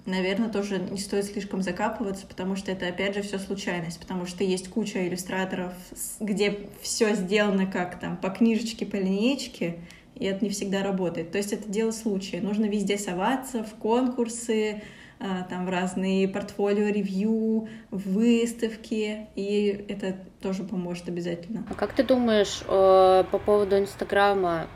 наверное, 0.06 0.48
тоже 0.48 0.78
не 0.78 0.98
стоит 0.98 1.26
слишком 1.26 1.62
закапываться, 1.62 2.26
потому 2.26 2.56
что 2.56 2.72
это, 2.72 2.88
опять 2.88 3.14
же, 3.14 3.22
все 3.22 3.38
случайность, 3.38 4.00
потому 4.00 4.26
что 4.26 4.42
есть 4.44 4.68
куча 4.68 5.06
иллюстраторов, 5.06 5.72
где 6.20 6.58
все 6.80 7.14
сделано 7.14 7.66
как 7.66 8.00
там 8.00 8.16
по 8.16 8.30
книжечке, 8.30 8.86
по 8.86 8.96
линейке, 8.96 9.76
и 10.14 10.24
это 10.24 10.42
не 10.42 10.50
всегда 10.50 10.82
работает. 10.82 11.30
То 11.32 11.38
есть 11.38 11.52
это 11.52 11.68
дело 11.68 11.90
случая. 11.90 12.40
Нужно 12.40 12.64
везде 12.64 12.96
соваться, 12.96 13.62
в 13.62 13.74
конкурсы, 13.74 14.82
там 15.18 15.66
в 15.66 15.70
разные 15.70 16.28
портфолио, 16.28 16.88
ревью, 16.88 17.68
выставки, 17.90 19.28
и 19.34 19.86
это 19.88 20.16
тоже 20.42 20.64
поможет 20.64 21.08
обязательно. 21.08 21.64
А 21.70 21.74
как 21.74 21.92
ты 21.92 22.02
думаешь 22.02 22.62
э, 22.66 23.24
по 23.30 23.38
поводу 23.38 23.78
Инстаграма? 23.78 24.66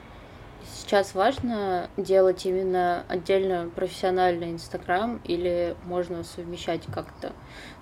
Сейчас 0.64 1.14
важно 1.14 1.88
делать 1.96 2.44
именно 2.46 3.04
отдельно 3.08 3.70
профессиональный 3.74 4.50
Инстаграм 4.50 5.20
или 5.24 5.74
можно 5.84 6.22
совмещать 6.22 6.82
как-то 6.92 7.32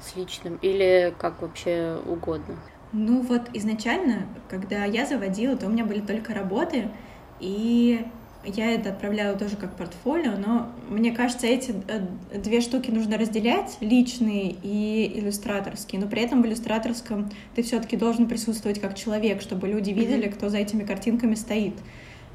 с 0.00 0.16
личным 0.16 0.56
или 0.62 1.14
как 1.18 1.42
вообще 1.42 1.98
угодно? 2.06 2.56
Ну 2.92 3.20
вот 3.20 3.50
изначально, 3.52 4.26
когда 4.48 4.84
я 4.84 5.04
заводила, 5.04 5.56
то 5.56 5.66
у 5.66 5.68
меня 5.68 5.84
были 5.84 6.00
только 6.00 6.32
работы, 6.32 6.88
и 7.40 8.06
я 8.44 8.72
это 8.72 8.90
отправляла 8.90 9.36
тоже 9.36 9.56
как 9.56 9.76
портфолио, 9.76 10.36
но 10.36 10.68
мне 10.88 11.12
кажется, 11.12 11.46
эти 11.46 11.74
э, 11.88 12.38
две 12.38 12.60
штуки 12.60 12.90
нужно 12.90 13.18
разделять, 13.18 13.76
личные 13.80 14.54
и 14.62 15.18
иллюстраторские, 15.18 16.00
но 16.00 16.08
при 16.08 16.22
этом 16.22 16.42
в 16.42 16.46
иллюстраторском 16.46 17.30
ты 17.54 17.62
все-таки 17.62 17.96
должен 17.96 18.28
присутствовать 18.28 18.80
как 18.80 18.94
человек, 18.94 19.42
чтобы 19.42 19.68
люди 19.68 19.90
видели, 19.90 20.28
кто 20.28 20.48
за 20.48 20.58
этими 20.58 20.84
картинками 20.84 21.34
стоит. 21.34 21.74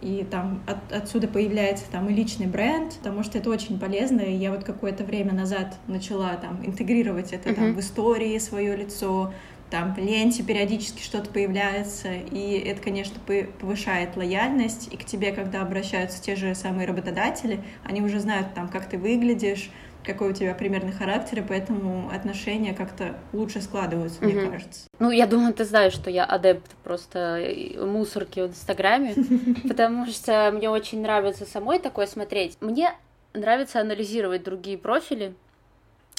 И 0.01 0.25
там 0.29 0.61
от, 0.67 0.91
отсюда 0.91 1.29
появляется 1.29 1.85
там 1.89 2.09
и 2.09 2.13
личный 2.13 2.47
бренд, 2.47 2.93
потому 2.95 3.23
что 3.23 3.37
это 3.37 3.49
очень 3.49 3.79
полезно. 3.79 4.19
И 4.19 4.35
я 4.35 4.51
вот 4.51 4.65
какое-то 4.65 5.05
время 5.05 5.33
назад 5.33 5.77
начала 5.87 6.35
там 6.35 6.59
интегрировать 6.65 7.31
это 7.31 7.49
uh-huh. 7.49 7.55
там 7.55 7.73
в 7.73 7.79
истории 7.79 8.37
свое 8.37 8.75
лицо, 8.75 9.33
там 9.73 9.95
в 9.95 9.97
ленте 9.97 10.43
периодически 10.43 11.01
что-то 11.01 11.31
появляется, 11.31 12.13
и 12.13 12.59
это, 12.59 12.79
конечно, 12.79 13.15
повышает 13.59 14.15
лояльность, 14.15 14.93
и 14.93 14.97
к 14.97 15.03
тебе, 15.03 15.31
когда 15.31 15.63
обращаются 15.63 16.21
те 16.21 16.35
же 16.35 16.53
самые 16.53 16.87
работодатели, 16.87 17.59
они 17.83 18.03
уже 18.03 18.19
знают, 18.19 18.53
там, 18.53 18.69
как 18.69 18.87
ты 18.87 18.99
выглядишь, 18.99 19.71
какой 20.05 20.29
у 20.29 20.33
тебя 20.33 20.53
примерный 20.53 20.91
характер, 20.91 21.39
и 21.39 21.41
поэтому 21.41 22.11
отношения 22.13 22.75
как-то 22.75 23.15
лучше 23.31 23.61
складываются, 23.61 24.23
угу. 24.23 24.29
мне 24.29 24.47
кажется. 24.47 24.87
Ну, 24.99 25.09
я 25.09 25.25
думаю, 25.25 25.55
ты 25.55 25.65
знаешь, 25.65 25.93
что 25.93 26.11
я 26.11 26.23
адепт 26.23 26.69
просто 26.83 27.43
мусорки 27.79 28.41
в 28.41 28.49
Инстаграме, 28.49 29.15
потому 29.67 30.05
что 30.05 30.51
мне 30.53 30.69
очень 30.69 31.01
нравится 31.01 31.45
самой 31.45 31.79
такое 31.79 32.05
смотреть. 32.05 32.57
Мне 32.61 32.91
нравится 33.33 33.81
анализировать 33.81 34.43
другие 34.43 34.77
профили, 34.77 35.33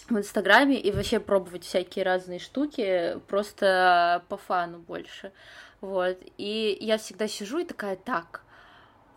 в 0.08 0.18
Инстаграме 0.18 0.78
и 0.78 0.90
вообще 0.92 1.20
пробовать 1.20 1.64
всякие 1.64 2.04
разные 2.04 2.38
штуки, 2.38 3.18
просто 3.28 4.22
по 4.28 4.36
фану 4.36 4.78
больше. 4.78 5.32
Вот. 5.80 6.18
И 6.38 6.76
я 6.80 6.98
всегда 6.98 7.28
сижу 7.28 7.58
и 7.58 7.64
такая, 7.64 7.96
так, 7.96 8.42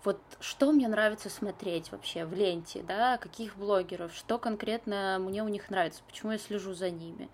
вот 0.03 0.21
что 0.39 0.71
мне 0.71 0.87
нравится 0.87 1.29
смотреть 1.29 1.91
вообще 1.91 2.25
в 2.25 2.33
ленте, 2.33 2.83
да, 2.87 3.17
каких 3.17 3.57
блогеров, 3.57 4.13
что 4.13 4.37
конкретно 4.37 5.17
мне 5.19 5.43
у 5.43 5.47
них 5.47 5.69
нравится, 5.69 6.01
почему 6.07 6.31
я 6.31 6.37
слежу 6.37 6.73
за 6.73 6.89
ними. 6.89 7.29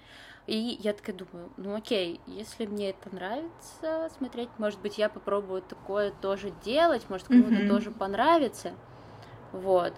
И 0.45 0.77
я 0.81 0.93
такая 0.93 1.15
думаю, 1.15 1.51
ну 1.55 1.75
окей, 1.75 2.19
если 2.27 2.65
мне 2.65 2.89
это 2.89 3.13
нравится 3.13 4.09
смотреть, 4.17 4.49
может 4.57 4.79
быть, 4.81 4.97
я 4.97 5.07
попробую 5.07 5.61
такое 5.61 6.11
тоже 6.11 6.51
делать, 6.65 7.09
может, 7.09 7.27
кому-то 7.27 7.53
mm-hmm. 7.53 7.69
тоже 7.69 7.91
понравится. 7.91 8.73
Вот. 9.51 9.93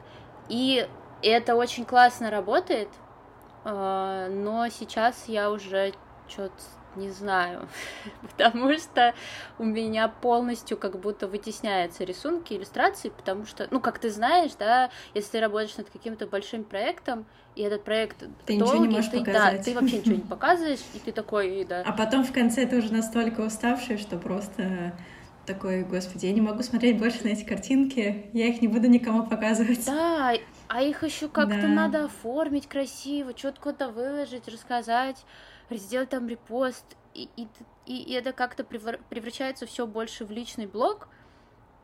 И 0.49 0.87
это 1.23 1.55
очень 1.55 1.85
классно 1.85 2.29
работает, 2.29 2.89
но 3.65 4.67
сейчас 4.69 5.25
я 5.27 5.51
уже 5.51 5.93
что-то 6.27 6.53
не 6.95 7.09
знаю, 7.09 7.67
потому 8.21 8.77
что 8.77 9.13
у 9.57 9.63
меня 9.63 10.07
полностью 10.07 10.77
как 10.77 10.99
будто 10.99 11.27
вытесняются 11.27 12.03
рисунки, 12.03 12.53
иллюстрации, 12.53 13.09
потому 13.09 13.45
что, 13.45 13.67
ну, 13.71 13.79
как 13.79 13.99
ты 13.99 14.09
знаешь, 14.09 14.51
да, 14.57 14.89
если 15.13 15.31
ты 15.31 15.39
работаешь 15.41 15.75
над 15.77 15.89
каким-то 15.89 16.27
большим 16.27 16.63
проектом, 16.63 17.25
и 17.55 17.61
этот 17.61 17.83
проект 17.83 18.19
ты 18.45 18.57
долгий, 18.57 18.79
ничего 18.79 18.85
не 18.85 18.95
можешь 18.95 19.11
ты, 19.11 19.19
показать. 19.19 19.57
да, 19.57 19.63
ты 19.63 19.73
вообще 19.73 19.99
ничего 19.99 20.15
не 20.15 20.21
показываешь, 20.29 20.81
и 20.93 20.99
ты 20.99 21.11
такой, 21.11 21.65
да. 21.65 21.83
А 21.85 21.91
потом 21.91 22.23
в 22.23 22.31
конце 22.31 22.65
ты 22.65 22.77
уже 22.77 22.91
настолько 22.93 23.41
уставший, 23.41 23.97
что 23.97 24.17
просто 24.17 24.93
такой, 25.45 25.83
господи, 25.83 26.25
я 26.25 26.33
не 26.33 26.41
могу 26.41 26.63
смотреть 26.63 26.97
больше 26.97 27.23
на 27.23 27.29
эти 27.29 27.43
картинки, 27.43 28.29
я 28.33 28.47
их 28.47 28.61
не 28.61 28.67
буду 28.67 28.87
никому 28.87 29.25
показывать. 29.25 29.85
Да, 29.85 30.33
а 30.67 30.81
их 30.81 31.03
еще 31.03 31.27
как-то 31.27 31.61
да. 31.61 31.67
надо 31.67 32.05
оформить 32.05 32.67
красиво, 32.67 33.37
что-то 33.37 33.61
куда-то 33.61 33.89
выложить, 33.89 34.47
рассказать, 34.47 35.25
сделать 35.69 36.09
там 36.09 36.27
репост. 36.27 36.85
И, 37.13 37.29
и, 37.37 37.47
и 37.85 38.13
это 38.13 38.33
как-то 38.33 38.63
превращается 38.63 39.65
все 39.65 39.87
больше 39.87 40.25
в 40.25 40.31
личный 40.31 40.67
блог. 40.67 41.07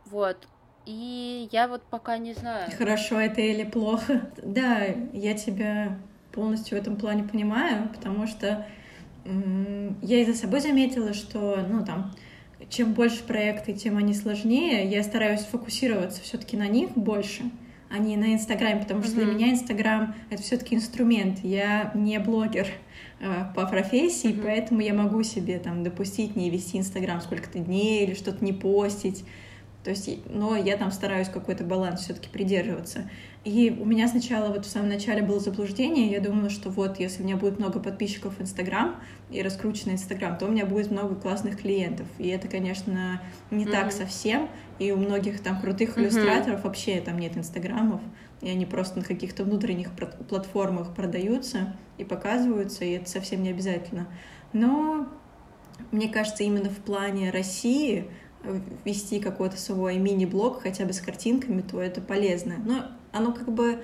Вот. 0.06 0.48
И 0.86 1.48
я 1.52 1.68
вот 1.68 1.84
пока 1.84 2.18
не 2.18 2.34
знаю. 2.34 2.70
Хорошо 2.78 3.20
это 3.20 3.42
или 3.42 3.64
плохо. 3.64 4.32
Да, 4.44 4.84
я 5.14 5.36
тебя 5.36 6.00
полностью 6.32 6.78
в 6.78 6.82
этом 6.82 6.96
плане 6.96 7.24
понимаю, 7.24 7.90
потому 7.90 8.26
что 8.28 8.66
я 9.24 10.22
и 10.22 10.26
за 10.26 10.34
собой 10.34 10.62
заметила, 10.62 11.14
что, 11.14 11.58
ну, 11.68 11.86
там, 11.86 12.14
чем 12.70 12.94
больше 12.94 13.24
проекты, 13.24 13.74
тем 13.74 13.98
они 13.98 14.14
сложнее. 14.14 14.90
Я 14.90 15.04
стараюсь 15.04 15.42
фокусироваться 15.42 16.22
все-таки 16.22 16.58
на 16.58 16.68
них 16.68 16.92
больше 16.92 17.44
а 17.92 17.98
не 17.98 18.16
на 18.16 18.34
Инстаграме, 18.34 18.82
потому 18.82 19.04
что 19.04 19.14
mm-hmm. 19.14 19.26
для 19.26 19.34
меня 19.34 19.52
Инстаграм— 19.52 20.16
это 20.30 20.42
все 20.42 20.58
таки 20.58 20.76
инструмент. 20.76 21.40
Я 21.44 21.92
не 21.94 22.18
блогер 22.20 22.68
э, 23.20 23.46
по 23.54 23.66
профессии, 23.66 24.30
mm-hmm. 24.30 24.44
поэтому 24.44 24.82
я 24.82 24.94
могу 24.94 25.24
себе 25.24 25.60
там 25.60 25.84
допустить 25.84 26.36
не 26.36 26.50
вести 26.50 26.78
Инстаграм 26.78 27.20
сколько-то 27.22 27.60
дней 27.60 28.06
или 28.06 28.14
что-то 28.14 28.44
не 28.44 28.54
постить. 28.54 29.26
То 29.84 29.90
есть, 29.90 30.10
но 30.30 30.56
я 30.56 30.78
там 30.78 30.92
стараюсь 30.92 31.28
какой-то 31.28 31.64
баланс 31.64 32.02
все-таки 32.02 32.30
придерживаться. 32.30 33.10
И 33.44 33.76
у 33.80 33.86
меня 33.86 34.08
сначала 34.08 34.50
вот 34.50 34.68
в 34.68 34.70
самом 34.70 34.90
начале 34.90 35.24
было 35.24 35.40
заблуждение, 35.40 36.12
я 36.12 36.20
думала, 36.20 36.52
что 36.52 36.70
вот 36.70 37.00
если 37.00 37.24
у 37.24 37.26
меня 37.26 37.38
будет 37.38 37.58
много 37.58 37.80
подписчиков 37.80 38.38
в 38.38 38.42
Инстаграм 38.42 38.98
и 39.32 39.42
раскрученный 39.42 39.94
Инстаграм, 39.94 40.38
то 40.38 40.46
у 40.46 40.52
меня 40.52 40.68
будет 40.68 40.92
много 40.92 41.16
классных 41.16 41.60
клиентов. 41.60 42.06
И 42.20 42.28
это, 42.28 42.48
конечно, 42.48 43.20
не 43.50 43.66
mm-hmm. 43.66 43.72
так 43.72 43.92
совсем. 43.92 44.48
И 44.78 44.92
у 44.92 44.98
многих 44.98 45.42
там 45.42 45.60
крутых 45.60 45.98
mm-hmm. 45.98 46.02
иллюстраторов 46.04 46.64
вообще 46.64 47.02
там 47.02 47.18
нет 47.18 47.36
Инстаграмов, 47.36 48.02
и 48.42 48.50
они 48.50 48.68
просто 48.68 49.00
на 49.00 49.06
каких-то 49.06 49.44
внутренних 49.44 49.90
платформах 50.30 50.94
продаются 50.94 51.76
и 51.98 52.04
показываются, 52.04 52.86
и 52.86 52.92
это 52.92 53.10
совсем 53.10 53.42
не 53.42 53.50
обязательно. 53.50 54.08
Но 54.54 55.08
мне 55.92 56.10
кажется, 56.10 56.44
именно 56.44 56.70
в 56.70 56.78
плане 56.78 57.32
России 57.32 58.06
вести 58.86 59.20
какой-то 59.20 59.58
свой 59.58 59.98
мини-блог 59.98 60.62
хотя 60.62 60.86
бы 60.86 60.94
с 60.94 61.02
картинками, 61.02 61.62
то 61.62 61.82
это 61.82 62.02
полезно. 62.02 62.56
Но 62.64 62.86
оно 63.12 63.34
как 63.34 63.52
бы 63.52 63.84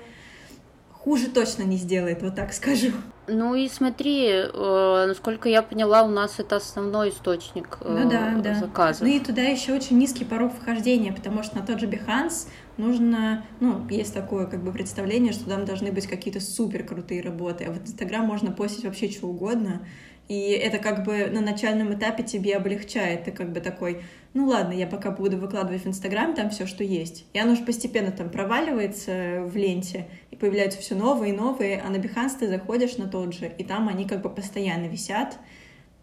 хуже 1.08 1.28
точно 1.28 1.62
не 1.62 1.76
сделает, 1.76 2.22
вот 2.22 2.34
так 2.34 2.52
скажу. 2.52 2.88
Ну 3.26 3.54
и 3.54 3.68
смотри, 3.68 4.26
э, 4.28 5.04
насколько 5.06 5.48
я 5.48 5.62
поняла, 5.62 6.02
у 6.02 6.08
нас 6.08 6.38
это 6.38 6.56
основной 6.56 7.10
источник 7.10 7.78
э, 7.80 8.00
ну, 8.04 8.10
да, 8.10 8.34
да. 8.42 8.54
заказов. 8.54 9.02
Ну 9.02 9.08
и 9.08 9.20
туда 9.20 9.42
еще 9.42 9.74
очень 9.74 9.98
низкий 9.98 10.24
порог 10.24 10.52
вхождения, 10.54 11.12
потому 11.12 11.42
что 11.42 11.56
на 11.56 11.66
тот 11.66 11.78
же 11.78 11.86
Behance 11.86 12.48
нужно, 12.78 13.44
ну, 13.60 13.86
есть 13.88 14.14
такое 14.14 14.46
как 14.46 14.62
бы 14.62 14.72
представление, 14.72 15.32
что 15.32 15.48
там 15.48 15.64
должны 15.64 15.92
быть 15.92 16.06
какие-то 16.06 16.40
супер 16.40 16.84
крутые 16.84 17.20
работы, 17.20 17.64
а 17.64 17.72
в 17.72 17.78
Инстаграм 17.78 18.24
можно 18.24 18.50
постить 18.50 18.84
вообще 18.84 19.10
что 19.10 19.26
угодно, 19.26 19.86
и 20.28 20.50
это 20.50 20.78
как 20.78 21.04
бы 21.04 21.26
на 21.26 21.40
начальном 21.40 21.94
этапе 21.94 22.22
тебе 22.22 22.56
облегчает. 22.56 23.24
Ты 23.24 23.32
как 23.32 23.50
бы 23.50 23.60
такой, 23.60 24.02
ну 24.34 24.46
ладно, 24.46 24.72
я 24.72 24.86
пока 24.86 25.10
буду 25.10 25.38
выкладывать 25.38 25.84
в 25.84 25.88
Инстаграм 25.88 26.34
там 26.34 26.50
все, 26.50 26.66
что 26.66 26.84
есть. 26.84 27.24
И 27.32 27.38
оно 27.38 27.54
же 27.54 27.64
постепенно 27.64 28.12
там 28.12 28.28
проваливается 28.28 29.42
в 29.46 29.56
ленте, 29.56 30.06
и 30.30 30.36
появляются 30.36 30.80
все 30.80 30.94
новые 30.94 31.32
и 31.32 31.36
новые, 31.36 31.80
а 31.80 31.88
на 31.88 31.96
Behance 31.96 32.38
ты 32.40 32.48
заходишь 32.48 32.98
на 32.98 33.08
тот 33.08 33.34
же, 33.34 33.50
и 33.56 33.64
там 33.64 33.88
они 33.88 34.06
как 34.06 34.20
бы 34.20 34.28
постоянно 34.28 34.86
висят, 34.86 35.38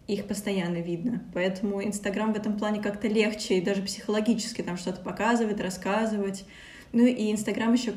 их 0.08 0.26
постоянно 0.26 0.78
видно. 0.78 1.22
Поэтому 1.32 1.84
Инстаграм 1.84 2.32
в 2.32 2.36
этом 2.36 2.58
плане 2.58 2.82
как-то 2.82 3.06
легче, 3.06 3.58
и 3.58 3.60
даже 3.60 3.82
психологически 3.82 4.62
там 4.62 4.76
что-то 4.76 5.02
показывать, 5.02 5.60
рассказывать. 5.60 6.44
Ну 6.92 7.06
и 7.06 7.30
Инстаграм 7.30 7.72
еще 7.72 7.92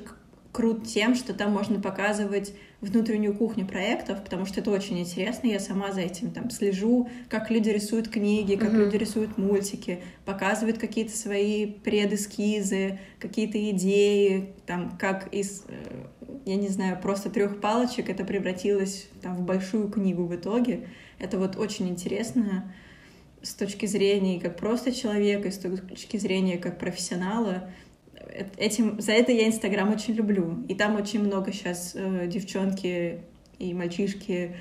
крут 0.52 0.88
тем, 0.88 1.16
что 1.16 1.34
там 1.34 1.52
можно 1.52 1.80
показывать 1.80 2.54
внутреннюю 2.82 3.36
кухню 3.36 3.66
проектов, 3.66 4.24
потому 4.24 4.46
что 4.46 4.62
это 4.62 4.72
очень 4.72 5.00
интересно. 5.00 5.48
Я 5.48 5.60
сама 5.60 5.92
за 5.92 6.02
этим 6.02 6.32
там 6.32 6.50
слежу, 6.50 7.10
как 7.28 7.52
люди 7.52 7.70
рисуют 7.70 8.08
книги, 8.08 8.56
как 8.56 8.72
mm-hmm. 8.72 8.86
люди 8.86 8.98
рисуют 8.98 9.38
мультики, 9.38 10.02
показывают 10.26 10.78
какие-то 10.78 11.16
свои 11.16 11.66
предэскизы, 11.66 13.00
какие-то 13.20 13.70
идеи, 13.72 14.54
там, 14.66 14.98
как 14.98 15.34
из, 15.34 15.66
э, 15.68 16.06
я 16.46 16.56
не 16.56 16.70
знаю, 16.70 17.00
просто 17.02 17.30
трех 17.30 17.60
палочек 17.60 18.10
это 18.10 18.24
превратилось 18.24 19.10
там, 19.22 19.36
в 19.36 19.42
большую 19.42 19.90
книгу 19.90 20.26
в 20.26 20.34
итоге. 20.36 20.88
Это 21.20 21.38
вот 21.38 21.58
очень 21.58 21.90
интересно 21.90 22.74
с 23.42 23.54
точки 23.54 23.86
зрения 23.86 24.40
как 24.40 24.58
просто 24.58 24.94
человека, 24.94 25.50
и 25.50 25.52
с 25.52 25.58
точки 25.58 26.18
зрения 26.18 26.58
как 26.58 26.80
профессионала 26.80 27.70
этим, 28.58 29.00
за 29.00 29.14
это 29.14 29.32
я 29.32 29.48
Инстаграм 29.48 29.92
очень 29.92 30.14
люблю. 30.14 30.66
И 30.68 30.76
там 30.76 30.96
очень 30.96 31.24
много 31.24 31.52
сейчас 31.52 31.94
э, 31.96 32.28
девчонки 32.28 33.22
и 33.58 33.74
мальчишки, 33.74 34.56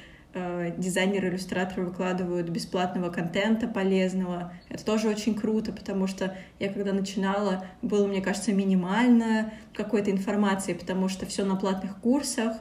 дизайнеры, 0.76 1.28
иллюстраторы 1.28 1.86
выкладывают 1.86 2.48
бесплатного 2.48 3.10
контента 3.10 3.66
полезного. 3.66 4.52
Это 4.68 4.84
тоже 4.84 5.08
очень 5.08 5.34
круто, 5.34 5.72
потому 5.72 6.06
что 6.06 6.36
я 6.58 6.72
когда 6.72 6.92
начинала, 6.92 7.66
было, 7.82 8.06
мне 8.06 8.20
кажется, 8.20 8.52
минимально 8.52 9.52
какой-то 9.74 10.10
информации, 10.10 10.74
потому 10.74 11.08
что 11.08 11.26
все 11.26 11.44
на 11.44 11.56
платных 11.56 11.98
курсах, 12.00 12.56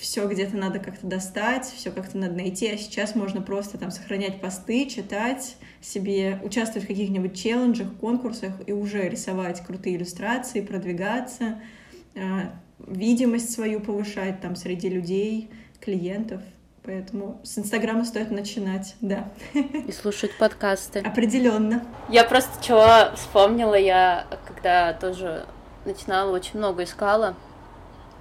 все 0.00 0.26
где-то 0.26 0.56
надо 0.56 0.78
как-то 0.78 1.06
достать, 1.06 1.66
все 1.66 1.90
как-то 1.92 2.18
надо 2.18 2.34
найти, 2.34 2.68
а 2.68 2.76
сейчас 2.76 3.14
можно 3.14 3.40
просто 3.40 3.78
там 3.78 3.90
сохранять 3.90 4.40
посты, 4.40 4.86
читать 4.86 5.56
себе, 5.80 6.40
участвовать 6.42 6.84
в 6.84 6.88
каких-нибудь 6.88 7.40
челленджах, 7.40 7.94
конкурсах 8.00 8.52
и 8.66 8.72
уже 8.72 9.08
рисовать 9.08 9.60
крутые 9.64 9.96
иллюстрации, 9.96 10.60
продвигаться, 10.60 11.60
а, 12.16 12.52
видимость 12.86 13.52
свою 13.52 13.80
повышать 13.80 14.40
там 14.40 14.56
среди 14.56 14.88
людей, 14.88 15.50
клиентов. 15.80 16.42
Поэтому 16.88 17.38
с 17.44 17.58
Инстаграма 17.58 18.06
стоит 18.06 18.30
начинать, 18.30 18.96
да. 19.02 19.28
И 19.52 19.92
слушать 19.92 20.30
подкасты. 20.38 21.00
Определенно. 21.00 21.84
Я 22.08 22.24
просто 22.24 22.64
чего 22.64 23.14
вспомнила, 23.14 23.74
я 23.74 24.26
когда 24.46 24.94
тоже 24.94 25.44
начинала, 25.84 26.30
очень 26.34 26.58
много 26.58 26.84
искала 26.84 27.34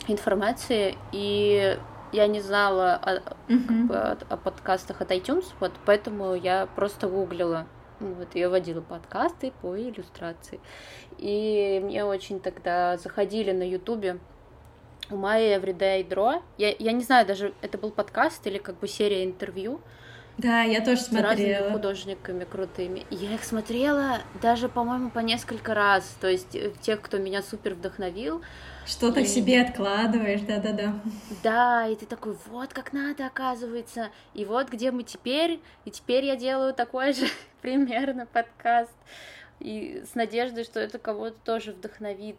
информации, 0.09 0.97
и 1.13 1.79
я 2.11 2.27
не 2.27 2.41
знала 2.41 2.95
о, 2.95 3.15
uh-huh. 3.49 3.67
как 3.67 3.85
бы, 3.87 3.95
о, 3.95 4.17
о 4.27 4.35
подкастах 4.35 4.99
от 4.99 5.11
iTunes, 5.11 5.45
вот 5.61 5.71
поэтому 5.85 6.35
я 6.35 6.67
просто 6.75 7.07
гуглила. 7.07 7.67
Вот, 8.01 8.27
я 8.33 8.49
водила 8.49 8.81
подкасты 8.81 9.53
по 9.61 9.79
иллюстрации. 9.79 10.59
И 11.17 11.79
мне 11.81 12.03
очень 12.03 12.41
тогда 12.41 12.97
заходили 12.97 13.53
на 13.53 13.63
Ютубе 13.63 14.19
у 15.09 15.15
Майи 15.15 15.55
Everyday 15.55 16.07
Draw. 16.07 16.41
Я, 16.57 16.75
я 16.77 16.91
не 16.91 17.03
знаю, 17.03 17.25
даже 17.25 17.53
это 17.61 17.77
был 17.77 17.91
подкаст 17.91 18.45
или 18.47 18.57
как 18.57 18.79
бы 18.79 18.87
серия 18.87 19.23
интервью. 19.25 19.79
Да, 20.37 20.61
я 20.61 20.85
тоже 20.85 21.01
смотрела. 21.01 21.33
С 21.33 21.39
разными 21.39 21.73
художниками 21.73 22.43
крутыми. 22.43 23.05
Я 23.09 23.33
их 23.33 23.43
смотрела 23.43 24.19
даже, 24.39 24.69
по-моему, 24.69 25.09
по 25.09 25.19
несколько 25.19 25.73
раз. 25.73 26.15
То 26.21 26.27
есть 26.27 26.55
э, 26.55 26.71
тех, 26.79 27.01
кто 27.01 27.17
меня 27.17 27.41
супер 27.41 27.73
вдохновил. 27.73 28.43
Что-то 28.85 29.21
и... 29.21 29.25
себе 29.25 29.61
откладываешь, 29.61 30.41
да-да-да. 30.41 30.93
Да, 31.43 31.87
и 31.87 31.95
ты 31.95 32.05
такой, 32.05 32.37
вот 32.47 32.71
как 32.71 32.93
надо, 32.93 33.25
оказывается. 33.25 34.11
И 34.35 34.45
вот 34.45 34.69
где 34.69 34.91
мы 34.91 35.01
теперь. 35.01 35.59
И 35.85 35.91
теперь 35.91 36.25
я 36.25 36.35
делаю 36.35 36.73
такой 36.73 37.13
же 37.13 37.25
примерно 37.61 38.27
подкаст. 38.27 38.95
И 39.59 40.03
с 40.11 40.13
надеждой, 40.13 40.65
что 40.65 40.79
это 40.79 40.99
кого-то 40.99 41.37
тоже 41.43 41.71
вдохновит 41.71 42.37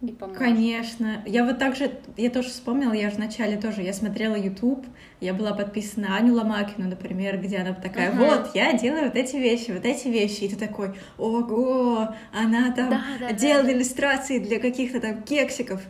и 0.00 0.12
поможет. 0.12 0.38
Конечно. 0.38 1.22
Я 1.26 1.44
вот 1.44 1.58
так 1.58 1.76
же, 1.76 1.90
я 2.16 2.30
тоже 2.30 2.48
вспомнила, 2.48 2.92
я 2.92 3.10
же 3.10 3.16
вначале 3.16 3.56
тоже, 3.56 3.82
я 3.82 3.92
смотрела 3.92 4.34
YouTube, 4.34 4.84
я 5.20 5.34
была 5.34 5.54
подписана 5.54 6.08
на 6.08 6.16
Аню 6.16 6.34
Ломакину, 6.34 6.88
например, 6.88 7.40
где 7.40 7.58
она 7.58 7.72
такая, 7.72 8.12
uh-huh. 8.12 8.18
вот, 8.18 8.50
я 8.54 8.72
делаю 8.74 9.04
вот 9.04 9.16
эти 9.16 9.36
вещи, 9.36 9.70
вот 9.70 9.84
эти 9.84 10.08
вещи, 10.08 10.44
и 10.44 10.48
ты 10.48 10.56
такой, 10.56 10.94
ого, 11.18 12.14
она 12.32 12.72
там 12.72 12.90
да, 12.90 13.02
да, 13.20 13.32
делала 13.32 13.64
да. 13.64 13.72
иллюстрации 13.72 14.38
для 14.38 14.58
каких-то 14.58 15.00
там 15.00 15.22
кексиков. 15.22 15.80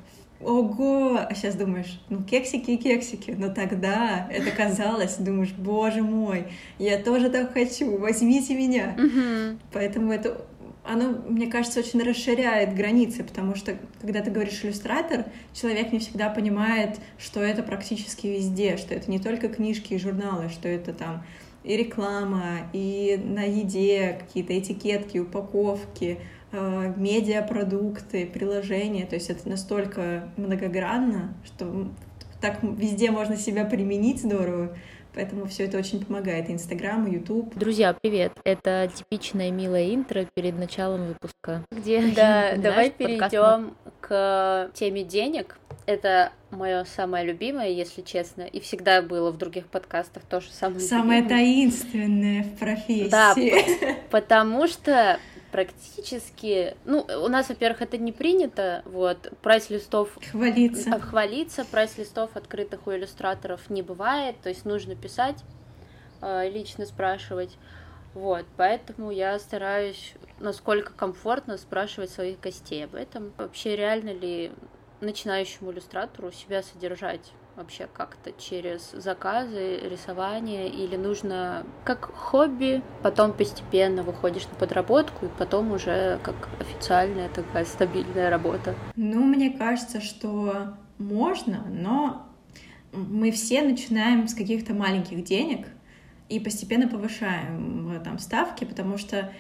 Ого! 0.41 1.17
А 1.17 1.35
сейчас 1.35 1.55
думаешь, 1.55 2.01
ну 2.11 2.23
кексики 2.23 2.73
и 2.73 2.77
кексики. 2.77 3.35
Но 3.37 3.49
тогда 3.49 4.29
это 4.31 4.51
казалось, 4.51 5.17
думаешь, 5.17 5.53
боже 5.57 6.03
мой, 6.03 6.49
я 6.79 6.99
тоже 6.99 7.31
так 7.31 7.55
хочу, 7.55 7.97
возьмите 7.97 8.55
меня. 8.55 8.95
Угу. 8.99 9.59
Поэтому 9.73 10.13
это 10.13 10.45
оно, 10.85 11.19
мне 11.27 11.47
кажется, 11.47 11.81
очень 11.81 12.03
расширяет 12.03 12.75
границы, 12.75 13.25
потому 13.25 13.55
что, 13.55 13.77
когда 14.01 14.21
ты 14.21 14.31
говоришь 14.31 14.63
иллюстратор, 14.63 15.25
человек 15.55 15.93
не 15.93 15.99
всегда 15.99 16.29
понимает, 16.29 17.01
что 17.19 17.41
это 17.41 17.63
практически 17.63 18.27
везде, 18.27 18.77
что 18.77 18.95
это 18.95 19.11
не 19.11 19.19
только 19.19 19.49
книжки 19.49 19.95
и 19.95 19.99
журналы, 19.99 20.51
что 20.51 20.69
это 20.69 20.93
там 20.93 21.25
и 21.65 21.77
реклама, 21.77 22.69
и 22.75 23.19
на 23.25 23.45
еде 23.45 24.19
какие-то 24.21 24.59
этикетки, 24.59 25.17
упаковки, 25.17 26.19
э, 26.53 26.93
медиапродукты, 26.97 28.27
приложения. 28.27 29.07
То 29.07 29.15
есть 29.15 29.31
это 29.31 29.49
настолько 29.49 30.29
многогранно, 30.37 31.35
что 31.47 31.89
так 32.43 32.59
везде 32.63 33.11
можно 33.11 33.37
себя 33.39 33.65
применить 33.65 34.21
здорово. 34.21 34.77
Поэтому 35.15 35.47
все 35.47 35.65
это 35.65 35.79
очень 35.79 36.05
помогает. 36.05 36.51
Инстаграм, 36.51 37.07
Ютуб. 37.07 37.55
Друзья, 37.55 37.97
привет! 38.01 38.33
Это 38.45 38.91
типичное 38.93 39.51
милое 39.51 39.95
интро 39.95 40.27
перед 40.35 40.59
началом 40.59 41.07
выпуска. 41.09 41.65
Где 41.71 42.03
да, 42.09 42.57
давай 42.57 42.91
перейдем 42.91 43.77
к 44.01 44.71
теме 44.75 45.05
денег. 45.05 45.59
Это 45.87 46.33
мое 46.51 46.85
самое 46.85 47.27
любимое, 47.27 47.69
если 47.69 48.03
честно, 48.03 48.43
и 48.43 48.59
всегда 48.59 49.03
было 49.03 49.31
в 49.31 49.37
других 49.37 49.67
подкастах 49.67 50.25
тоже 50.25 50.51
самое. 50.51 50.81
Самое 50.81 51.21
любимое. 51.21 51.45
таинственное 51.45 52.43
в 52.43 52.59
профессии. 52.59 53.11
Да, 53.11 53.35
потому 54.11 54.67
что 54.67 55.19
практически, 55.55 56.77
ну, 56.85 57.07
у 57.23 57.29
нас, 57.29 57.49
во-первых, 57.49 57.81
это 57.81 57.97
не 57.97 58.11
принято, 58.11 58.83
вот, 58.87 59.33
прайс-листов... 59.41 60.19
Хвалиться. 60.33 60.99
Хвалиться, 60.99 61.65
прайс-листов 61.65 62.31
открытых 62.35 62.89
у 62.89 62.91
иллюстраторов 62.91 63.71
не 63.71 63.81
бывает, 63.81 64.35
то 64.43 64.49
есть 64.49 64.65
нужно 64.65 64.97
писать, 64.97 65.45
э, 66.23 66.51
лично 66.51 66.87
спрашивать, 66.87 67.57
вот, 68.15 68.45
поэтому 68.57 69.13
я 69.13 69.39
стараюсь, 69.39 70.15
насколько 70.41 70.93
комфортно, 70.93 71.57
спрашивать 71.57 72.11
своих 72.11 72.41
гостей 72.41 72.85
об 72.85 72.97
этом. 72.97 73.33
Вообще, 73.39 73.77
реально 73.77 74.11
ли 74.11 74.51
начинающему 75.01 75.71
иллюстратору 75.71 76.33
себя 76.33 76.65
содержать 76.65 77.31
вообще 77.57 77.89
как-то 77.93 78.33
через 78.33 78.91
заказы, 78.93 79.79
рисование, 79.79 80.69
или 80.69 80.97
нужно 80.97 81.65
как 81.85 82.07
хобби, 82.15 82.83
потом 83.03 83.33
постепенно 83.33 84.03
выходишь 84.03 84.47
на 84.49 84.55
подработку, 84.57 85.27
и 85.27 85.29
потом 85.39 85.73
уже 85.73 86.19
как 86.23 86.49
официальная 86.61 87.29
такая 87.29 87.65
стабильная 87.65 88.31
работа? 88.31 88.75
Ну, 88.97 89.25
мне 89.25 89.51
кажется, 89.51 90.01
что 90.01 90.75
можно, 90.99 91.65
но 91.69 92.27
мы 92.93 93.31
все 93.31 93.63
начинаем 93.63 94.29
с 94.29 94.35
каких-то 94.35 94.75
маленьких 94.75 95.25
денег 95.25 95.67
и 96.29 96.41
постепенно 96.41 96.89
повышаем 96.89 97.93
э, 97.93 98.01
там 98.01 98.19
ставки, 98.19 98.65
потому 98.65 98.99
что 98.99 99.33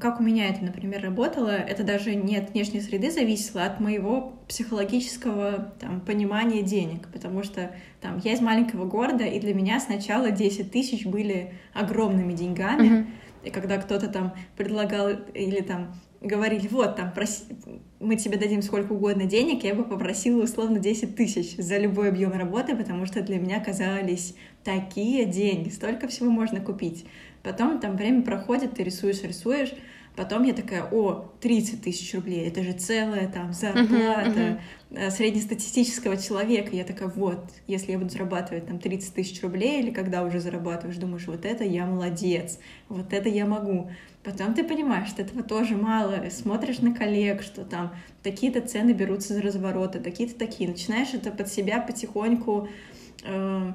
как 0.00 0.20
у 0.20 0.22
меня 0.22 0.48
это, 0.48 0.64
например, 0.64 1.02
работало, 1.02 1.50
это 1.50 1.84
даже 1.84 2.14
не 2.14 2.36
от 2.36 2.50
внешней 2.50 2.80
среды 2.80 3.10
зависело, 3.10 3.62
а 3.62 3.66
от 3.66 3.80
моего 3.80 4.34
психологического 4.48 5.72
там, 5.80 6.00
понимания 6.00 6.62
денег, 6.62 7.08
потому 7.12 7.42
что 7.42 7.70
там, 8.00 8.20
я 8.22 8.34
из 8.34 8.40
маленького 8.40 8.84
города, 8.84 9.24
и 9.24 9.40
для 9.40 9.54
меня 9.54 9.80
сначала 9.80 10.30
10 10.30 10.70
тысяч 10.70 11.06
были 11.06 11.54
огромными 11.72 12.34
деньгами, 12.34 12.88
mm-hmm. 12.88 13.06
и 13.44 13.50
когда 13.50 13.78
кто-то 13.78 14.08
там 14.08 14.34
предлагал 14.56 15.10
или 15.32 15.62
там 15.62 15.94
говорили, 16.20 16.68
вот, 16.68 16.96
там, 16.96 17.12
проси, 17.12 17.44
мы 18.00 18.16
тебе 18.16 18.38
дадим 18.38 18.62
сколько 18.62 18.92
угодно 18.92 19.24
денег, 19.24 19.64
я 19.64 19.74
бы 19.74 19.84
попросила 19.84 20.42
условно 20.42 20.78
10 20.78 21.16
тысяч 21.16 21.56
за 21.56 21.78
любой 21.78 22.08
объем 22.08 22.32
работы, 22.32 22.76
потому 22.76 23.06
что 23.06 23.22
для 23.22 23.38
меня 23.38 23.60
казались 23.60 24.34
такие 24.62 25.26
деньги, 25.26 25.68
столько 25.68 26.08
всего 26.08 26.30
можно 26.30 26.60
купить. 26.60 27.06
Потом 27.44 27.78
там 27.78 27.96
время 27.96 28.22
проходит, 28.22 28.74
ты 28.74 28.82
рисуешь, 28.82 29.22
рисуешь, 29.22 29.74
Потом 30.16 30.44
я 30.44 30.52
такая, 30.52 30.84
о, 30.84 31.32
30 31.40 31.82
тысяч 31.82 32.14
рублей, 32.14 32.46
это 32.46 32.62
же 32.62 32.72
целая 32.72 33.26
там 33.26 33.52
зарплата 33.52 34.30
uh-huh, 34.30 34.60
uh-huh. 34.90 35.10
среднестатистического 35.10 36.16
человека. 36.16 36.70
Я 36.70 36.84
такая, 36.84 37.08
вот, 37.08 37.50
если 37.66 37.90
я 37.90 37.98
буду 37.98 38.10
зарабатывать 38.10 38.66
там 38.66 38.78
30 38.78 39.12
тысяч 39.12 39.42
рублей, 39.42 39.82
или 39.82 39.90
когда 39.90 40.22
уже 40.22 40.38
зарабатываешь, 40.38 40.98
думаешь, 40.98 41.26
вот 41.26 41.44
это 41.44 41.64
я 41.64 41.84
молодец, 41.84 42.60
вот 42.88 43.12
это 43.12 43.28
я 43.28 43.44
могу. 43.44 43.90
Потом 44.22 44.54
ты 44.54 44.62
понимаешь, 44.62 45.08
что 45.08 45.22
этого 45.22 45.42
тоже 45.42 45.76
мало, 45.76 46.30
смотришь 46.30 46.78
на 46.78 46.94
коллег, 46.94 47.42
что 47.42 47.64
там 47.64 47.92
такие-то 48.22 48.60
цены 48.60 48.92
берутся 48.92 49.34
за 49.34 49.42
развороты, 49.42 49.98
такие-то 49.98 50.38
такие. 50.38 50.70
Начинаешь 50.70 51.12
это 51.12 51.32
под 51.32 51.48
себя 51.48 51.80
потихоньку 51.80 52.68
э, 53.24 53.72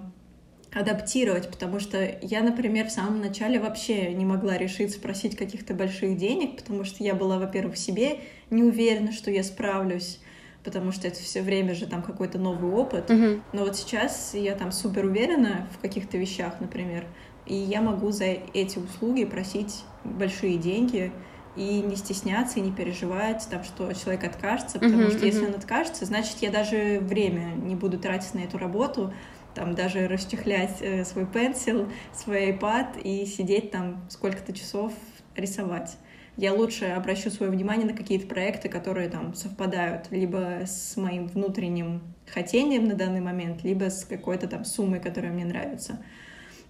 адаптировать, 0.73 1.49
потому 1.49 1.79
что 1.79 2.19
я, 2.21 2.41
например, 2.41 2.87
в 2.87 2.91
самом 2.91 3.21
начале 3.21 3.59
вообще 3.59 4.13
не 4.13 4.25
могла 4.25 4.57
решиться 4.57 4.99
просить 4.99 5.35
каких-то 5.35 5.73
больших 5.73 6.17
денег, 6.17 6.57
потому 6.57 6.83
что 6.83 7.03
я 7.03 7.15
была, 7.15 7.39
во-первых, 7.39 7.75
в 7.75 7.79
себе 7.79 8.19
не 8.51 8.63
уверена, 8.63 9.11
что 9.11 9.31
я 9.31 9.43
справлюсь, 9.43 10.19
потому 10.63 10.91
что 10.91 11.07
это 11.07 11.19
все 11.19 11.41
время 11.41 11.73
же 11.73 11.87
там 11.87 12.03
какой-то 12.03 12.37
новый 12.37 12.71
опыт. 12.71 13.09
Uh-huh. 13.09 13.41
Но 13.51 13.63
вот 13.63 13.77
сейчас 13.77 14.31
я 14.33 14.53
там 14.53 14.71
супер 14.71 15.05
уверена 15.05 15.67
в 15.75 15.81
каких-то 15.81 16.17
вещах, 16.17 16.59
например, 16.59 17.05
и 17.47 17.55
я 17.55 17.81
могу 17.81 18.11
за 18.11 18.25
эти 18.25 18.77
услуги 18.77 19.25
просить 19.25 19.83
большие 20.03 20.57
деньги 20.57 21.11
и 21.55 21.81
не 21.81 21.95
стесняться, 21.95 22.59
и 22.59 22.61
не 22.61 22.71
переживать, 22.71 23.47
там, 23.49 23.63
что 23.63 23.91
человек 23.93 24.23
откажется, 24.23 24.77
потому 24.77 25.03
uh-huh, 25.03 25.17
что 25.17 25.25
если 25.25 25.45
он 25.47 25.55
откажется, 25.55 26.05
значит, 26.05 26.37
я 26.41 26.51
даже 26.51 26.99
время 27.01 27.53
не 27.55 27.73
буду 27.73 27.97
тратить 27.97 28.35
на 28.35 28.39
эту 28.39 28.59
работу, 28.59 29.11
там 29.53 29.75
даже 29.75 30.07
расчехлять 30.07 30.77
э, 30.81 31.03
свой 31.05 31.25
пенсил, 31.25 31.89
свой 32.13 32.51
iPad 32.51 33.01
и 33.01 33.25
сидеть 33.25 33.71
там 33.71 34.05
сколько-то 34.09 34.53
часов 34.53 34.93
рисовать. 35.35 35.97
Я 36.37 36.53
лучше 36.53 36.85
обращу 36.85 37.29
свое 37.29 37.51
внимание 37.51 37.85
на 37.85 37.93
какие-то 37.93 38.27
проекты, 38.27 38.69
которые 38.69 39.09
там 39.09 39.33
совпадают 39.33 40.09
либо 40.09 40.61
с 40.65 40.95
моим 40.95 41.27
внутренним 41.27 42.01
хотением 42.27 42.85
на 42.85 42.95
данный 42.95 43.19
момент, 43.19 43.63
либо 43.63 43.89
с 43.89 44.05
какой-то 44.05 44.47
там 44.47 44.63
суммой, 44.63 45.01
которая 45.01 45.33
мне 45.33 45.43
нравится. 45.43 46.01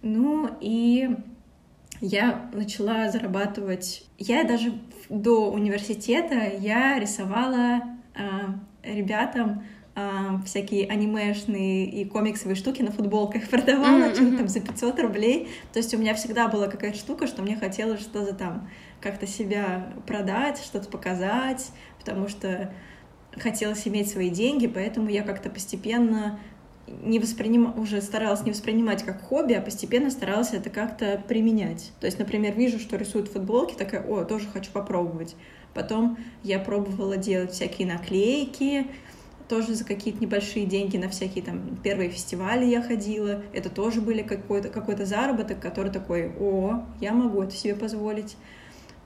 Ну 0.01 0.49
и 0.59 1.09
я 2.01 2.49
начала 2.53 3.09
зарабатывать. 3.09 4.05
Я 4.17 4.43
даже 4.43 4.73
до 5.09 5.51
университета 5.51 6.49
я 6.59 6.97
рисовала 6.97 7.81
э, 8.15 8.21
ребятам 8.83 9.63
а, 9.95 10.41
всякие 10.45 10.87
анимешные 10.87 11.85
и 11.85 12.05
комиксовые 12.05 12.55
штуки 12.55 12.81
на 12.81 12.91
футболках 12.91 13.47
продавала, 13.49 14.03
mm-hmm. 14.03 14.15
что-то 14.15 14.37
там 14.37 14.47
за 14.47 14.59
500 14.61 14.99
рублей. 14.99 15.49
То 15.73 15.79
есть 15.79 15.93
у 15.93 15.97
меня 15.97 16.13
всегда 16.13 16.47
была 16.47 16.67
какая-то 16.67 16.97
штука, 16.97 17.27
что 17.27 17.41
мне 17.41 17.57
хотелось 17.57 18.01
что-то 18.01 18.33
там 18.33 18.69
как-то 19.01 19.27
себя 19.27 19.93
продать, 20.07 20.59
что-то 20.59 20.89
показать, 20.89 21.71
потому 21.97 22.27
что 22.27 22.71
хотелось 23.37 23.87
иметь 23.87 24.09
свои 24.09 24.29
деньги, 24.29 24.67
поэтому 24.67 25.09
я 25.09 25.23
как-то 25.23 25.49
постепенно 25.49 26.39
не 27.03 27.19
восприним... 27.19 27.77
уже 27.77 28.01
старалась 28.01 28.43
не 28.43 28.51
воспринимать 28.51 29.03
как 29.03 29.21
хобби, 29.21 29.53
а 29.53 29.61
постепенно 29.61 30.09
старалась 30.09 30.53
это 30.53 30.69
как-то 30.69 31.21
применять. 31.27 31.91
То 31.99 32.07
есть, 32.07 32.19
например, 32.19 32.55
вижу, 32.55 32.79
что 32.79 32.97
рисуют 32.97 33.29
футболки, 33.29 33.75
такая, 33.75 34.01
о, 34.03 34.23
тоже 34.23 34.47
хочу 34.47 34.71
попробовать. 34.71 35.35
Потом 35.73 36.17
я 36.43 36.59
пробовала 36.59 37.15
делать 37.17 37.51
всякие 37.51 37.87
наклейки, 37.87 38.87
тоже 39.49 39.73
за 39.73 39.83
какие-то 39.83 40.21
небольшие 40.21 40.65
деньги 40.65 40.95
на 40.95 41.09
всякие 41.09 41.43
там 41.43 41.75
первые 41.83 42.09
фестивали 42.09 42.65
я 42.65 42.81
ходила. 42.81 43.41
Это 43.51 43.69
тоже 43.69 43.99
были 43.99 44.21
какой-то 44.21 44.69
какой 44.69 44.95
заработок, 45.03 45.59
который 45.59 45.91
такой, 45.91 46.31
о, 46.39 46.85
я 47.01 47.13
могу 47.13 47.41
это 47.41 47.55
себе 47.55 47.75
позволить. 47.75 48.37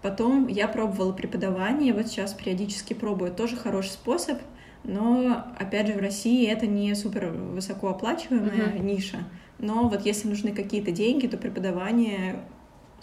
Потом 0.02 0.48
я 0.48 0.68
пробовала 0.68 1.14
преподавание, 1.14 1.94
вот 1.94 2.08
сейчас 2.08 2.34
периодически 2.34 2.94
пробую. 2.94 3.32
Тоже 3.32 3.56
хороший 3.56 3.91
способ, 3.91 4.38
но, 4.84 5.46
опять 5.58 5.88
же, 5.88 5.94
в 5.94 6.00
России 6.00 6.46
это 6.46 6.68
не 6.68 6.94
супер 6.94 7.30
высокооплачиваемая 7.30 8.74
uh-huh. 8.74 8.80
ниша. 8.80 9.20
Но 9.60 9.88
вот 9.88 10.06
если 10.06 10.28
нужны 10.28 10.52
какие-то 10.52 10.91
деньги, 10.91 11.28
то 11.28 11.38
преподавание 11.38 12.44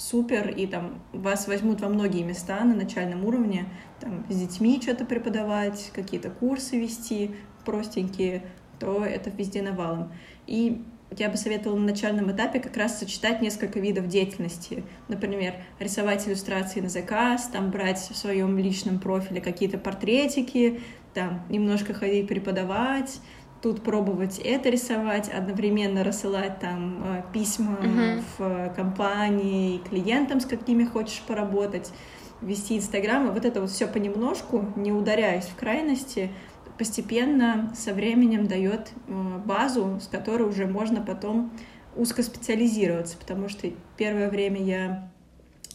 супер, 0.00 0.48
и 0.48 0.66
там 0.66 1.02
вас 1.12 1.46
возьмут 1.46 1.80
во 1.82 1.88
многие 1.88 2.22
места 2.22 2.64
на 2.64 2.74
начальном 2.74 3.24
уровне, 3.26 3.66
там, 4.00 4.24
с 4.30 4.34
детьми 4.34 4.80
что-то 4.80 5.04
преподавать, 5.04 5.90
какие-то 5.94 6.30
курсы 6.30 6.80
вести 6.80 7.32
простенькие, 7.66 8.42
то 8.78 9.04
это 9.04 9.28
везде 9.28 9.60
навалом. 9.60 10.10
И 10.46 10.82
я 11.18 11.28
бы 11.28 11.36
советовала 11.36 11.76
на 11.76 11.86
начальном 11.86 12.30
этапе 12.32 12.60
как 12.60 12.76
раз 12.76 12.98
сочетать 12.98 13.42
несколько 13.42 13.78
видов 13.78 14.08
деятельности. 14.08 14.84
Например, 15.08 15.54
рисовать 15.78 16.26
иллюстрации 16.26 16.80
на 16.80 16.88
заказ, 16.88 17.48
там 17.52 17.70
брать 17.70 17.98
в 17.98 18.16
своем 18.16 18.56
личном 18.56 19.00
профиле 19.00 19.40
какие-то 19.40 19.76
портретики, 19.76 20.80
там 21.12 21.44
немножко 21.50 21.92
ходить 21.92 22.28
преподавать, 22.28 23.20
тут 23.62 23.82
пробовать 23.82 24.38
это 24.38 24.70
рисовать, 24.70 25.28
одновременно 25.28 26.02
рассылать 26.02 26.60
там 26.60 27.02
э, 27.04 27.22
письма 27.32 27.78
uh-huh. 27.80 28.22
в 28.38 28.74
компании 28.74 29.78
клиентам, 29.78 30.40
с 30.40 30.46
какими 30.46 30.84
хочешь 30.84 31.22
поработать, 31.26 31.92
вести 32.40 32.78
Инстаграм, 32.78 33.28
и 33.28 33.30
вот 33.32 33.44
это 33.44 33.60
вот 33.60 33.70
все 33.70 33.86
понемножку, 33.86 34.64
не 34.76 34.92
ударяясь 34.92 35.44
в 35.44 35.56
крайности, 35.56 36.30
постепенно 36.78 37.70
со 37.76 37.92
временем 37.92 38.46
дает 38.46 38.92
э, 39.06 39.38
базу, 39.44 40.00
с 40.00 40.06
которой 40.06 40.48
уже 40.48 40.66
можно 40.66 41.02
потом 41.02 41.52
узкоспециализироваться, 41.96 43.18
потому 43.18 43.48
что 43.48 43.70
первое 43.98 44.30
время 44.30 44.62
я 44.62 45.10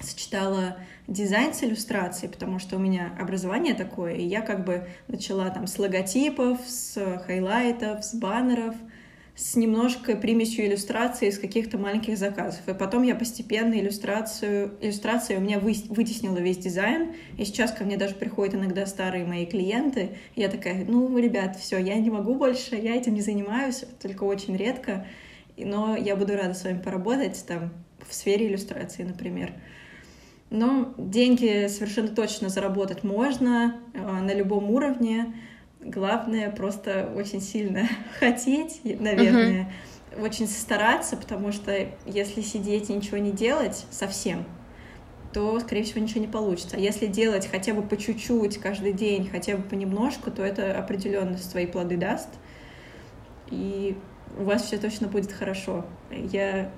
сочетала 0.02 0.78
дизайн 1.08 1.54
с 1.54 1.64
иллюстрацией, 1.64 2.32
потому 2.32 2.60
что 2.60 2.78
у 2.78 2.80
меня 2.80 3.14
образование 3.20 3.74
такое, 3.74 4.16
и 4.16 4.26
я 4.26 4.42
как 4.42 4.66
бы 4.66 4.88
начала 5.08 5.50
там 5.50 5.68
с 5.68 5.78
логотипов, 5.78 6.60
с 6.66 7.20
highlight 7.26 7.84
ов, 7.84 8.04
с 8.04 8.16
баннеров, 8.16 8.76
с 9.36 9.56
немножко 9.58 10.16
примесью 10.16 10.66
иллюстрации 10.66 11.28
из 11.28 11.38
каких-то 11.38 11.78
маленьких 11.78 12.18
заказов. 12.18 12.68
И 12.68 12.74
потом 12.74 13.04
я 13.04 13.16
постепенно 13.16 13.74
иллюстрацию, 13.74 14.76
иллюстрация 14.80 15.38
у 15.38 15.42
меня 15.42 15.60
вы, 15.60 15.76
вытеснила 15.90 16.38
весь 16.38 16.58
дизайн, 16.58 17.14
и 17.38 17.44
сейчас 17.44 17.72
ко 17.72 17.84
мне 17.84 17.98
даже 17.98 18.16
приходят 18.16 18.56
иногда 18.56 18.86
старые 18.86 19.26
мои 19.26 19.46
клиенты, 19.46 20.12
и 20.36 20.42
я 20.42 20.48
такая, 20.48 20.86
ну, 20.86 21.18
ребят, 21.18 21.58
все, 21.58 21.78
я 21.78 21.96
не 21.96 22.10
могу 22.10 22.36
больше, 22.36 22.76
я 22.76 22.96
этим 22.96 23.14
не 23.14 23.22
занимаюсь, 23.22 23.84
только 24.02 24.24
очень 24.24 24.56
редко, 24.56 25.06
но 25.58 25.98
я 25.98 26.16
буду 26.16 26.36
рада 26.36 26.54
с 26.54 26.64
вами 26.64 26.80
поработать 26.80 27.44
там 27.46 27.72
в 28.08 28.14
сфере 28.14 28.48
иллюстрации, 28.48 29.04
например. 29.04 29.52
Но 30.56 30.94
деньги 30.98 31.68
совершенно 31.68 32.08
точно 32.08 32.48
заработать 32.48 33.04
можно 33.04 33.76
э, 33.94 34.00
на 34.00 34.34
любом 34.34 34.72
уровне. 34.72 35.36
Главное 35.82 36.50
просто 36.50 37.12
очень 37.14 37.42
сильно 37.42 37.90
хотеть, 38.20 38.80
наверное, 38.84 39.70
uh-huh. 40.12 40.24
очень 40.24 40.48
стараться, 40.48 41.18
потому 41.18 41.52
что 41.52 41.90
если 42.06 42.40
сидеть 42.40 42.90
и 42.90 42.94
ничего 42.94 43.18
не 43.18 43.32
делать 43.32 43.86
совсем, 43.92 44.46
то, 45.34 45.60
скорее 45.60 45.84
всего, 45.84 46.00
ничего 46.00 46.22
не 46.22 46.30
получится. 46.30 46.78
А 46.78 46.80
если 46.80 47.08
делать 47.08 47.50
хотя 47.52 47.74
бы 47.74 47.82
по 47.82 47.98
чуть-чуть 47.98 48.58
каждый 48.60 48.94
день, 48.94 49.28
хотя 49.30 49.58
бы 49.58 49.64
понемножку, 49.64 50.32
то 50.32 50.42
это 50.42 50.78
определенно 50.78 51.38
свои 51.38 51.66
плоды 51.66 51.98
даст. 51.98 52.30
И 53.52 53.98
у 54.40 54.46
вас 54.46 54.64
все 54.64 54.78
точно 54.78 55.08
будет 55.10 55.34
хорошо. 55.34 55.86
Я 56.10 56.72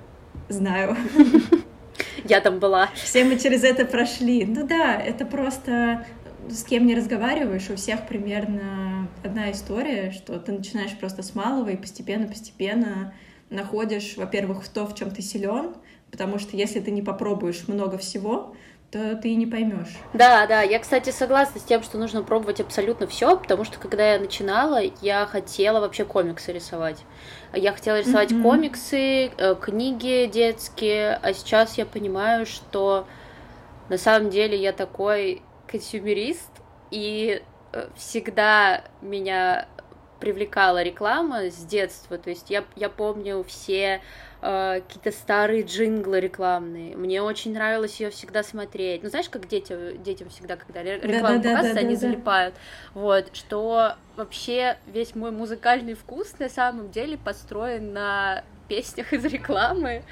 знаю. 0.50 0.98
Я 2.28 2.42
там 2.42 2.60
была. 2.60 2.90
Все 2.96 3.24
мы 3.24 3.40
через 3.40 3.64
это 3.64 3.86
прошли. 3.86 4.46
Ну 4.46 4.66
да, 4.68 4.96
это 5.00 5.26
просто 5.26 6.06
с 6.50 6.64
кем 6.64 6.86
не 6.86 6.96
разговариваешь, 6.96 7.70
у 7.70 7.76
всех 7.76 8.08
примерно 8.08 9.08
одна 9.24 9.52
история, 9.52 10.12
что 10.12 10.40
ты 10.40 10.54
начинаешь 10.54 10.98
просто 10.98 11.22
с 11.22 11.36
малого 11.36 11.70
и 11.70 11.78
постепенно-постепенно 11.78 13.14
находишь, 13.50 14.16
во-первых, 14.18 14.68
то, 14.68 14.86
в 14.86 14.96
чем 14.96 15.12
ты 15.12 15.22
силен, 15.22 15.74
потому 16.12 16.40
что 16.40 16.56
если 16.56 16.80
ты 16.80 16.92
не 16.92 17.02
попробуешь 17.02 17.68
много 17.68 17.98
всего, 17.98 18.56
то 18.92 19.18
ты 19.18 19.36
не 19.36 19.46
поймешь. 19.46 19.98
Да, 20.14 20.48
да, 20.48 20.62
я, 20.62 20.80
кстати, 20.80 21.10
согласна 21.10 21.60
с 21.60 21.64
тем, 21.64 21.84
что 21.84 21.98
нужно 21.98 22.24
пробовать 22.24 22.62
абсолютно 22.62 23.06
все, 23.06 23.36
потому 23.38 23.66
что 23.66 23.80
когда 23.80 24.14
я 24.14 24.20
начинала, 24.20 24.80
я 25.02 25.26
хотела 25.26 25.82
вообще 25.82 26.06
комиксы 26.06 26.54
рисовать. 26.54 27.04
Я 27.54 27.74
хотела 27.74 28.00
рисовать 28.00 28.32
mm-hmm. 28.32 28.44
комиксы, 28.44 29.26
э, 29.28 29.56
книги 29.60 30.30
детские, 30.32 31.20
а 31.22 31.34
сейчас 31.34 31.78
я 31.78 31.86
понимаю, 31.86 32.46
что 32.46 33.08
на 33.90 33.98
самом 33.98 34.30
деле 34.30 34.58
я 34.58 34.72
такой 34.72 35.42
консюмерист, 35.68 36.52
и 36.90 37.42
э, 37.74 37.90
всегда 37.98 38.84
меня 39.02 39.68
привлекала 40.20 40.82
реклама 40.82 41.50
с 41.50 41.58
детства. 41.66 42.18
То 42.18 42.30
есть 42.30 42.50
я, 42.50 42.64
я 42.76 42.90
помню 42.90 43.44
все 43.48 44.02
э, 44.48 44.82
какие-то 44.82 45.12
старые 45.12 45.64
джинглы 45.64 46.20
рекламные. 46.20 46.96
Мне 46.96 47.22
очень 47.22 47.54
нравилось 47.54 48.00
ее 48.00 48.10
всегда 48.10 48.44
смотреть. 48.44 49.04
Ну, 49.04 49.10
знаешь, 49.10 49.30
как 49.30 49.48
дети, 49.48 49.98
детям 49.98 50.30
всегда, 50.30 50.56
когда 50.56 50.84
реклама 50.84 51.40
да, 51.40 51.50
показывается, 51.50 51.74
да, 51.74 51.74
да, 51.74 51.80
они 51.80 51.96
да, 51.96 52.02
залипают. 52.02 52.56
Да. 52.56 53.02
Вот, 53.02 53.36
что 53.36 53.96
вообще 54.16 54.78
весь 54.88 55.16
мой 55.16 55.32
музыкальный 55.32 55.96
вкус 55.96 56.40
на 56.40 56.50
самом 56.50 56.92
деле 56.92 57.18
построен 57.18 57.94
на 57.94 58.44
песнях 58.68 59.14
из 59.14 59.26
рекламы. 59.26 60.04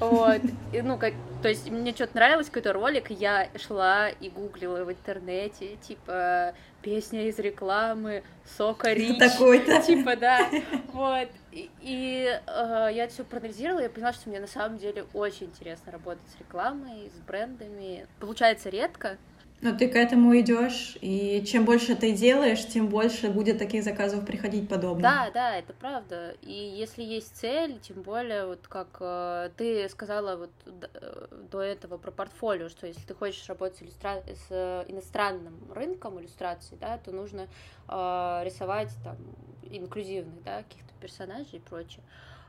Вот. 0.00 0.40
И, 0.72 0.82
ну, 0.82 0.98
как, 0.98 1.12
то 1.42 1.48
есть 1.48 1.70
мне 1.70 1.92
что-то 1.92 2.16
нравилось, 2.16 2.48
какой-то 2.48 2.72
ролик, 2.72 3.10
я 3.10 3.48
шла 3.56 4.08
и 4.08 4.28
гуглила 4.28 4.84
в 4.84 4.90
интернете, 4.90 5.76
типа, 5.86 6.54
песня 6.82 7.28
из 7.28 7.38
рекламы, 7.38 8.24
сока 8.56 8.92
Рич. 8.92 9.18
Такой-то. 9.18 9.80
Типа, 9.82 10.16
да. 10.16 10.48
Вот. 10.92 11.28
И, 11.54 11.70
и 11.82 12.40
э, 12.46 12.88
я 12.92 13.04
это 13.04 13.14
все 13.14 13.22
проанализировала, 13.22 13.80
я 13.82 13.88
поняла, 13.88 14.12
что 14.12 14.28
мне 14.28 14.40
на 14.40 14.48
самом 14.48 14.76
деле 14.76 15.06
очень 15.14 15.46
интересно 15.46 15.92
работать 15.92 16.28
с 16.36 16.40
рекламой, 16.40 17.12
с 17.14 17.20
брендами. 17.20 18.08
Получается 18.18 18.70
редко, 18.70 19.18
но 19.64 19.72
ты 19.72 19.88
к 19.88 19.96
этому 19.96 20.38
идешь, 20.38 20.98
и 21.00 21.42
чем 21.46 21.64
больше 21.64 21.96
ты 21.96 22.12
делаешь, 22.12 22.66
тем 22.66 22.88
больше 22.88 23.30
будет 23.30 23.58
таких 23.58 23.82
заказов 23.82 24.26
приходить 24.26 24.68
подобно. 24.68 25.02
Да, 25.02 25.30
да, 25.32 25.56
это 25.56 25.72
правда. 25.72 26.36
И 26.42 26.52
если 26.52 27.02
есть 27.02 27.34
цель, 27.34 27.80
тем 27.80 28.02
более, 28.02 28.46
вот 28.46 28.68
как 28.68 28.98
э, 29.00 29.48
ты 29.56 29.88
сказала 29.88 30.36
вот 30.36 30.50
э, 30.66 31.26
до 31.50 31.62
этого 31.62 31.96
про 31.96 32.10
портфолио, 32.10 32.68
что 32.68 32.86
если 32.86 33.00
ты 33.00 33.14
хочешь 33.14 33.48
работать 33.48 33.78
с, 33.78 33.82
иллюстра... 33.82 34.22
с 34.48 34.84
иностранным 34.86 35.54
рынком 35.72 36.20
иллюстрации, 36.20 36.76
да, 36.78 36.98
то 36.98 37.10
нужно 37.10 37.48
э, 37.88 38.42
рисовать 38.44 38.90
там 39.02 39.16
инклюзивных, 39.62 40.42
да, 40.44 40.58
каких-то 40.58 40.92
персонажей 41.00 41.54
и 41.54 41.58
прочее. 41.58 42.04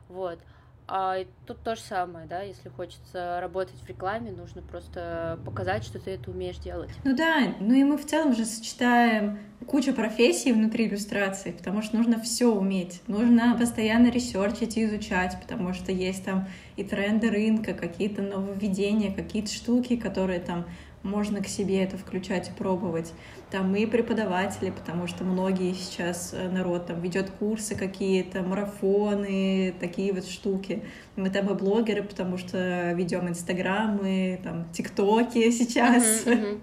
Вот. 0.10 0.38
А 0.88 1.18
тут 1.48 1.64
то 1.64 1.76
же 1.76 1.82
самое, 1.82 2.28
да, 2.28 2.42
если 2.42 2.70
хочется 2.70 3.40
работать 3.42 3.76
в 3.82 3.88
рекламе, 3.88 4.32
нужно 4.32 4.62
просто 4.62 5.40
показать, 5.44 5.84
что 5.84 6.00
ты 6.00 6.12
это 6.12 6.30
умеешь 6.30 6.58
делать. 6.58 6.92
Ну 7.04 7.16
да, 7.16 7.56
ну 7.60 7.74
и 7.74 7.84
мы 7.84 7.98
в 7.98 8.06
целом 8.06 8.36
же 8.36 8.46
сочетаем 8.46 9.40
кучу 9.66 9.94
профессий 9.94 10.54
внутри 10.54 10.88
иллюстрации, 10.88 11.52
потому 11.52 11.82
что 11.82 11.98
нужно 11.98 12.22
все 12.22 12.54
уметь. 12.54 13.02
Нужно 13.08 13.58
постоянно 13.60 14.10
ресерчить 14.10 14.78
и 14.78 14.86
изучать, 14.86 15.36
потому 15.42 15.74
что 15.74 15.92
есть 15.92 16.24
там 16.24 16.48
и 16.76 16.84
тренды 16.84 17.32
рынка, 17.32 17.74
какие-то 17.74 18.22
нововведения, 18.22 19.12
какие-то 19.12 19.52
штуки, 19.52 19.96
которые 19.96 20.40
там 20.40 20.66
можно 21.06 21.42
к 21.42 21.48
себе 21.48 21.84
это 21.84 21.98
включать 21.98 22.50
и 22.50 22.52
пробовать. 22.52 23.14
Там 23.52 23.72
мы 23.72 23.86
преподаватели, 23.88 24.72
потому 24.72 25.08
что 25.08 25.24
многие 25.24 25.74
сейчас 25.74 26.34
э, 26.34 26.50
народ 26.50 26.88
там 26.88 27.00
ведет 27.00 27.30
курсы 27.30 27.76
какие-то, 27.76 28.42
марафоны, 28.42 29.74
такие 29.80 30.12
вот 30.12 30.26
штуки. 30.26 30.84
Мы 31.16 31.30
там 31.30 31.50
и 31.50 31.54
блогеры, 31.54 32.04
потому 32.04 32.38
что 32.38 32.92
ведем 32.94 33.30
инстаграмы, 33.30 34.40
там 34.44 34.66
тиктоки 34.74 35.52
сейчас. 35.52 36.26
Uh-huh, 36.26 36.34
uh-huh. 36.34 36.62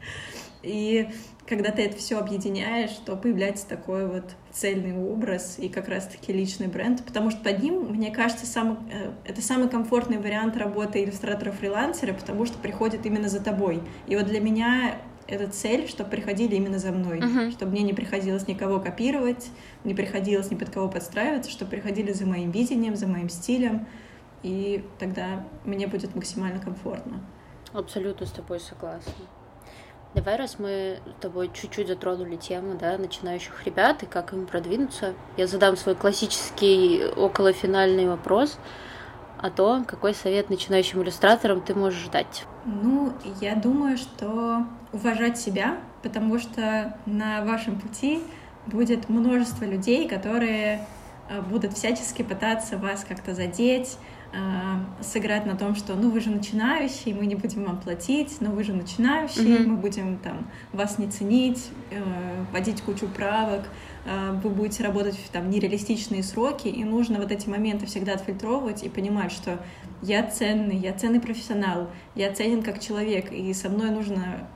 И 0.64 1.09
когда 1.47 1.70
ты 1.70 1.82
это 1.82 1.97
все 1.97 2.18
объединяешь, 2.18 2.93
то 3.05 3.16
появляется 3.16 3.66
такой 3.66 4.07
вот 4.07 4.24
цельный 4.53 4.97
образ 4.97 5.59
и 5.59 5.68
как 5.68 5.88
раз-таки 5.88 6.32
личный 6.32 6.68
бренд, 6.68 7.05
потому 7.05 7.30
что 7.30 7.43
под 7.43 7.62
ним, 7.62 7.93
мне 7.93 8.11
кажется, 8.11 8.47
самый, 8.47 8.76
э, 8.93 9.11
это 9.24 9.43
самый 9.43 9.68
комфортный 9.68 10.18
вариант 10.18 10.57
работы 10.57 11.03
иллюстратора-фрилансера, 11.03 12.12
потому 12.12 12.47
что 12.47 12.59
приходит 12.59 13.07
именно 13.07 13.28
за 13.28 13.43
тобой. 13.43 13.82
И 14.07 14.16
вот 14.16 14.26
для 14.26 14.40
меня 14.40 15.01
это 15.26 15.49
цель, 15.51 15.88
чтобы 15.88 16.11
приходили 16.11 16.55
именно 16.55 16.78
за 16.78 16.93
мной, 16.93 17.20
uh-huh. 17.20 17.53
чтобы 17.53 17.72
мне 17.72 17.82
не 17.82 17.93
приходилось 17.93 18.47
никого 18.47 18.80
копировать, 18.80 19.51
не 19.84 19.95
приходилось 19.95 20.51
ни 20.51 20.57
под 20.57 20.70
кого 20.70 20.88
подстраиваться, 20.88 21.51
чтобы 21.51 21.72
приходили 21.72 22.12
за 22.12 22.26
моим 22.26 22.51
видением, 22.51 22.97
за 22.97 23.07
моим 23.07 23.28
стилем, 23.28 23.86
и 24.43 24.84
тогда 24.99 25.45
мне 25.64 25.86
будет 25.86 26.14
максимально 26.14 26.61
комфортно. 26.61 27.20
Абсолютно 27.72 28.26
с 28.26 28.32
тобой 28.32 28.61
согласна. 28.61 29.12
Давай, 30.14 30.36
раз 30.36 30.58
мы 30.58 30.98
с 31.18 31.22
тобой 31.22 31.50
чуть-чуть 31.54 31.88
затронули 31.88 32.36
тему, 32.36 32.76
да, 32.78 32.98
начинающих 32.98 33.64
ребят 33.64 34.02
и 34.02 34.06
как 34.06 34.34
им 34.34 34.46
продвинуться, 34.46 35.14
я 35.38 35.46
задам 35.46 35.74
свой 35.74 35.94
классический 35.94 37.02
околофинальный 37.16 38.06
вопрос 38.06 38.58
о 39.38 39.48
том, 39.48 39.84
какой 39.86 40.14
совет 40.14 40.50
начинающим 40.50 41.02
иллюстраторам 41.02 41.62
ты 41.62 41.74
можешь 41.74 42.08
дать. 42.08 42.44
Ну, 42.66 43.14
я 43.40 43.54
думаю, 43.56 43.96
что 43.96 44.66
уважать 44.92 45.38
себя, 45.38 45.78
потому 46.02 46.38
что 46.38 46.94
на 47.06 47.42
вашем 47.46 47.80
пути 47.80 48.20
будет 48.66 49.08
множество 49.08 49.64
людей, 49.64 50.06
которые 50.10 50.86
э, 51.30 51.40
будут 51.40 51.72
всячески 51.72 52.22
пытаться 52.22 52.76
вас 52.76 53.04
как-то 53.08 53.34
задеть, 53.34 53.96
сыграть 55.02 55.44
на 55.44 55.56
том, 55.56 55.74
что 55.74 55.94
ну 55.94 56.10
вы 56.10 56.20
же 56.20 56.30
начинающий, 56.30 57.12
мы 57.12 57.26
не 57.26 57.34
будем 57.34 57.64
вам 57.64 57.78
платить, 57.80 58.40
но 58.40 58.50
вы 58.50 58.64
же 58.64 58.72
начинающий, 58.72 59.44
mm-hmm. 59.44 59.66
мы 59.66 59.76
будем 59.76 60.18
там 60.18 60.48
вас 60.72 60.98
не 60.98 61.10
ценить, 61.10 61.70
э, 61.90 62.44
вводить 62.50 62.80
кучу 62.80 63.08
правок, 63.08 63.68
э, 64.06 64.32
вы 64.42 64.50
будете 64.50 64.84
работать 64.84 65.16
в 65.16 65.28
там 65.30 65.50
нереалистичные 65.50 66.22
сроки, 66.22 66.68
и 66.68 66.82
нужно 66.84 67.18
вот 67.18 67.30
эти 67.30 67.48
моменты 67.48 67.86
всегда 67.86 68.14
отфильтровывать 68.14 68.84
и 68.84 68.88
понимать, 68.88 69.32
что 69.32 69.58
я 70.00 70.26
ценный, 70.26 70.76
я 70.76 70.92
ценный 70.94 71.20
профессионал, 71.20 71.90
я 72.14 72.32
ценен 72.32 72.62
как 72.62 72.80
человек, 72.80 73.32
и 73.32 73.52
со 73.52 73.68
мной 73.68 73.90
нужно 73.90 74.48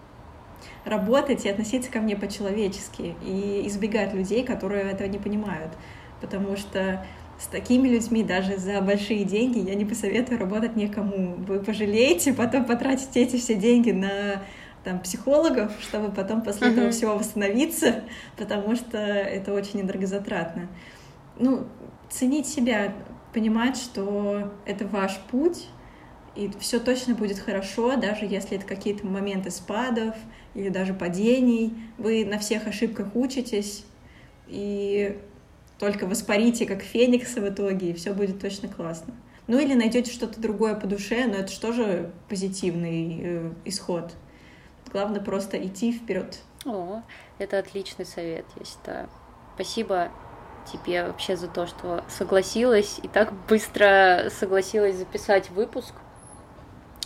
работать 0.84 1.44
и 1.44 1.48
относиться 1.48 1.90
ко 1.90 2.00
мне 2.00 2.16
по-человечески, 2.16 3.14
и 3.22 3.64
избегать 3.66 4.14
людей, 4.14 4.44
которые 4.44 4.84
этого 4.84 5.08
не 5.08 5.18
понимают, 5.18 5.72
потому 6.20 6.56
что 6.56 7.04
с 7.39 7.47
такими 7.47 7.89
людьми 7.89 8.22
даже 8.22 8.57
за 8.57 8.80
большие 8.80 9.24
деньги 9.24 9.59
я 9.59 9.74
не 9.74 9.84
посоветую 9.84 10.41
работать 10.41 10.76
никому. 10.76 11.34
Вы 11.34 11.61
пожалеете, 11.61 12.32
потом 12.32 12.64
потратите 12.64 13.22
эти 13.22 13.37
все 13.37 13.55
деньги 13.55 13.91
на 13.91 14.43
там, 14.84 15.01
психологов, 15.01 15.72
чтобы 15.80 16.12
потом 16.12 16.43
после 16.43 16.68
uh-huh. 16.68 16.72
этого 16.72 16.91
всего 16.91 17.16
восстановиться, 17.16 18.05
потому 18.37 18.76
что 18.76 18.99
это 18.99 19.53
очень 19.53 19.80
энергозатратно. 19.80 20.68
Ну, 21.39 21.66
ценить 22.09 22.47
себя, 22.47 22.95
понимать, 23.34 23.76
что 23.76 24.53
это 24.64 24.87
ваш 24.87 25.18
путь, 25.30 25.66
и 26.37 26.51
все 26.61 26.78
точно 26.78 27.14
будет 27.14 27.39
хорошо, 27.39 27.97
даже 27.97 28.24
если 28.26 28.57
это 28.57 28.66
какие-то 28.66 29.07
моменты 29.07 29.51
спадов 29.51 30.14
или 30.55 30.68
даже 30.68 30.95
падений. 30.95 31.74
Вы 31.99 32.24
на 32.24 32.39
всех 32.39 32.66
ошибках 32.66 33.09
учитесь, 33.14 33.84
и 34.47 35.18
только 35.78 36.06
воспарите, 36.06 36.66
как 36.66 36.82
фениксы 36.82 37.40
в 37.40 37.48
итоге, 37.48 37.90
и 37.90 37.94
все 37.94 38.12
будет 38.12 38.40
точно 38.40 38.68
классно. 38.68 39.14
Ну 39.46 39.58
или 39.58 39.74
найдете 39.74 40.10
что-то 40.10 40.40
другое 40.40 40.74
по 40.74 40.86
душе, 40.86 41.26
но 41.26 41.34
это 41.34 41.52
же 41.52 41.60
тоже 41.60 42.10
позитивный 42.28 43.20
э, 43.22 43.52
исход. 43.64 44.14
Главное 44.90 45.20
просто 45.20 45.64
идти 45.64 45.92
вперед. 45.92 46.40
О, 46.64 47.02
это 47.38 47.58
отличный 47.58 48.06
совет, 48.06 48.44
я 48.58 48.64
считаю. 48.64 49.08
Спасибо 49.54 50.10
тебе 50.72 51.04
вообще 51.04 51.36
за 51.36 51.48
то, 51.48 51.66
что 51.66 52.04
согласилась 52.08 52.98
и 53.02 53.08
так 53.08 53.32
быстро 53.48 54.30
согласилась 54.30 54.96
записать 54.96 55.50
выпуск. 55.50 55.94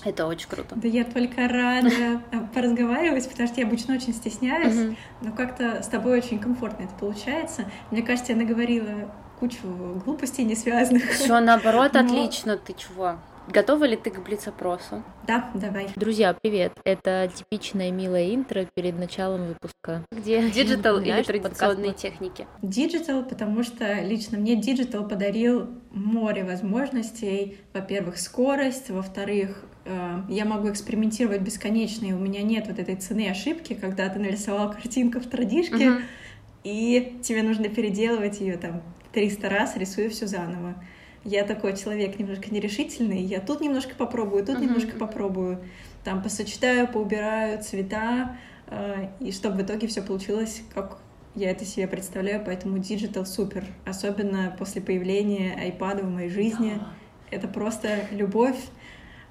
Это 0.04 0.26
очень 0.26 0.48
круто. 0.48 0.74
Да 0.76 0.88
я 0.88 1.04
только 1.04 1.48
рада 1.48 2.22
поразговаривать, 2.54 3.28
потому 3.28 3.48
что 3.48 3.60
я 3.60 3.66
обычно 3.66 3.94
очень 3.94 4.14
стесняюсь, 4.14 4.96
но 5.20 5.32
как-то 5.32 5.82
с 5.82 5.86
тобой 5.86 6.18
очень 6.18 6.38
комфортно 6.38 6.84
это 6.84 6.94
получается. 6.94 7.64
Мне 7.90 8.02
кажется, 8.02 8.32
я 8.32 8.38
наговорила 8.38 9.12
кучу 9.38 9.66
глупостей 10.04 10.44
не 10.44 10.54
связанных. 10.54 11.10
Все 11.10 11.40
наоборот, 11.40 11.92
но... 11.94 12.00
отлично, 12.00 12.56
ты 12.56 12.74
чего? 12.74 13.16
Готова 13.48 13.84
ли 13.84 13.96
ты 13.96 14.10
к 14.10 14.20
блиц-опросу? 14.22 15.02
Да, 15.26 15.50
давай. 15.54 15.88
Друзья, 15.96 16.36
привет. 16.40 16.72
Это 16.84 17.28
типичное 17.34 17.90
милое 17.90 18.32
интро 18.34 18.64
перед 18.74 18.96
началом 18.96 19.48
выпуска. 19.48 20.04
Где 20.12 20.48
digital 20.50 21.00
или 21.00 21.22
традиционные 21.22 21.92
техники? 21.92 22.46
Digital, 22.62 23.24
потому 23.24 23.64
что 23.64 23.94
лично 24.02 24.38
мне 24.38 24.54
digital 24.54 25.08
подарил 25.08 25.68
море 25.90 26.44
возможностей. 26.44 27.58
Во-первых, 27.72 28.18
скорость, 28.18 28.90
во-вторых, 28.90 29.64
я 29.84 30.44
могу 30.44 30.70
экспериментировать 30.70 31.40
бесконечно, 31.40 32.06
и 32.06 32.12
у 32.12 32.18
меня 32.18 32.42
нет 32.42 32.66
вот 32.68 32.78
этой 32.78 32.96
цены 32.96 33.28
ошибки, 33.28 33.74
когда 33.74 34.08
ты 34.08 34.18
нарисовал 34.18 34.70
картинку 34.70 35.20
в 35.20 35.26
традишке, 35.26 35.76
uh-huh. 35.76 36.02
и 36.64 37.18
тебе 37.22 37.42
нужно 37.42 37.68
переделывать 37.68 38.40
ее 38.40 38.56
там 38.56 38.82
300 39.12 39.48
раз, 39.48 39.76
рисуя 39.76 40.10
все 40.10 40.26
заново. 40.26 40.74
Я 41.24 41.44
такой 41.44 41.76
человек 41.76 42.18
немножко 42.18 42.52
нерешительный, 42.52 43.22
я 43.22 43.40
тут 43.40 43.60
немножко 43.60 43.94
попробую, 43.94 44.44
тут 44.44 44.56
uh-huh. 44.56 44.64
немножко 44.64 44.98
попробую, 44.98 45.60
там 46.04 46.22
посочетаю, 46.22 46.86
поубираю 46.86 47.62
цвета, 47.62 48.38
э, 48.66 49.08
и 49.20 49.32
чтобы 49.32 49.58
в 49.58 49.62
итоге 49.62 49.86
все 49.86 50.02
получилось, 50.02 50.62
как 50.74 50.98
я 51.34 51.50
это 51.50 51.64
себе 51.64 51.86
представляю, 51.86 52.42
поэтому 52.44 52.78
digital 52.78 53.24
супер, 53.24 53.64
особенно 53.86 54.54
после 54.58 54.82
появления 54.82 55.56
iPad 55.68 56.04
в 56.04 56.10
моей 56.10 56.28
жизни. 56.28 56.74
Да. 56.76 56.88
Это 57.30 57.48
просто 57.48 58.00
любовь. 58.10 58.58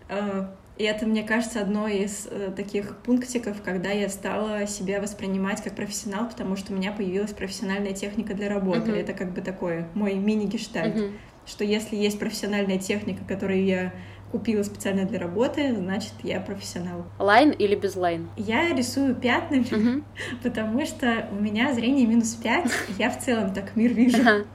Э, 0.10 0.48
и 0.80 0.84
это, 0.86 1.06
мне 1.06 1.24
кажется, 1.24 1.60
одно 1.60 1.90
из 1.90 2.26
э, 2.32 2.52
таких 2.56 2.96
пунктиков, 3.00 3.62
когда 3.62 3.90
я 3.90 4.08
стала 4.08 4.66
себя 4.66 5.02
воспринимать 5.02 5.62
как 5.62 5.76
профессионал, 5.76 6.30
потому 6.30 6.56
что 6.56 6.72
у 6.72 6.76
меня 6.78 6.94
появилась 6.94 7.34
профессиональная 7.34 7.92
техника 7.92 8.34
для 8.34 8.48
работы. 8.48 8.92
Uh-huh. 8.92 9.02
Это 9.02 9.12
как 9.12 9.34
бы 9.34 9.42
такой 9.42 9.86
мой 9.94 10.14
мини-гештальт. 10.14 10.96
Uh-huh. 10.96 11.12
Что 11.46 11.66
если 11.66 11.98
есть 11.98 12.18
профессиональная 12.18 12.80
техника, 12.80 13.26
которую 13.28 13.66
я 13.66 13.94
купила 14.32 14.64
специально 14.64 15.04
для 15.04 15.20
работы, 15.20 15.76
значит, 15.76 16.14
я 16.24 16.40
профессионал. 16.40 17.06
Line 17.18 17.52
или 17.52 17.76
без 17.76 17.98
line? 17.98 18.30
Я 18.38 18.74
рисую 18.74 19.16
пятнами, 19.16 19.64
uh-huh. 19.64 20.04
потому 20.44 20.86
что 20.86 21.28
у 21.30 21.36
меня 21.36 21.74
зрение 21.74 22.08
минус 22.08 22.36
пять, 22.36 22.72
я 22.98 23.10
в 23.10 23.20
целом 23.20 23.54
так 23.54 23.76
мир 23.76 23.94
вижу. 23.94 24.20
Uh-huh. 24.20 24.48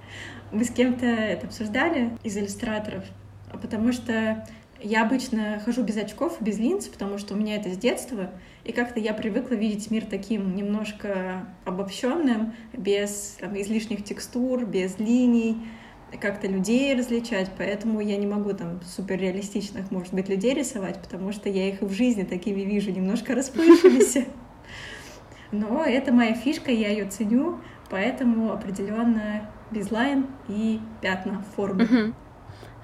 Мы 0.53 0.65
с 0.65 0.71
кем-то 0.71 1.05
это 1.05 1.49
обсуждали 1.49 2.17
из 2.23 2.35
иллюстраторов, 2.39 3.05
потому 3.61 3.93
что 3.93 4.47
я 4.85 5.03
обычно 5.03 5.61
хожу 5.65 5.83
без 5.83 5.97
очков, 5.97 6.37
без 6.41 6.59
линз, 6.59 6.89
потому 6.89 7.17
что 7.17 7.35
у 7.35 7.37
меня 7.39 7.57
это 7.57 7.71
с 7.73 7.79
детства, 7.79 8.31
и 8.65 8.73
как-то 8.73 9.01
я 9.01 9.15
привыкла 9.15 9.55
видеть 9.55 9.91
мир 9.91 10.05
таким 10.05 10.55
немножко 10.55 11.47
обобщенным, 11.65 12.53
без 12.75 13.39
там, 13.41 13.59
излишних 13.61 14.05
текстур, 14.05 14.67
без 14.67 14.99
линий, 14.99 15.57
как-то 16.21 16.47
людей 16.47 16.95
различать, 16.95 17.51
поэтому 17.57 18.01
я 18.01 18.17
не 18.19 18.27
могу 18.27 18.53
там 18.53 18.81
суперреалистичных, 18.83 19.91
может 19.91 20.13
быть, 20.13 20.29
людей 20.29 20.53
рисовать, 20.53 21.01
потому 21.01 21.33
что 21.33 21.49
я 21.49 21.69
их 21.69 21.81
и 21.81 21.87
в 21.87 21.93
жизни 21.93 22.25
такими 22.25 22.61
вижу, 22.61 22.91
немножко 22.91 23.35
расплывшимися. 23.35 24.27
Но 25.51 25.83
это 25.83 26.13
моя 26.13 26.35
фишка, 26.35 26.71
я 26.71 26.91
ее 26.91 27.07
ценю, 27.07 27.59
поэтому 27.91 28.53
определенно 28.53 29.51
безлайн 29.71 30.27
и 30.49 30.79
пятна 31.01 31.43
формы. 31.57 32.13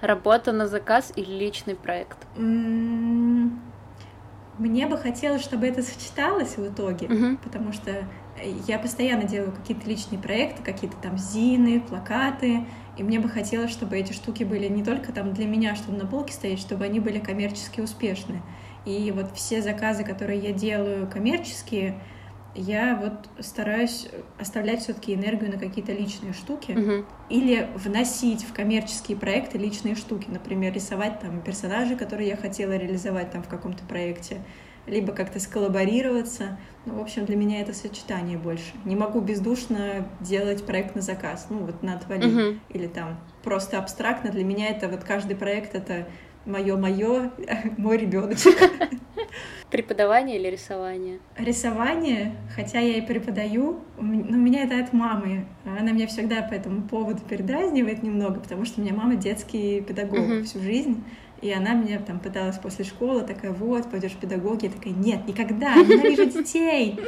Работа 0.00 0.52
на 0.52 0.66
заказ 0.66 1.12
или 1.16 1.30
личный 1.30 1.74
проект? 1.74 2.18
Мне 4.58 4.86
бы 4.86 4.98
хотелось, 4.98 5.42
чтобы 5.42 5.66
это 5.66 5.82
сочеталось 5.82 6.56
в 6.58 6.66
итоге, 6.66 7.06
угу. 7.06 7.38
потому 7.42 7.72
что 7.72 8.04
я 8.66 8.78
постоянно 8.78 9.24
делаю 9.24 9.52
какие-то 9.52 9.88
личные 9.88 10.18
проекты, 10.18 10.62
какие-то 10.62 10.96
там 10.98 11.16
зины, 11.16 11.80
плакаты, 11.80 12.66
и 12.98 13.02
мне 13.02 13.20
бы 13.20 13.28
хотелось, 13.28 13.70
чтобы 13.70 13.96
эти 13.98 14.12
штуки 14.12 14.44
были 14.44 14.68
не 14.68 14.84
только 14.84 15.12
там 15.12 15.32
для 15.32 15.46
меня, 15.46 15.74
чтобы 15.74 15.96
на 15.96 16.06
полке 16.06 16.34
стоять, 16.34 16.58
чтобы 16.58 16.84
они 16.84 17.00
были 17.00 17.18
коммерчески 17.18 17.80
успешны. 17.80 18.42
И 18.84 19.10
вот 19.12 19.34
все 19.34 19.62
заказы, 19.62 20.04
которые 20.04 20.40
я 20.40 20.52
делаю 20.52 21.06
коммерческие, 21.06 22.00
я 22.54 22.96
вот 22.96 23.44
стараюсь 23.44 24.08
оставлять 24.38 24.82
все-таки 24.82 25.14
энергию 25.14 25.50
на 25.50 25.58
какие-то 25.58 25.92
личные 25.92 26.32
штуки 26.32 26.72
угу. 26.72 27.06
или 27.28 27.68
вносить 27.76 28.44
в 28.44 28.52
коммерческие 28.52 29.16
проекты 29.16 29.58
личные 29.58 29.94
штуки, 29.94 30.26
например, 30.28 30.72
рисовать 30.72 31.20
там 31.20 31.40
персонажей, 31.42 31.96
которые 31.96 32.28
я 32.28 32.36
хотела 32.36 32.72
реализовать 32.72 33.30
там 33.30 33.42
в 33.42 33.48
каком-то 33.48 33.84
проекте, 33.84 34.38
либо 34.86 35.12
как-то 35.12 35.38
сколлаборироваться. 35.38 36.58
Ну, 36.86 36.94
в 36.94 37.02
общем, 37.02 37.24
для 37.24 37.36
меня 37.36 37.60
это 37.60 37.72
сочетание 37.72 38.38
больше. 38.38 38.72
Не 38.84 38.96
могу 38.96 39.20
бездушно 39.20 40.08
делать 40.20 40.64
проект 40.64 40.96
на 40.96 41.02
заказ, 41.02 41.46
ну 41.50 41.58
вот 41.58 41.82
на 41.82 41.94
отвали 41.94 42.26
угу. 42.26 42.58
или 42.70 42.86
там 42.86 43.20
просто 43.44 43.78
абстрактно. 43.78 44.30
Для 44.30 44.44
меня 44.44 44.68
это 44.68 44.88
вот 44.88 45.04
каждый 45.04 45.36
проект 45.36 45.74
это 45.74 46.08
мое-мое, 46.44 47.30
мой 47.76 47.96
ребеночек. 47.96 48.56
Преподавание 49.70 50.36
или 50.36 50.48
рисование? 50.48 51.20
Рисование, 51.36 52.34
хотя 52.56 52.80
я 52.80 52.98
и 52.98 53.00
преподаю, 53.00 53.78
но 53.98 54.36
у 54.36 54.40
меня 54.40 54.64
это 54.64 54.82
от 54.82 54.92
мамы. 54.92 55.46
Она 55.64 55.92
меня 55.92 56.08
всегда 56.08 56.42
по 56.42 56.54
этому 56.54 56.82
поводу 56.82 57.20
передразнивает 57.22 58.02
немного, 58.02 58.40
потому 58.40 58.64
что 58.64 58.80
у 58.80 58.84
меня 58.84 58.94
мама 58.94 59.14
детский 59.14 59.80
педагог 59.82 60.18
uh-huh. 60.18 60.42
всю 60.42 60.60
жизнь. 60.60 61.04
И 61.40 61.50
она 61.52 61.72
меня 61.72 61.98
там 62.00 62.18
пыталась 62.18 62.58
после 62.58 62.84
школы, 62.84 63.22
такая, 63.22 63.52
вот, 63.52 63.90
пойдешь 63.90 64.12
в 64.12 64.18
педагоги. 64.18 64.66
Я 64.66 64.72
такая, 64.72 64.92
нет, 64.92 65.26
никогда, 65.26 65.74
ненавижу 65.76 66.26
детей. 66.26 66.98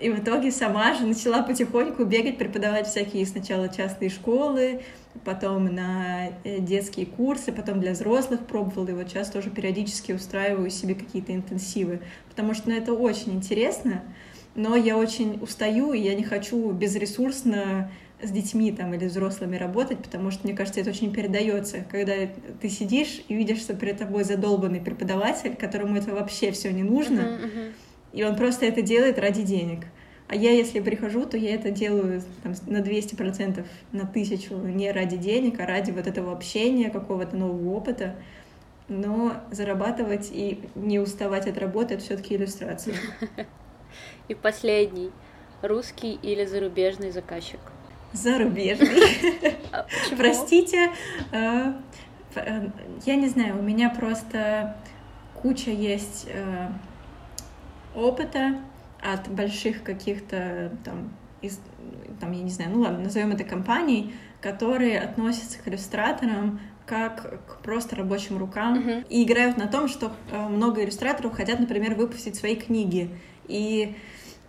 И 0.00 0.08
в 0.10 0.18
итоге 0.20 0.50
сама 0.50 0.94
же 0.94 1.04
начала 1.04 1.42
потихоньку 1.42 2.04
бегать, 2.04 2.38
преподавать 2.38 2.86
всякие 2.86 3.26
сначала 3.26 3.68
частные 3.68 4.08
школы, 4.08 4.80
потом 5.24 5.66
на 5.66 6.28
э, 6.44 6.58
детские 6.60 7.04
курсы, 7.06 7.52
потом 7.52 7.80
для 7.80 7.92
взрослых 7.92 8.40
пробовала, 8.46 8.88
и 8.88 8.92
вот 8.92 9.08
сейчас 9.08 9.30
тоже 9.30 9.50
периодически 9.50 10.12
устраиваю 10.12 10.70
себе 10.70 10.94
какие-то 10.94 11.34
интенсивы, 11.34 12.00
потому 12.30 12.54
что 12.54 12.70
ну, 12.70 12.76
это 12.76 12.94
очень 12.94 13.34
интересно, 13.34 14.02
но 14.54 14.74
я 14.76 14.96
очень 14.96 15.38
устаю, 15.42 15.92
и 15.92 16.00
я 16.00 16.14
не 16.14 16.24
хочу 16.24 16.70
безресурсно 16.70 17.90
с 18.22 18.30
детьми 18.30 18.70
там 18.72 18.94
или 18.94 19.06
взрослыми 19.06 19.56
работать, 19.56 19.98
потому 19.98 20.30
что, 20.30 20.46
мне 20.46 20.56
кажется, 20.56 20.80
это 20.80 20.90
очень 20.90 21.12
передается, 21.12 21.84
когда 21.90 22.14
ты 22.60 22.68
сидишь 22.68 23.22
и 23.28 23.34
видишь, 23.34 23.58
что 23.58 23.74
перед 23.74 23.98
тобой 23.98 24.24
задолбанный 24.24 24.80
преподаватель, 24.80 25.56
которому 25.56 25.96
это 25.96 26.12
вообще 26.12 26.52
все 26.52 26.70
не 26.70 26.82
нужно, 26.82 27.20
uh-huh, 27.20 27.44
uh-huh. 27.44 27.72
И 28.12 28.24
он 28.24 28.36
просто 28.36 28.66
это 28.66 28.82
делает 28.82 29.18
ради 29.18 29.42
денег. 29.42 29.86
А 30.28 30.36
я, 30.36 30.52
если 30.52 30.78
прихожу, 30.78 31.26
то 31.26 31.36
я 31.36 31.54
это 31.54 31.72
делаю 31.72 32.22
там, 32.44 32.54
на 32.66 32.78
200%, 32.78 33.66
на 33.90 34.06
тысячу, 34.06 34.54
не 34.54 34.92
ради 34.92 35.16
денег, 35.16 35.58
а 35.58 35.66
ради 35.66 35.90
вот 35.90 36.06
этого 36.06 36.32
общения, 36.32 36.88
какого-то 36.90 37.36
нового 37.36 37.74
опыта. 37.74 38.14
Но 38.86 39.34
зарабатывать 39.50 40.30
и 40.30 40.60
не 40.76 41.00
уставать 41.00 41.48
от 41.48 41.58
работы— 41.58 41.94
это 41.96 42.02
все 42.04 42.16
таки 42.16 42.36
иллюстрация. 42.36 42.94
И 44.28 44.34
последний. 44.34 45.10
Русский 45.62 46.14
или 46.14 46.44
зарубежный 46.44 47.10
заказчик? 47.10 47.60
Зарубежный. 48.12 49.02
А 49.72 49.86
Простите. 50.16 50.90
А, 51.32 51.76
э, 52.34 52.68
я 53.04 53.16
не 53.16 53.28
знаю, 53.28 53.58
у 53.58 53.62
меня 53.62 53.90
просто 53.90 54.76
куча 55.34 55.70
есть 55.70 56.26
э, 56.28 56.68
опыта 57.94 58.56
от 59.00 59.28
больших 59.28 59.82
каких-то 59.82 60.72
там, 60.84 61.12
из, 61.42 61.60
там, 62.20 62.32
я 62.32 62.42
не 62.42 62.50
знаю, 62.50 62.70
ну 62.72 62.80
ладно, 62.80 63.00
назовем 63.00 63.32
это 63.32 63.44
компаний, 63.44 64.14
которые 64.40 65.00
относятся 65.00 65.58
к 65.58 65.68
иллюстраторам 65.68 66.60
как 66.86 67.46
к 67.46 67.62
просто 67.62 67.94
рабочим 67.94 68.36
рукам 68.36 68.80
uh-huh. 68.80 69.06
и 69.08 69.22
играют 69.22 69.56
на 69.56 69.68
том, 69.68 69.86
что 69.86 70.10
э, 70.32 70.48
много 70.48 70.82
иллюстраторов 70.82 71.34
хотят, 71.36 71.60
например, 71.60 71.94
выпустить 71.94 72.34
свои 72.34 72.56
книги. 72.56 73.10
И 73.46 73.94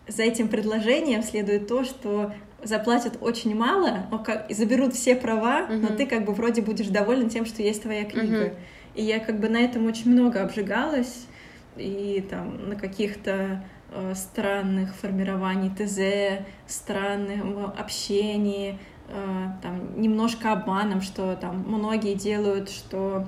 за 0.07 0.23
этим 0.23 0.47
предложением 0.47 1.21
следует 1.21 1.67
то, 1.67 1.83
что 1.83 2.33
заплатят 2.63 3.19
очень 3.21 3.55
мало, 3.55 4.07
и 4.49 4.55
заберут 4.55 4.95
все 4.95 5.15
права, 5.15 5.67
uh-huh. 5.67 5.77
но 5.77 5.95
ты 5.95 6.07
как 6.07 6.25
бы 6.25 6.33
вроде 6.33 6.63
будешь 6.63 6.87
доволен 6.87 7.29
тем, 7.29 7.45
что 7.45 7.61
есть 7.61 7.83
твоя 7.83 8.05
книга. 8.05 8.45
Uh-huh. 8.45 8.55
И 8.95 9.03
я 9.03 9.19
как 9.19 9.39
бы 9.39 9.47
на 9.47 9.57
этом 9.57 9.85
очень 9.85 10.11
много 10.11 10.41
обжигалась, 10.41 11.27
и 11.82 12.21
там 12.21 12.69
на 12.69 12.75
каких-то 12.75 13.63
Э, 13.93 14.13
странных 14.15 14.95
формирований 14.95 15.69
ТЗ, 15.69 16.45
странном 16.65 17.73
общении, 17.77 18.79
э, 19.09 19.47
там, 19.61 19.99
немножко 19.99 20.53
обманом, 20.53 21.01
что 21.01 21.36
там 21.36 21.65
многие 21.67 22.13
делают, 22.13 22.69
что 22.69 23.27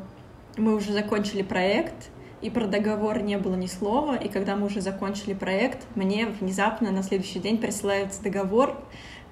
мы 0.56 0.74
уже 0.74 0.93
закончили 0.93 1.41
проект, 1.41 2.12
и 2.41 2.49
про 2.49 2.66
договор 2.66 3.22
не 3.22 3.38
было 3.38 3.56
ни 3.56 3.66
слова, 3.66 4.16
и 4.16 4.30
когда 4.30 4.56
мы 4.56 4.68
уже 4.68 4.80
закончили 4.80 5.34
проект, 5.34 5.86
мне 5.95 6.28
внезапно 6.28 6.91
на 6.91 7.04
следующий 7.04 7.39
день 7.39 7.58
присылается 7.58 8.24
договор, 8.24 8.82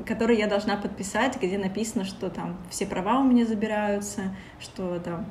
который 0.06 0.38
я 0.38 0.48
должна 0.48 0.76
подписать, 0.76 1.42
где 1.42 1.58
написано, 1.58 2.04
что 2.04 2.30
там 2.30 2.58
все 2.70 2.86
права 2.86 3.20
у 3.20 3.24
меня 3.24 3.46
забираются, 3.46 4.36
что 4.60 5.00
там 5.00 5.28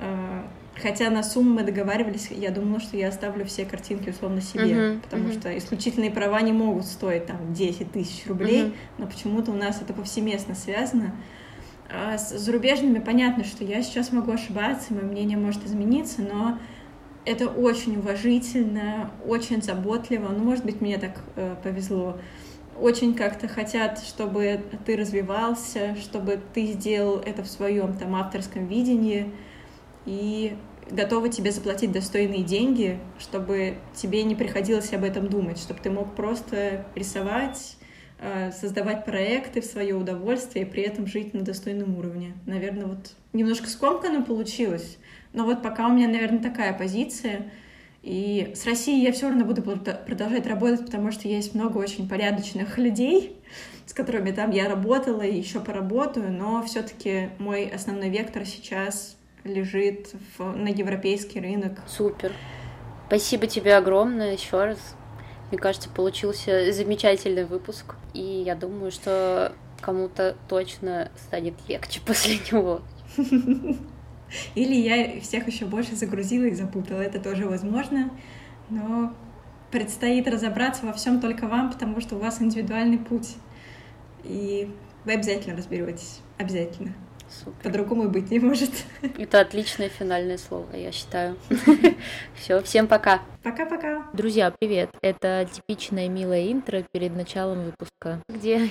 э, 0.00 0.42
Хотя 0.80 1.08
на 1.08 1.22
сумму 1.22 1.54
мы 1.54 1.62
договаривались, 1.62 2.30
я 2.30 2.50
думала, 2.50 2.80
что 2.80 2.96
я 2.96 3.08
оставлю 3.08 3.44
все 3.44 3.64
картинки 3.64 4.10
условно 4.10 4.40
себе, 4.40 4.72
uh-huh, 4.72 5.00
потому 5.02 5.28
uh-huh. 5.28 5.40
что 5.40 5.56
исключительные 5.56 6.10
права 6.10 6.40
не 6.40 6.52
могут 6.52 6.84
стоить 6.84 7.26
там 7.26 7.54
10 7.54 7.92
тысяч 7.92 8.26
рублей, 8.26 8.62
uh-huh. 8.62 8.74
но 8.98 9.06
почему-то 9.06 9.52
у 9.52 9.54
нас 9.54 9.80
это 9.80 9.92
повсеместно 9.92 10.54
связано. 10.56 11.14
А 11.88 12.18
с 12.18 12.30
зарубежными 12.30 12.98
понятно, 12.98 13.44
что 13.44 13.64
я 13.64 13.82
сейчас 13.82 14.10
могу 14.10 14.32
ошибаться, 14.32 14.92
мое 14.92 15.04
мнение 15.04 15.38
может 15.38 15.64
измениться, 15.64 16.22
но 16.22 16.58
это 17.24 17.48
очень 17.48 17.96
уважительно, 17.96 19.10
очень 19.26 19.62
заботливо. 19.62 20.28
Ну, 20.28 20.42
может 20.42 20.64
быть, 20.64 20.80
мне 20.80 20.98
так 20.98 21.20
э, 21.36 21.56
повезло. 21.62 22.18
Очень 22.78 23.14
как-то 23.14 23.46
хотят, 23.46 24.00
чтобы 24.00 24.60
ты 24.84 24.96
развивался, 24.96 25.94
чтобы 25.96 26.40
ты 26.52 26.66
сделал 26.66 27.18
это 27.18 27.44
в 27.44 27.46
своем 27.46 27.94
там 27.94 28.16
авторском 28.16 28.66
видении 28.66 29.30
и 30.06 30.56
готовы 30.90 31.30
тебе 31.30 31.50
заплатить 31.50 31.92
достойные 31.92 32.42
деньги, 32.42 32.98
чтобы 33.18 33.76
тебе 33.94 34.22
не 34.24 34.34
приходилось 34.34 34.92
об 34.92 35.04
этом 35.04 35.28
думать, 35.28 35.58
чтобы 35.58 35.80
ты 35.80 35.90
мог 35.90 36.14
просто 36.14 36.86
рисовать, 36.94 37.76
э, 38.20 38.52
создавать 38.52 39.04
проекты 39.04 39.60
в 39.60 39.64
свое 39.64 39.94
удовольствие 39.94 40.64
и 40.64 40.68
при 40.68 40.82
этом 40.82 41.06
жить 41.06 41.34
на 41.34 41.40
достойном 41.40 41.96
уровне. 41.96 42.34
Наверное, 42.46 42.86
вот 42.86 43.14
немножко 43.32 43.68
скомканно 43.68 44.22
получилось, 44.22 44.98
но 45.32 45.44
вот 45.44 45.62
пока 45.62 45.88
у 45.88 45.92
меня, 45.92 46.08
наверное, 46.08 46.42
такая 46.42 46.72
позиция. 46.72 47.50
И 48.02 48.52
с 48.54 48.66
Россией 48.66 49.02
я 49.02 49.12
все 49.12 49.28
равно 49.30 49.46
буду 49.46 49.62
продолжать 49.62 50.46
работать, 50.46 50.84
потому 50.84 51.10
что 51.10 51.26
есть 51.26 51.54
много 51.54 51.78
очень 51.78 52.06
порядочных 52.06 52.76
людей, 52.76 53.38
с 53.86 53.94
которыми 53.94 54.30
там 54.30 54.50
я 54.50 54.68
работала 54.68 55.22
и 55.22 55.34
еще 55.34 55.58
поработаю, 55.58 56.30
но 56.30 56.62
все-таки 56.64 57.30
мой 57.38 57.66
основной 57.66 58.10
вектор 58.10 58.44
сейчас 58.44 59.16
лежит 59.44 60.14
в, 60.36 60.56
на 60.56 60.68
европейский 60.68 61.40
рынок. 61.40 61.78
Супер. 61.86 62.32
Спасибо 63.06 63.46
тебе 63.46 63.76
огромное 63.76 64.32
еще 64.32 64.64
раз. 64.64 64.96
Мне 65.50 65.58
кажется, 65.58 65.88
получился 65.88 66.72
замечательный 66.72 67.44
выпуск. 67.44 67.94
И 68.14 68.20
я 68.20 68.54
думаю, 68.54 68.90
что 68.90 69.52
кому-то 69.80 70.36
точно 70.48 71.10
станет 71.16 71.54
легче 71.68 72.00
после 72.06 72.36
него. 72.50 72.82
Или 74.54 74.74
я 74.74 75.20
всех 75.20 75.46
еще 75.46 75.66
больше 75.66 75.94
загрузила 75.94 76.44
и 76.44 76.54
запутала. 76.54 77.00
Это 77.00 77.20
тоже 77.20 77.46
возможно. 77.46 78.10
Но 78.70 79.12
предстоит 79.70 80.26
разобраться 80.26 80.86
во 80.86 80.92
всем 80.92 81.20
только 81.20 81.46
вам, 81.46 81.70
потому 81.72 82.00
что 82.00 82.16
у 82.16 82.18
вас 82.18 82.40
индивидуальный 82.40 82.98
путь. 82.98 83.36
И 84.24 84.68
вы 85.04 85.12
обязательно 85.12 85.56
разберетесь. 85.56 86.20
Обязательно. 86.38 86.94
Супер. 87.28 87.62
По-другому 87.62 88.08
быть 88.08 88.30
не 88.30 88.38
может. 88.38 88.70
Это 89.18 89.40
отличное 89.40 89.88
финальное 89.88 90.38
слово, 90.38 90.74
я 90.76 90.92
считаю. 90.92 91.36
Все, 92.34 92.62
всем 92.62 92.86
пока. 92.86 93.22
Пока-пока. 93.42 94.06
Друзья, 94.12 94.52
привет. 94.58 94.90
Это 95.02 95.48
типичное 95.50 96.08
милое 96.08 96.52
интро 96.52 96.84
перед 96.92 97.14
началом 97.16 97.64
выпуска, 97.64 98.22
где 98.28 98.70